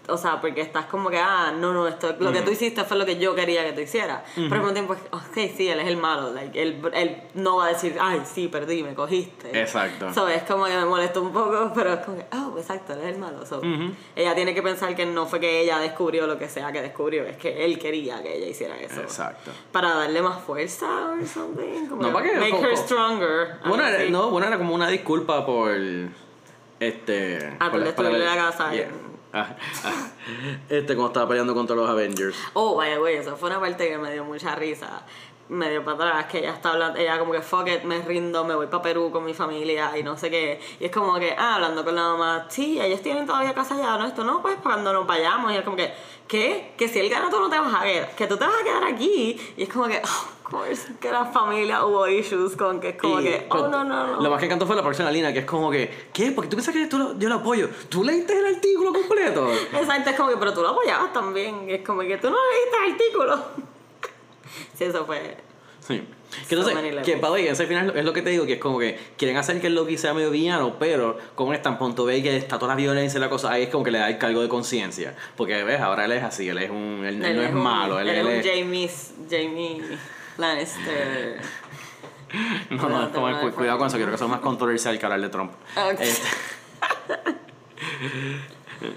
o 0.09 0.17
sea, 0.17 0.39
porque 0.39 0.61
estás 0.61 0.85
como 0.85 1.09
que, 1.09 1.17
ah, 1.19 1.53
no, 1.57 1.73
no, 1.73 1.87
esto, 1.87 2.15
lo 2.19 2.31
que 2.31 2.41
tú 2.41 2.51
hiciste 2.51 2.83
fue 2.85 2.97
lo 2.97 3.05
que 3.05 3.17
yo 3.17 3.35
quería 3.35 3.63
que 3.65 3.73
tú 3.73 3.81
hicieras. 3.81 4.21
Pero 4.35 4.53
al 4.55 4.59
mismo 4.59 4.73
tiempo, 4.73 4.95
ok, 5.11 5.33
sí, 5.55 5.67
él 5.69 5.79
es 5.79 5.87
el 5.87 5.97
malo. 5.97 6.33
Like, 6.33 6.61
él, 6.61 6.81
él 6.93 7.21
no 7.33 7.57
va 7.57 7.65
a 7.65 7.69
decir, 7.69 7.97
ay, 7.99 8.21
sí, 8.25 8.47
perdí, 8.47 8.83
me 8.83 8.93
cogiste. 8.93 9.59
Exacto. 9.59 10.13
So, 10.13 10.27
es 10.27 10.43
como 10.43 10.65
que 10.65 10.75
me 10.75 10.85
molestó 10.85 11.21
un 11.21 11.33
poco, 11.33 11.71
pero 11.75 11.93
es 11.93 11.99
como 12.05 12.17
que, 12.17 12.25
oh, 12.33 12.57
exacto, 12.57 12.93
él 12.93 12.99
es 13.01 13.05
el 13.15 13.17
malo. 13.19 13.45
So, 13.45 13.61
Ella 14.15 14.33
tiene 14.33 14.53
que 14.53 14.61
pensar 14.63 14.95
que 14.95 15.05
no 15.05 15.25
fue 15.25 15.39
que 15.39 15.61
ella 15.61 15.79
descubrió 15.79 16.25
lo 16.27 16.37
que 16.37 16.47
sea 16.47 16.71
que 16.71 16.81
descubrió, 16.81 17.25
es 17.25 17.37
que 17.37 17.65
él 17.65 17.77
quería 17.77 18.21
que 18.23 18.37
ella 18.37 18.47
hiciera 18.47 18.77
eso. 18.79 19.01
exacto 19.01 19.51
Para 19.71 19.93
darle 19.93 20.21
más 20.21 20.41
fuerza 20.41 20.87
o 21.21 21.25
something. 21.25 21.87
Como 21.87 22.01
No, 22.01 22.13
para 22.13 22.25
que- 22.29 22.35
Make 22.37 22.61
her 22.61 22.77
stronger. 22.77 23.55
Bueno, 23.65 23.85
era, 23.85 24.09
no, 24.09 24.29
bueno, 24.29 24.47
era 24.47 24.57
como 24.57 24.73
una 24.73 24.87
disculpa 24.87 25.45
por. 25.45 25.71
Este. 26.79 27.55
Ah, 27.59 27.69
por 27.71 27.79
la- 27.79 27.85
destruirle 27.87 28.25
la 28.25 28.35
casa. 28.35 28.71
Yeah. 28.71 28.87
Este, 30.69 30.95
como 30.95 31.07
estaba 31.07 31.27
peleando 31.27 31.53
contra 31.53 31.75
los 31.75 31.89
Avengers. 31.89 32.35
Oh, 32.53 32.75
vaya, 32.75 32.97
güey, 32.97 33.17
eso 33.17 33.37
fue 33.37 33.49
una 33.49 33.59
parte 33.59 33.87
que 33.87 33.97
me 33.97 34.11
dio 34.11 34.23
mucha 34.25 34.55
risa. 34.55 35.03
Me 35.49 35.69
dio 35.69 35.83
para 35.85 35.95
atrás, 36.09 36.25
que 36.25 36.39
ella 36.39 36.51
está 36.51 36.73
hablando, 36.73 36.99
ella 36.99 37.17
como 37.19 37.31
que 37.31 37.41
fuck 37.41 37.67
it, 37.69 37.83
me 37.83 38.01
rindo, 38.01 38.43
me 38.43 38.53
voy 38.53 38.67
para 38.67 38.83
Perú 38.83 39.11
con 39.11 39.23
mi 39.23 39.33
familia 39.33 39.97
y 39.97 40.03
no 40.03 40.17
sé 40.17 40.29
qué. 40.29 40.59
Y 40.79 40.85
es 40.85 40.91
como 40.91 41.15
que, 41.19 41.33
ah, 41.37 41.55
hablando 41.55 41.85
con 41.85 41.95
la 41.95 42.01
mamá, 42.03 42.45
sí, 42.49 42.79
ellos 42.81 43.01
tienen 43.01 43.25
todavía 43.25 43.53
casa 43.53 43.75
allá, 43.75 43.97
¿no? 43.97 44.05
Esto 44.07 44.25
no, 44.25 44.41
pues 44.41 44.57
cuando 44.61 44.91
nos 44.91 45.07
vayamos. 45.07 45.53
Y 45.53 45.55
es 45.55 45.63
como 45.63 45.77
que, 45.77 45.93
¿qué? 46.27 46.73
Que 46.77 46.89
si 46.89 46.99
él 46.99 47.09
gana 47.09 47.29
tú 47.29 47.39
no 47.39 47.49
te 47.49 47.57
vas 47.57 47.73
a 47.73 47.83
quedar, 47.83 48.15
que 48.15 48.27
tú 48.27 48.35
te 48.35 48.45
vas 48.45 48.55
a 48.59 48.63
quedar 48.65 48.83
aquí. 48.83 49.39
Y 49.55 49.63
es 49.63 49.69
como 49.69 49.85
que, 49.87 50.01
oh, 50.03 50.47
of 50.47 50.51
course, 50.51 50.93
que 50.99 51.09
la 51.11 51.23
familia 51.25 51.85
hubo 51.85 52.05
issues 52.09 52.57
con 52.57 52.81
que 52.81 52.89
es 52.89 52.97
como 52.97 53.21
Y 53.21 53.23
que, 53.23 53.47
oh, 53.49 53.67
no, 53.69 53.85
no, 53.85 54.07
no. 54.07 54.21
Lo 54.21 54.29
más 54.29 54.39
que 54.41 54.47
encantó 54.47 54.67
fue 54.67 54.75
la 54.75 54.83
próxima 54.83 55.09
línea, 55.11 55.31
que 55.31 55.39
es 55.39 55.45
como 55.45 55.71
que, 55.71 56.09
¿qué? 56.11 56.31
Porque 56.33 56.49
tú 56.49 56.57
piensas 56.57 56.73
que 56.73 56.87
tú 56.87 56.97
lo- 56.97 57.17
yo 57.17 57.29
lo 57.29 57.35
apoyo. 57.35 57.69
¿Tú 57.87 58.03
leíste 58.03 58.37
el 58.37 58.53
artículo 58.53 58.91
completo? 58.91 59.49
Exacto, 59.73 60.09
es 60.09 60.15
como 60.17 60.29
que, 60.29 60.35
pero 60.37 60.53
tú 60.53 60.61
lo 60.61 60.69
apoyabas 60.69 61.13
también. 61.13 61.69
Y 61.69 61.73
es 61.75 61.85
como 61.85 62.01
que 62.01 62.17
tú 62.17 62.29
no 62.29 62.35
leíste 62.35 62.77
el 62.85 62.91
artículo. 62.91 63.67
sí, 64.77 64.83
eso 64.85 65.05
fue. 65.05 65.37
Sí. 65.87 66.03
Que 66.49 66.55
entonces, 66.55 67.05
que 67.05 67.15
para 67.17 67.31
hoy, 67.33 67.47
ese 67.47 67.65
final 67.67 67.93
es 67.95 68.03
lo 68.03 68.11
que 68.11 68.21
te 68.21 68.29
digo, 68.29 68.45
que 68.45 68.53
es 68.53 68.59
como 68.59 68.77
que 68.79 68.99
quieren 69.17 69.37
hacer 69.37 69.61
que 69.61 69.67
el 69.67 69.75
Loki 69.75 69.97
sea 69.97 70.13
medio 70.13 70.29
villano, 70.29 70.75
pero 70.77 71.17
como 71.35 71.53
es 71.53 71.61
tan 71.61 71.77
punto 71.79 72.03
ve 72.03 72.21
que 72.21 72.35
está 72.35 72.59
toda 72.59 72.73
la 72.73 72.75
violencia 72.75 73.17
y 73.17 73.21
la 73.21 73.29
cosa, 73.29 73.49
ahí 73.49 73.63
es 73.63 73.69
como 73.69 73.85
que 73.85 73.91
le 73.91 73.99
da 73.99 74.09
el 74.09 74.17
cargo 74.17 74.41
de 74.41 74.49
conciencia. 74.49 75.15
Porque 75.37 75.63
ves, 75.63 75.79
ahora 75.79 76.03
él 76.03 76.11
es 76.11 76.23
así, 76.23 76.49
él 76.49 76.57
es 76.57 76.69
un, 76.69 77.03
él, 77.05 77.23
él 77.23 77.35
no 77.37 77.41
es 77.41 77.53
malo, 77.53 77.99
él, 78.01 78.09
él 78.09 78.27
él 78.27 78.27
es 78.27 78.45
Jamie, 78.45 78.89
Jamie 79.29 79.81
Lannister. 80.37 81.39
no, 82.71 82.89
no, 82.89 83.03
es 83.07 83.09
como, 83.13 83.39
cu- 83.39 83.51
cuidado 83.51 83.77
con 83.77 83.87
eso, 83.87 83.95
quiero 83.95 84.11
que 84.11 84.15
eso 84.15 84.25
es 84.25 84.31
más 84.31 84.41
controversial 84.41 84.99
que 84.99 85.05
hablar 85.05 85.21
de 85.21 85.29
Trump. 85.29 85.53
Ok. 85.77 86.01
Este- 86.01 86.27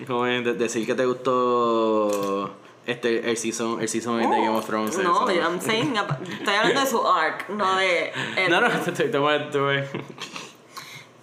como 0.06 0.24
decir 0.24 0.84
que 0.84 0.94
te 0.96 1.06
gustó 1.06 2.56
este 2.86 3.30
el 3.30 3.36
season, 3.36 3.80
el 3.80 3.88
season 3.88 4.18
de 4.18 4.24
Game 4.24 4.48
of 4.48 4.66
Thrones. 4.66 4.96
No, 4.98 5.28
eso. 5.28 5.40
I'm 5.40 5.60
saying, 5.60 5.94
estoy 5.96 6.54
hablando 6.54 6.80
de 6.80 6.86
su 6.86 7.06
arc, 7.06 7.48
no 7.50 7.76
de. 7.76 8.12
él. 8.36 8.50
No, 8.50 8.60
no, 8.60 8.68
voy 8.68 9.76
a- 9.76 9.86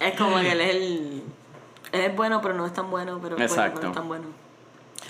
Es 0.00 0.16
como 0.16 0.38
que 0.40 0.52
él 0.52 0.60
es 0.60 0.74
el. 0.74 1.22
Él 1.90 2.00
es 2.02 2.16
bueno, 2.16 2.40
pero 2.40 2.54
no 2.54 2.66
es 2.66 2.72
tan 2.72 2.90
bueno, 2.90 3.18
pero 3.22 3.36
es 3.36 3.38
bueno, 3.38 3.44
Exacto. 3.44 3.74
pero 3.80 3.88
no 3.88 3.92
es 3.92 3.96
tan 3.96 4.08
bueno. 4.08 4.24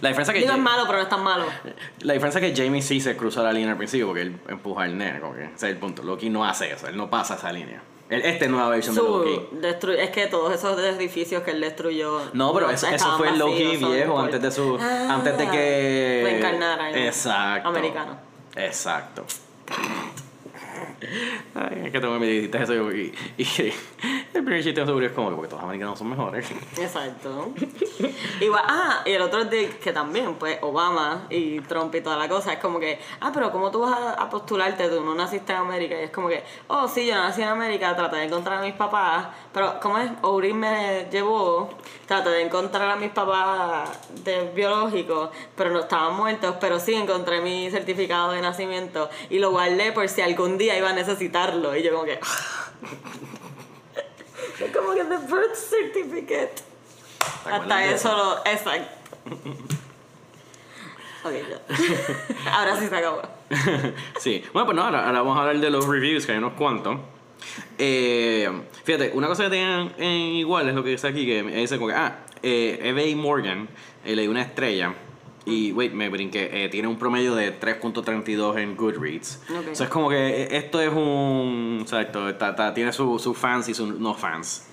La 0.00 0.10
diferencia 0.10 0.32
es 0.32 0.36
que 0.36 0.40
Digo, 0.44 0.52
es 0.56 0.62
malo, 0.62 0.84
pero 0.86 0.98
no 0.98 1.02
es 1.04 1.08
tan 1.08 1.24
malo. 1.24 1.44
La 2.00 2.12
diferencia 2.12 2.40
es 2.40 2.52
que 2.54 2.64
Jamie 2.64 2.82
sí 2.82 3.00
se 3.00 3.16
cruzó 3.16 3.42
la 3.42 3.52
línea 3.52 3.72
al 3.72 3.76
principio 3.76 4.06
porque 4.06 4.22
él 4.22 4.40
empuja 4.48 4.84
al 4.84 4.96
nene, 4.96 5.18
como 5.18 5.34
que 5.34 5.44
ese 5.44 5.54
es 5.54 5.62
el 5.64 5.76
punto. 5.76 6.02
Loki 6.02 6.30
no 6.30 6.44
hace 6.44 6.72
eso, 6.72 6.86
él 6.86 6.96
no 6.96 7.10
pasa 7.10 7.34
esa 7.34 7.50
línea. 7.50 7.82
Él, 8.10 8.22
esta 8.24 8.44
es 8.46 8.50
nueva 8.50 8.70
versión 8.70 8.94
de 8.94 9.02
Loki. 9.02 9.40
Es 9.98 10.10
que 10.10 10.26
todos 10.28 10.54
esos 10.54 10.78
edificios 10.78 11.42
que 11.42 11.50
él 11.50 11.60
destruyó. 11.60 12.22
No, 12.32 12.54
pero 12.54 12.70
eso, 12.70 12.86
eso 12.88 13.18
fue 13.18 13.28
el 13.28 13.38
Loki 13.38 13.76
viejo 13.76 14.14
por- 14.14 14.24
antes 14.24 14.40
de 14.40 14.50
su. 14.50 14.78
Ah, 14.80 15.14
antes 15.14 15.36
de 15.36 15.48
que. 15.50 16.20
Reencarnara 16.24 16.90
en 16.90 16.96
Exacto. 17.06 17.68
americano. 17.68 18.16
Exacto. 18.56 19.24
Ay, 21.54 21.82
es 21.86 21.92
que 21.92 22.00
tengo 22.00 22.18
que 22.18 22.26
dijiste 22.26 22.62
eso 22.62 22.92
y, 22.92 23.14
y, 23.36 23.42
y 23.42 23.74
el 24.34 24.44
primer 24.44 24.62
chiste 24.62 24.84
seguro 24.84 25.06
es 25.06 25.12
como 25.12 25.30
que 25.30 25.36
porque 25.36 25.48
todos 25.48 25.62
los 25.62 25.68
americanos 25.68 25.98
son 25.98 26.10
mejores. 26.10 26.50
Exacto. 26.76 27.52
Igual, 28.40 28.62
ah, 28.66 29.02
y 29.06 29.12
el 29.12 29.22
otro 29.22 29.44
de 29.44 29.68
que 29.78 29.92
también, 29.92 30.34
pues 30.34 30.58
Obama 30.62 31.26
y 31.30 31.60
Trump 31.60 31.94
y 31.94 32.00
toda 32.00 32.16
la 32.16 32.28
cosa, 32.28 32.52
es 32.52 32.58
como 32.58 32.80
que, 32.80 32.98
ah, 33.20 33.30
pero 33.32 33.52
¿cómo 33.52 33.70
tú 33.70 33.80
vas 33.80 33.96
a, 33.98 34.12
a 34.14 34.28
postularte? 34.28 34.88
Tú 34.88 35.02
no 35.02 35.14
naciste 35.14 35.52
en 35.52 35.58
América. 35.58 36.00
Y 36.00 36.04
es 36.04 36.10
como 36.10 36.28
que, 36.28 36.42
oh, 36.66 36.88
sí, 36.88 37.06
yo 37.06 37.14
nací 37.14 37.42
en 37.42 37.48
América, 37.48 37.94
traté 37.94 38.16
de 38.16 38.24
encontrar 38.24 38.58
a 38.58 38.62
mis 38.62 38.74
papás, 38.74 39.28
pero 39.52 39.78
¿cómo 39.80 39.98
es? 39.98 40.10
Uri 40.22 40.52
me 40.52 41.06
llevó, 41.10 41.70
traté 42.06 42.30
de 42.30 42.42
encontrar 42.42 42.90
a 42.90 42.96
mis 42.96 43.10
papás 43.10 43.88
de 44.24 44.50
biológicos, 44.54 45.30
pero 45.56 45.70
no 45.70 45.80
estaban 45.80 46.16
muertos, 46.16 46.56
pero 46.60 46.80
sí 46.80 46.94
encontré 46.94 47.40
mi 47.40 47.70
certificado 47.70 48.32
de 48.32 48.40
nacimiento 48.40 49.08
y 49.30 49.38
lo 49.38 49.50
guardé 49.50 49.92
por 49.92 50.08
si 50.08 50.22
algún 50.22 50.58
día 50.58 50.76
iba 50.76 50.87
a 50.88 50.92
necesitarlo. 50.92 51.76
Y 51.76 51.82
yo 51.82 51.92
como 51.92 52.04
que... 52.04 52.18
Es 54.60 54.76
como 54.76 54.92
que 54.92 55.04
the 55.04 55.18
birth 55.18 55.54
certificate. 55.54 56.54
Hasta 57.44 57.84
eso 57.86 58.16
lo. 58.16 58.38
Exacto. 58.38 59.16
Ok, 61.24 61.32
ya. 61.32 62.56
Ahora 62.56 62.76
sí 62.78 62.86
se 62.86 62.96
acabó. 62.96 63.20
sí. 64.20 64.44
Bueno, 64.52 64.66
pues 64.66 64.76
no, 64.76 64.84
ahora, 64.84 65.04
ahora 65.04 65.20
vamos 65.20 65.36
a 65.36 65.40
hablar 65.40 65.58
de 65.58 65.68
los 65.68 65.84
reviews, 65.86 66.24
que 66.24 66.32
hay 66.32 66.38
unos 66.38 66.52
cuantos. 66.52 66.96
Eh, 67.76 68.48
fíjate, 68.84 69.10
una 69.14 69.26
cosa 69.26 69.44
que 69.44 69.50
tengan 69.50 69.92
en 69.98 70.36
igual 70.36 70.68
es 70.68 70.76
lo 70.76 70.84
que 70.84 70.90
dice 70.90 71.08
aquí, 71.08 71.26
que 71.26 71.42
dice 71.42 71.76
como 71.76 71.88
que, 71.88 71.94
ah, 71.94 72.20
eh, 72.42 72.78
Eve 72.82 73.14
Morgan 73.16 73.68
eh, 74.04 74.14
le 74.14 74.22
dio 74.22 74.30
una 74.30 74.42
estrella. 74.42 74.94
Y, 75.46 75.72
wait, 75.72 75.92
me 75.92 76.08
brinqué, 76.10 76.64
eh, 76.64 76.68
tiene 76.68 76.88
un 76.88 76.98
promedio 76.98 77.34
de 77.34 77.58
3.32 77.58 78.58
en 78.58 78.76
Goodreads. 78.76 79.40
Ok. 79.50 79.68
O 79.72 79.74
sea, 79.74 79.86
es 79.86 79.90
como 79.92 80.08
que 80.10 80.16
eh, 80.42 80.48
esto 80.58 80.80
es 80.80 80.92
un... 80.92 81.78
Exacto, 81.80 82.28
está- 82.28 82.50
está- 82.50 82.74
tiene 82.74 82.92
sus 82.92 83.22
su 83.22 83.32
fans 83.34 83.68
y 83.68 83.74
sus 83.74 83.98
no 83.98 84.14
fans. 84.14 84.66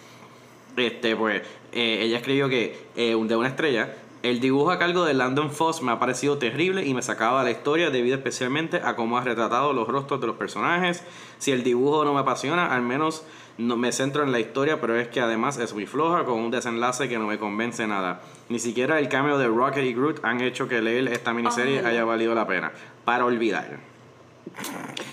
Este, 0.76 1.16
pues, 1.16 1.42
eh, 1.72 2.00
ella 2.02 2.18
escribió 2.18 2.50
que 2.50 2.78
eh, 2.98 3.16
de 3.18 3.36
una 3.36 3.48
estrella, 3.48 3.94
el 4.26 4.40
dibujo 4.40 4.72
a 4.72 4.80
cargo 4.80 5.06
de 5.06 5.14
Landon 5.14 5.52
Foss 5.52 5.84
me 5.84 5.92
ha 5.92 6.00
parecido 6.00 6.40
terrible 6.40 6.84
y 6.84 6.96
me 6.96 7.04
sacaba 7.04 7.44
la 7.44 7.52
historia 7.52 7.92
debido 7.92 8.16
especialmente 8.16 8.82
a 8.84 8.96
cómo 8.96 9.20
ha 9.20 9.22
retratado 9.22 9.72
los 9.72 9.88
rostros 9.88 10.20
de 10.20 10.26
los 10.26 10.36
personajes. 10.36 11.04
Si 11.38 11.52
el 11.52 11.64
dibujo 11.64 12.04
no 12.06 12.16
me 12.16 12.22
apasiona, 12.22 12.74
al 12.74 12.82
menos 12.82 13.24
no 13.60 13.78
me 13.78 13.92
centro 13.92 14.24
en 14.24 14.32
la 14.32 14.40
historia, 14.40 14.82
pero 14.82 15.00
es 15.00 15.10
que 15.10 15.22
además 15.22 15.60
es 15.60 15.76
muy 15.76 15.86
floja 15.86 16.26
con 16.26 16.40
un 16.40 16.50
desenlace 16.50 17.08
que 17.08 17.20
no 17.20 17.28
me 17.28 17.38
convence 17.38 17.86
nada. 17.86 18.22
Ni 18.50 18.58
siquiera 18.58 18.98
el 18.98 19.10
cameo 19.10 19.38
de 19.38 19.46
Rocket 19.48 19.86
y 19.86 19.94
Groot 19.94 20.26
han 20.26 20.42
hecho 20.42 20.68
que 20.68 20.82
leer 20.82 21.08
esta 21.10 21.32
miniserie 21.32 21.82
Ay. 21.82 21.86
haya 21.86 22.04
valido 22.04 22.34
la 22.34 22.48
pena. 22.48 22.72
Para 23.06 23.26
olvidar. 23.26 23.78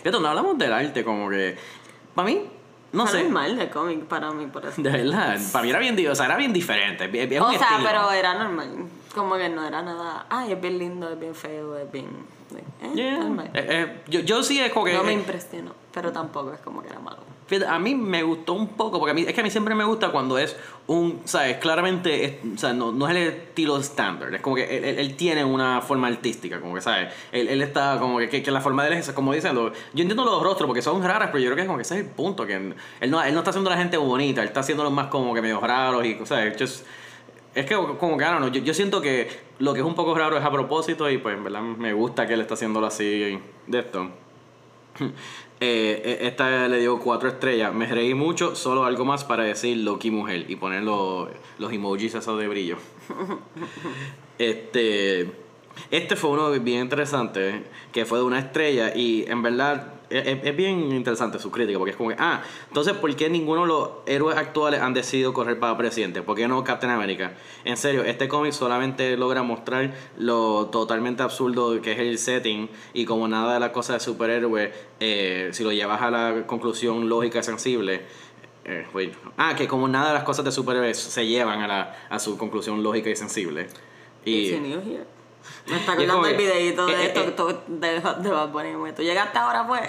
Esto 0.03 0.20
no 0.20 0.29
hablamos 0.29 0.57
del 0.57 0.72
arte, 0.72 1.05
como 1.05 1.29
que. 1.29 1.57
Para 2.14 2.27
mí, 2.27 2.46
no 2.92 3.07
sé. 3.07 3.22
normal 3.24 3.57
de 3.57 3.70
cómic 3.70 4.05
para 4.05 4.31
mí, 4.31 4.46
por 4.46 4.64
eso. 4.66 4.81
De 4.83 4.90
verdad, 4.90 5.38
para 5.52 5.62
mí 5.64 5.70
era 5.70 5.78
bien, 5.78 6.09
o 6.09 6.14
sea, 6.14 6.26
era 6.26 6.37
bien 6.37 6.52
diferente. 6.52 7.05
Es, 7.05 7.40
O 7.40 7.50
sea, 7.50 7.61
estilo. 7.61 7.85
pero 7.85 8.11
era 8.12 8.35
normal. 8.35 8.87
Como 9.14 9.37
que 9.37 9.48
no 9.48 9.66
era 9.66 9.83
nada. 9.83 10.26
Ay, 10.31 10.52
es 10.52 10.61
bien 10.61 10.78
lindo, 10.78 11.11
es 11.11 11.18
bien 11.18 11.35
feo, 11.35 11.76
es 11.78 11.90
bien. 11.90 12.07
Eh, 12.81 12.90
Yeah. 12.94 13.18
normal. 13.18 13.50
Eh, 13.55 13.66
eh, 13.68 14.02
yo, 14.09 14.20
yo 14.20 14.42
sí 14.42 14.61
es 14.61 14.72
como 14.72 14.85
que. 14.87 14.92
No 14.94 15.05
me 15.05 15.12
eh, 15.12 15.14
impresionó, 15.14 15.72
pero 15.92 16.12
tampoco 16.12 16.52
es 16.52 16.61
como 16.61 16.83
que 16.83 16.88
era 16.88 16.98
malo. 16.98 17.18
A 17.68 17.78
mí 17.78 17.94
me 17.94 18.22
gustó 18.22 18.55
un 18.55 18.68
poco, 18.68 18.98
porque 18.98 19.11
a 19.11 19.14
mí, 19.14 19.22
es 19.26 19.33
que 19.35 19.40
a 19.40 19.44
mí 19.44 19.50
siempre 19.50 19.74
me 19.74 19.85
gusta 19.85 20.11
cuando 20.11 20.38
es 20.38 20.57
un, 20.87 21.20
¿sabes? 21.24 21.59
Claramente, 21.59 22.40
o 22.55 22.59
sea, 22.59 22.72
no, 22.72 22.92
no 22.92 23.09
es 23.09 23.16
el 23.16 23.22
estilo 23.28 23.78
estándar, 23.78 24.35
es 24.35 24.40
como 24.40 24.57
que 24.57 24.76
él, 24.78 24.98
él- 24.98 25.16
tiene 25.16 25.44
una 25.44 25.81
forma 25.83 26.09
artística, 26.09 26.61
como 26.61 26.74
que, 26.74 26.81
¿sabes? 26.81 27.12
Él, 27.31 27.48
él 27.48 27.61
está 27.62 27.98
como 28.00 28.18
que, 28.18 28.28
que, 28.42 28.50
la 28.50 28.61
forma 28.61 28.85
de 28.85 28.92
él 28.92 28.98
es 28.98 29.11
como 29.12 29.33
dicen, 29.33 29.55
lo- 29.55 29.70
yo 29.70 30.02
entiendo 30.02 30.24
los 30.24 30.42
rostros 30.42 30.66
porque 30.66 30.83
son 30.83 31.02
raras, 31.02 31.28
pero 31.31 31.40
yo 31.40 31.46
creo 31.48 31.57
que 31.57 31.62
es 31.62 31.66
como 31.66 31.76
que 31.78 31.83
ese 31.83 31.94
es 31.98 32.00
el 32.07 32.11
punto, 32.11 32.46
que 32.46 32.55
él 32.55 33.11
no, 33.11 33.22
él 33.22 33.35
no 33.35 33.40
está 33.40 33.50
haciendo 33.50 33.70
a 33.70 33.74
la 33.74 33.78
gente 33.81 33.96
bonita, 33.96 34.40
él 34.40 34.48
está 34.48 34.61
haciendo 34.61 34.83
los 34.85 34.92
más 34.92 35.09
como 35.09 35.35
que 35.35 35.42
medio 35.42 35.61
raros 35.61 36.05
y, 36.07 36.18
¿sabes? 36.24 36.57
Just- 36.59 36.87
es 37.55 37.66
que 37.66 37.74
como 37.74 38.16
que, 38.16 38.24
know, 38.24 38.48
yo, 38.50 38.62
yo 38.62 38.72
siento 38.72 39.02
que 39.02 39.28
lo 39.59 39.74
que 39.74 39.81
es 39.81 39.87
un 39.87 39.94
poco 39.94 40.14
raro 40.14 40.38
es 40.38 40.44
a 40.44 40.50
propósito 40.50 41.11
y 41.11 41.18
pues 41.18 41.37
en 41.37 41.44
verdad 41.44 41.61
me 41.61 41.92
gusta 41.92 42.26
que 42.26 42.33
él 42.33 42.40
está 42.40 42.55
haciéndolo 42.55 42.87
así 42.87 43.38
de 43.66 43.78
esto. 43.78 44.09
Eh, 45.64 46.27
esta 46.27 46.66
le 46.66 46.81
dio 46.81 46.98
cuatro 46.98 47.29
estrellas. 47.29 47.72
Me 47.72 47.87
reí 47.87 48.14
mucho, 48.14 48.57
solo 48.57 48.85
algo 48.85 49.05
más 49.05 49.22
para 49.22 49.44
decir 49.44 49.77
Loki 49.77 50.11
mujer 50.11 50.46
y 50.48 50.57
poner 50.57 50.83
los, 50.83 51.29
los 51.61 51.72
emojis 51.72 52.16
esos 52.16 52.38
de 52.38 52.48
brillo. 52.48 52.77
Este, 54.38 55.31
este 55.92 56.16
fue 56.16 56.31
uno 56.31 56.51
bien 56.51 56.81
interesante, 56.81 57.62
que 57.92 58.05
fue 58.05 58.18
de 58.18 58.25
una 58.25 58.40
estrella 58.40 58.92
y 58.96 59.25
en 59.29 59.42
verdad 59.42 59.91
es, 60.18 60.44
es- 60.44 60.57
bien 60.57 60.92
interesante 60.92 61.38
su 61.38 61.51
crítica, 61.51 61.79
porque 61.79 61.92
es 61.92 61.96
como 61.96 62.11
que, 62.11 62.16
ah, 62.18 62.42
entonces, 62.68 62.94
¿por 62.94 63.14
qué 63.16 63.29
ninguno 63.31 63.62
de 63.62 63.66
los 63.68 63.90
héroes 64.07 64.37
actuales 64.37 64.81
han 64.81 64.94
decidido 64.94 65.33
correr 65.33 65.59
para 65.59 65.77
presidente? 65.77 66.22
¿Por 66.22 66.37
qué 66.37 66.46
no 66.48 66.62
Captain 66.64 66.92
America? 66.92 67.33
En 67.64 67.77
serio, 67.77 68.05
este 68.05 68.29
cómic 68.29 68.53
solamente 68.53 69.16
logra 69.16 69.42
mostrar 69.42 69.92
lo 70.18 70.66
totalmente 70.66 71.22
absurdo 71.22 71.81
que 71.81 71.92
es 71.92 71.98
el 71.98 72.18
setting 72.18 72.68
y 72.94 73.05
como 73.05 73.27
nada 73.29 73.55
de 73.55 73.61
las 73.61 73.70
cosas 73.70 73.96
de 73.96 74.01
superhéroes, 74.05 74.70
eh, 75.01 75.48
si 75.53 75.64
lo 75.64 75.72
llevas 75.72 76.03
a 76.03 76.11
la 76.11 76.46
conclusión 76.46 77.09
lógica 77.09 77.38
y 77.38 77.42
sensible, 77.42 78.03
eh, 78.64 78.87
wait. 78.94 79.12
ah, 79.38 79.55
que 79.57 79.66
como 79.66 79.88
nada 79.88 80.09
de 80.09 80.14
las 80.14 80.22
cosas 80.25 80.44
de 80.44 80.53
superhéroes 80.53 80.96
se 80.98 81.27
llevan 81.27 81.61
a, 81.62 81.66
la, 81.66 81.96
a 82.11 82.18
su 82.18 82.38
conclusión 82.38 82.83
lógica 82.83 83.11
y 83.11 83.16
sensible. 83.16 83.66
Y. 84.25 84.51
Me 85.66 85.76
está 85.76 85.92
acordando 85.92 86.26
el 86.28 86.37
videito 86.37 86.87
de 86.87 86.92
eh, 86.94 87.07
esto 87.07 87.20
eh, 87.22 87.33
to- 87.33 87.62
de, 87.66 87.88
de 88.00 88.31
Bad 88.31 88.48
Bunny. 88.50 88.92
Tú 88.94 89.02
llegaste 89.02 89.38
ahora, 89.38 89.66
pues. 89.66 89.83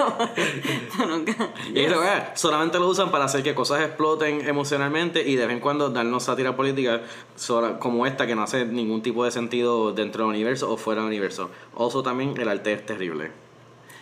Nunca. 1.08 1.32
Y 1.74 1.80
es 1.80 1.90
lo 1.90 2.00
que 2.00 2.06
es, 2.08 2.40
solamente 2.40 2.78
lo 2.78 2.88
usan 2.88 3.10
para 3.10 3.24
hacer 3.26 3.42
que 3.42 3.54
cosas 3.54 3.82
exploten 3.82 4.46
emocionalmente 4.48 5.22
y 5.28 5.36
de 5.36 5.46
vez 5.46 5.54
en 5.56 5.60
cuando 5.60 5.90
darnos 5.90 6.24
sátira 6.24 6.56
política 6.56 7.02
sola- 7.36 7.78
como 7.78 8.06
esta 8.06 8.26
que 8.26 8.34
no 8.34 8.42
hace 8.42 8.64
ningún 8.64 9.02
tipo 9.02 9.24
de 9.24 9.30
sentido 9.30 9.92
dentro 9.92 10.24
del 10.24 10.30
universo 10.30 10.70
o 10.72 10.76
fuera 10.76 11.02
del 11.02 11.08
universo. 11.08 11.50
Also 11.76 12.02
también 12.02 12.34
el 12.38 12.48
arte 12.48 12.72
es 12.72 12.84
terrible. 12.86 13.30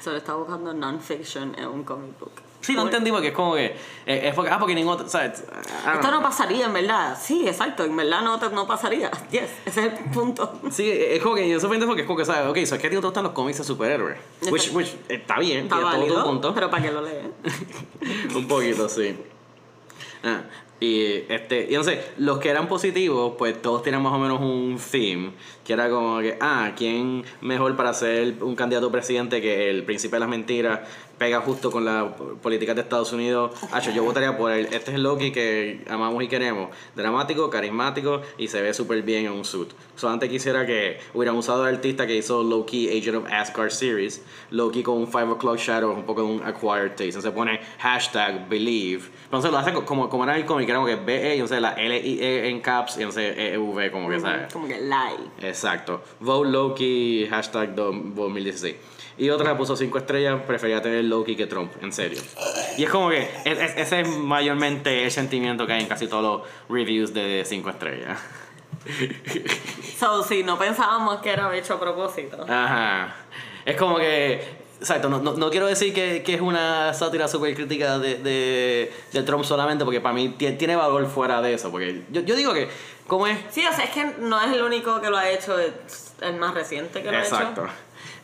Solo 0.00 0.16
estaba 0.18 0.38
buscando 0.38 0.72
non-fiction 0.72 1.54
en 1.58 1.66
un 1.66 1.82
comic 1.84 2.18
book. 2.18 2.32
Sí, 2.60 2.74
no 2.74 2.82
entendí 2.82 3.10
porque 3.12 3.28
es 3.28 3.34
como 3.34 3.54
que... 3.54 3.66
eh, 4.06 4.20
es 4.28 4.34
porque, 4.34 4.50
ah, 4.50 4.58
porque 4.58 4.74
ningún 4.74 4.94
otro... 4.94 5.08
¿sabes? 5.08 5.44
Ah, 5.86 5.94
Esto 5.94 6.10
no 6.10 6.20
pasaría, 6.20 6.66
en 6.66 6.72
verdad. 6.72 7.16
Sí, 7.20 7.46
exacto. 7.46 7.84
En 7.84 7.96
verdad 7.96 8.20
no, 8.22 8.36
no 8.50 8.66
pasaría. 8.66 9.10
Yes, 9.30 9.50
ese 9.64 9.86
es 9.86 9.92
el 9.92 10.10
punto. 10.10 10.60
Sí, 10.70 10.90
es 10.90 11.22
como 11.22 11.36
que 11.36 11.48
yo 11.48 11.60
sorprendo 11.60 11.86
porque 11.86 12.02
es 12.02 12.06
como 12.06 12.18
que, 12.18 12.24
¿sabes? 12.24 12.48
Ok, 12.50 12.58
so 12.66 12.74
es 12.74 12.80
que 12.80 12.86
a 12.88 12.90
ti 12.90 12.96
no 12.96 13.00
te 13.00 13.06
gustan 13.06 13.24
los 13.24 13.32
cómics 13.32 13.58
de 13.58 13.64
superhéroes. 13.64 14.18
Which, 14.50 14.70
which 14.74 14.94
está 15.08 15.38
bien, 15.38 15.64
Está 15.64 15.76
tiene 15.76 15.90
todo 15.90 15.94
tu 15.94 16.00
válido, 16.00 16.24
punto. 16.24 16.54
pero 16.54 16.68
para 16.70 16.82
que 16.82 16.90
lo 16.92 17.02
lees. 17.02 17.26
Un 18.34 18.48
poquito, 18.48 18.88
sí. 18.88 19.16
Ah, 20.24 20.42
Y 20.80 21.24
este, 21.32 21.62
y 21.70 21.74
entonces, 21.74 21.98
los 22.18 22.38
que 22.38 22.50
eran 22.50 22.68
positivos, 22.68 23.34
pues 23.38 23.60
todos 23.62 23.82
tienen 23.82 24.02
más 24.02 24.12
o 24.12 24.18
menos 24.18 24.40
un 24.40 24.78
theme, 24.90 25.32
que 25.68 25.74
era 25.74 25.90
como 25.90 26.20
que, 26.20 26.38
ah, 26.40 26.72
¿quién 26.74 27.22
mejor 27.42 27.76
para 27.76 27.92
ser 27.92 28.42
un 28.42 28.56
candidato 28.56 28.90
presidente 28.90 29.42
que 29.42 29.68
el 29.68 29.84
príncipe 29.84 30.16
de 30.16 30.20
las 30.20 30.28
mentiras 30.30 30.80
pega 31.18 31.40
justo 31.40 31.70
con 31.70 31.84
las 31.84 32.10
políticas 32.40 32.74
de 32.74 32.80
Estados 32.80 33.12
Unidos? 33.12 33.54
Hacho, 33.70 33.90
yo 33.90 34.02
votaría 34.02 34.34
por 34.34 34.50
él. 34.50 34.68
Este 34.72 34.92
es 34.92 34.98
Loki 34.98 35.30
que 35.30 35.84
amamos 35.90 36.22
y 36.22 36.28
queremos. 36.28 36.70
Dramático, 36.96 37.50
carismático 37.50 38.22
y 38.38 38.48
se 38.48 38.62
ve 38.62 38.72
súper 38.72 39.02
bien 39.02 39.26
en 39.26 39.32
un 39.32 39.44
suit. 39.44 39.68
Solamente 39.94 40.30
quisiera 40.30 40.64
que 40.64 41.00
hubieran 41.12 41.36
usado 41.36 41.64
al 41.64 41.74
artista 41.74 42.06
que 42.06 42.16
hizo 42.16 42.42
Loki 42.42 42.88
Agent 42.88 43.16
of 43.16 43.30
Asgard 43.30 43.70
Series, 43.70 44.22
Loki 44.50 44.82
con 44.82 44.96
un 44.96 45.06
5 45.06 45.32
o'clock 45.32 45.58
shadow, 45.58 45.92
un 45.92 46.04
poco 46.04 46.22
de 46.22 46.28
un 46.28 46.42
acquired 46.44 46.92
taste. 46.92 47.08
Entonces 47.08 47.32
pone 47.32 47.60
hashtag 47.78 48.48
believe. 48.48 49.02
Entonces 49.24 49.50
lo 49.50 49.58
hace 49.58 49.74
como, 49.74 50.08
como 50.08 50.24
era 50.24 50.34
el 50.34 50.46
cómic, 50.46 50.66
era 50.66 50.78
como 50.78 50.86
que 50.86 50.96
BE, 50.96 51.30
y 51.30 51.40
entonces 51.40 51.60
la 51.60 51.72
L-I-E 51.72 52.48
en 52.48 52.60
caps, 52.60 52.96
y 52.96 53.00
entonces 53.00 53.36
E-V, 53.36 53.90
como 53.90 54.08
que, 54.08 54.18
¿sabes? 54.18 54.50
Como 54.50 54.66
que 54.66 54.80
lie. 54.80 55.52
Exacto. 55.58 56.00
Vote 56.20 56.50
Loki, 56.50 57.26
hashtag 57.28 57.74
2016. 57.74 58.76
Y 59.18 59.30
otra 59.30 59.56
puso 59.58 59.76
5 59.76 59.98
estrellas, 59.98 60.40
prefería 60.46 60.80
tener 60.80 61.04
Loki 61.04 61.34
que 61.34 61.46
Trump, 61.48 61.72
en 61.82 61.92
serio. 61.92 62.20
Y 62.76 62.84
es 62.84 62.90
como 62.90 63.08
que 63.10 63.22
es- 63.44 63.58
es- 63.58 63.76
ese 63.76 64.00
es 64.02 64.08
mayormente 64.08 65.02
el 65.04 65.10
sentimiento 65.10 65.66
que 65.66 65.72
hay 65.72 65.80
en 65.82 65.88
casi 65.88 66.06
todos 66.06 66.22
los 66.22 66.48
reviews 66.68 67.12
de 67.12 67.42
5 67.44 67.70
estrellas. 67.70 68.16
So, 69.98 70.22
sí, 70.22 70.42
no 70.44 70.56
pensábamos 70.58 71.20
que 71.20 71.30
era 71.30 71.54
hecho 71.56 71.74
a 71.74 71.80
propósito. 71.80 72.44
Ajá. 72.48 73.14
Es 73.64 73.76
como 73.76 73.96
que. 73.98 74.58
Exacto, 74.80 75.08
no, 75.08 75.18
no, 75.18 75.34
no 75.34 75.50
quiero 75.50 75.66
decir 75.66 75.92
que, 75.92 76.22
que 76.22 76.34
es 76.34 76.40
una 76.40 76.94
sátira 76.94 77.26
súper 77.26 77.52
crítica 77.56 77.98
de, 77.98 78.14
de, 78.18 78.92
de 79.12 79.22
Trump 79.24 79.42
solamente, 79.42 79.84
porque 79.84 80.00
para 80.00 80.14
mí 80.14 80.36
tie- 80.38 80.56
tiene 80.56 80.76
valor 80.76 81.04
fuera 81.08 81.42
de 81.42 81.54
eso. 81.54 81.72
Porque 81.72 82.02
yo, 82.12 82.20
yo 82.20 82.36
digo 82.36 82.54
que, 82.54 82.68
¿cómo 83.08 83.26
es? 83.26 83.36
Sí, 83.50 83.66
o 83.66 83.72
sea, 83.74 83.84
es 83.84 83.90
que 83.90 84.04
no 84.20 84.40
es 84.40 84.52
el 84.52 84.62
único 84.62 85.00
que 85.00 85.10
lo 85.10 85.16
ha 85.16 85.28
hecho, 85.28 85.58
es 85.58 85.72
el 86.20 86.36
más 86.36 86.54
reciente 86.54 87.02
que 87.02 87.10
lo 87.10 87.18
Exacto. 87.18 87.62
ha 87.62 87.64
hecho. 87.64 87.72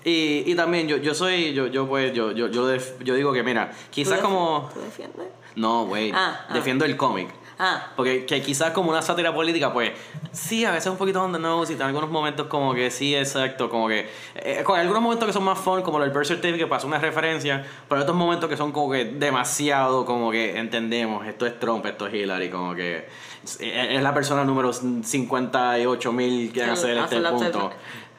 Y, 0.05 0.45
y 0.47 0.55
también 0.55 0.87
yo, 0.87 0.99
yo 0.99 1.15
soy, 1.15 1.53
yo, 1.55 1.67
yo 1.67 1.89
pues, 1.89 2.13
yo, 2.13 2.31
yo, 2.33 2.47
yo, 2.49 2.67
def- 2.67 2.99
yo 3.03 3.15
digo 3.15 3.33
que 3.33 3.43
mira, 3.43 3.73
quizás 3.91 4.21
¿Tú 4.21 4.21
def- 4.21 4.23
como. 4.23 4.71
¿Tú 4.73 4.81
defiendes? 4.81 5.27
No, 5.57 5.87
güey. 5.87 6.13
Ah, 6.15 6.45
ah. 6.49 6.53
Defiendo 6.55 6.85
el 6.85 6.97
cómic. 6.97 7.29
Ah, 7.59 7.93
Porque 7.95 8.27
que 8.27 8.43
quizás 8.43 8.73
como 8.73 8.91
una 8.91 9.01
sátira 9.01 9.33
política, 9.33 9.73
pues 9.73 9.93
sí, 10.33 10.65
a 10.65 10.73
veces 10.73 10.91
un 10.91 10.97
poquito 10.97 11.23
on 11.23 11.33
the 11.33 11.39
nose 11.39 11.73
y 11.73 11.77
en 11.77 11.83
algunos 11.83 12.11
momentos 12.11 12.49
como 12.49 12.75
que 12.75 12.91
sí, 12.91 13.15
exacto, 13.15 13.71
como 13.71 13.87
que... 13.87 14.09
eh, 14.35 14.63
con 14.65 14.79
algunos 14.79 15.03
momentos 15.03 15.27
que 15.27 15.33
son 15.33 15.45
más 15.45 15.59
fun, 15.59 15.83
como 15.83 16.03
el 16.03 16.11
Berserk 16.11 16.41
TV 16.41 16.59
que 16.59 16.67
pasa 16.67 16.87
una 16.87 16.99
referencia, 16.99 17.65
pero 17.89 18.03
otros 18.03 18.17
momentos 18.17 18.49
que 18.49 18.57
son 18.57 18.73
como 18.73 18.91
que 18.91 19.05
demasiado 19.05 20.05
como 20.05 20.33
que 20.33 20.59
entendemos, 20.59 21.27
esto 21.27 21.47
es 21.47 21.59
Trump, 21.61 21.87
esto 21.87 22.09
es 22.09 22.15
Hillary, 22.15 22.51
como 22.51 22.75
que 22.75 23.07
es, 23.45 24.03
la 24.03 24.15
persona 24.15 24.45
número 24.45 24.73
58 24.73 26.13
mil 26.13 26.53
que 26.53 26.63
hace 26.65 26.99
este 26.99 27.21
la 27.21 27.31
punto. 27.31 27.71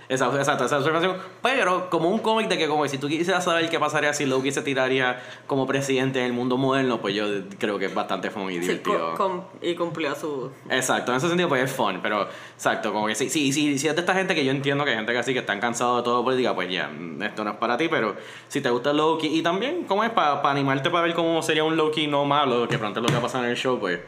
Exacto, 0.08 0.38
exacto, 0.38 0.66
esa 0.66 0.78
observación. 0.78 1.16
Pero 1.42 1.90
como 1.90 2.10
un 2.10 2.20
cómic 2.20 2.48
de 2.48 2.58
que 2.60 2.68
como 2.68 2.84
que 2.84 2.90
si 2.90 2.98
tú 3.00 3.08
quisieras 3.08 3.44
saber 3.44 3.68
qué 3.70 3.80
pasaría 3.80 4.14
si 4.14 4.26
Loki 4.26 4.52
se 4.52 4.62
tiraría 4.62 5.20
como 5.48 5.66
presidente 5.66 6.20
en 6.20 6.26
el 6.28 6.34
mundo 6.34 6.58
moderno, 6.58 7.02
pues 7.02 7.16
yo 7.16 7.26
creo 7.58 7.80
que 7.80 7.86
es 7.86 7.94
bastante 7.96 8.30
fun 8.30 8.52
y 8.52 8.56
sí, 8.56 8.60
divertido. 8.60 9.14
co- 9.14 9.18
com- 9.18 9.42
y 9.64 9.74
cumplió 9.76 10.14
su... 10.16 10.52
Exacto, 10.70 11.12
en 11.12 11.18
ese 11.18 11.28
sentido 11.28 11.50
pues 11.50 11.64
es 11.64 11.72
fun, 11.72 12.00
pero 12.04 12.28
exacto, 12.54 12.94
como 12.94 13.08
que 13.08 13.16
sí, 13.16 13.30
sí, 13.30 13.52
sí, 13.52 13.80
si 13.80 13.88
es 13.88 13.96
de 13.96 14.02
esta 14.02 14.14
gente 14.14 14.36
que 14.36 14.46
yo 14.46 14.52
entiendo 14.52 14.84
que 14.86 14.92
hay 14.92 14.98
gente 14.98 15.12
que 15.12 15.18
así 15.20 15.34
que 15.34 15.40
están 15.40 15.60
cansados 15.60 15.98
de 15.98 16.04
todo 16.04 16.24
política, 16.24 16.54
pues 16.54 16.70
ya, 16.72 16.92
esto 17.22 17.44
no 17.44 17.52
es 17.52 17.58
para 17.58 17.76
ti, 17.78 17.88
pero 17.90 18.16
si 18.48 18.62
te 18.62 18.70
gusta 18.70 18.94
Loki 18.94 19.28
y 19.28 19.42
también, 19.42 19.86
¿cómo 19.86 20.04
es? 20.04 20.12
Para 20.12 20.40
animarte 20.52 20.92
para 20.92 21.04
ver 21.08 21.16
cómo 21.16 21.42
sería 21.42 21.64
un 21.64 21.76
Loki 21.78 22.06
no 22.06 22.26
malo, 22.26 22.68
que 22.68 22.78
pronto 22.78 23.00
es 23.00 23.02
lo 23.02 23.08
que 23.08 23.14
va 23.14 23.20
a 23.20 23.24
pasar 23.24 23.44
en 23.44 23.50
el 23.50 23.58
show, 23.58 23.80
pues 23.80 24.00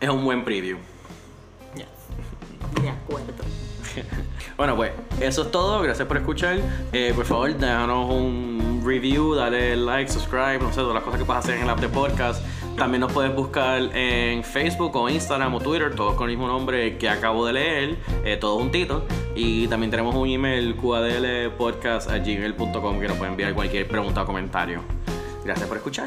es 0.00 0.08
un 0.08 0.24
buen 0.24 0.44
preview. 0.44 0.78
Yes. 1.76 1.86
De 2.82 2.88
acuerdo. 2.88 3.32
Bueno, 4.62 4.76
pues 4.76 4.92
eso 5.20 5.42
es 5.42 5.50
todo. 5.50 5.82
Gracias 5.82 6.06
por 6.06 6.16
escuchar. 6.16 6.60
Eh, 6.92 7.12
por 7.16 7.24
favor, 7.24 7.52
déjanos 7.52 8.08
un 8.08 8.80
review, 8.86 9.34
dale 9.34 9.74
like, 9.74 10.08
subscribe, 10.08 10.60
no 10.60 10.68
sé, 10.68 10.76
todas 10.76 10.94
las 10.94 11.02
cosas 11.02 11.18
que 11.18 11.24
puedes 11.24 11.44
hacer 11.44 11.56
en 11.56 11.64
el 11.64 11.70
app 11.70 11.80
de 11.80 11.88
podcast. 11.88 12.44
También 12.78 13.00
nos 13.00 13.12
puedes 13.12 13.34
buscar 13.34 13.82
en 13.92 14.44
Facebook 14.44 14.94
o 14.94 15.10
Instagram 15.10 15.52
o 15.56 15.60
Twitter, 15.60 15.92
todos 15.96 16.14
con 16.14 16.30
el 16.30 16.36
mismo 16.36 16.46
nombre 16.46 16.96
que 16.96 17.08
acabo 17.08 17.44
de 17.44 17.54
leer, 17.54 17.96
eh, 18.24 18.36
todos 18.36 18.62
juntitos. 18.62 19.02
Y 19.34 19.66
también 19.66 19.90
tenemos 19.90 20.14
un 20.14 20.28
email, 20.28 20.76
qadlpodcast.gmail.com, 20.76 23.00
que 23.00 23.08
nos 23.08 23.16
pueden 23.16 23.32
enviar 23.32 23.54
cualquier 23.54 23.88
pregunta 23.88 24.22
o 24.22 24.26
comentario. 24.26 24.84
Gracias 25.44 25.66
por 25.66 25.78
escuchar. 25.78 26.06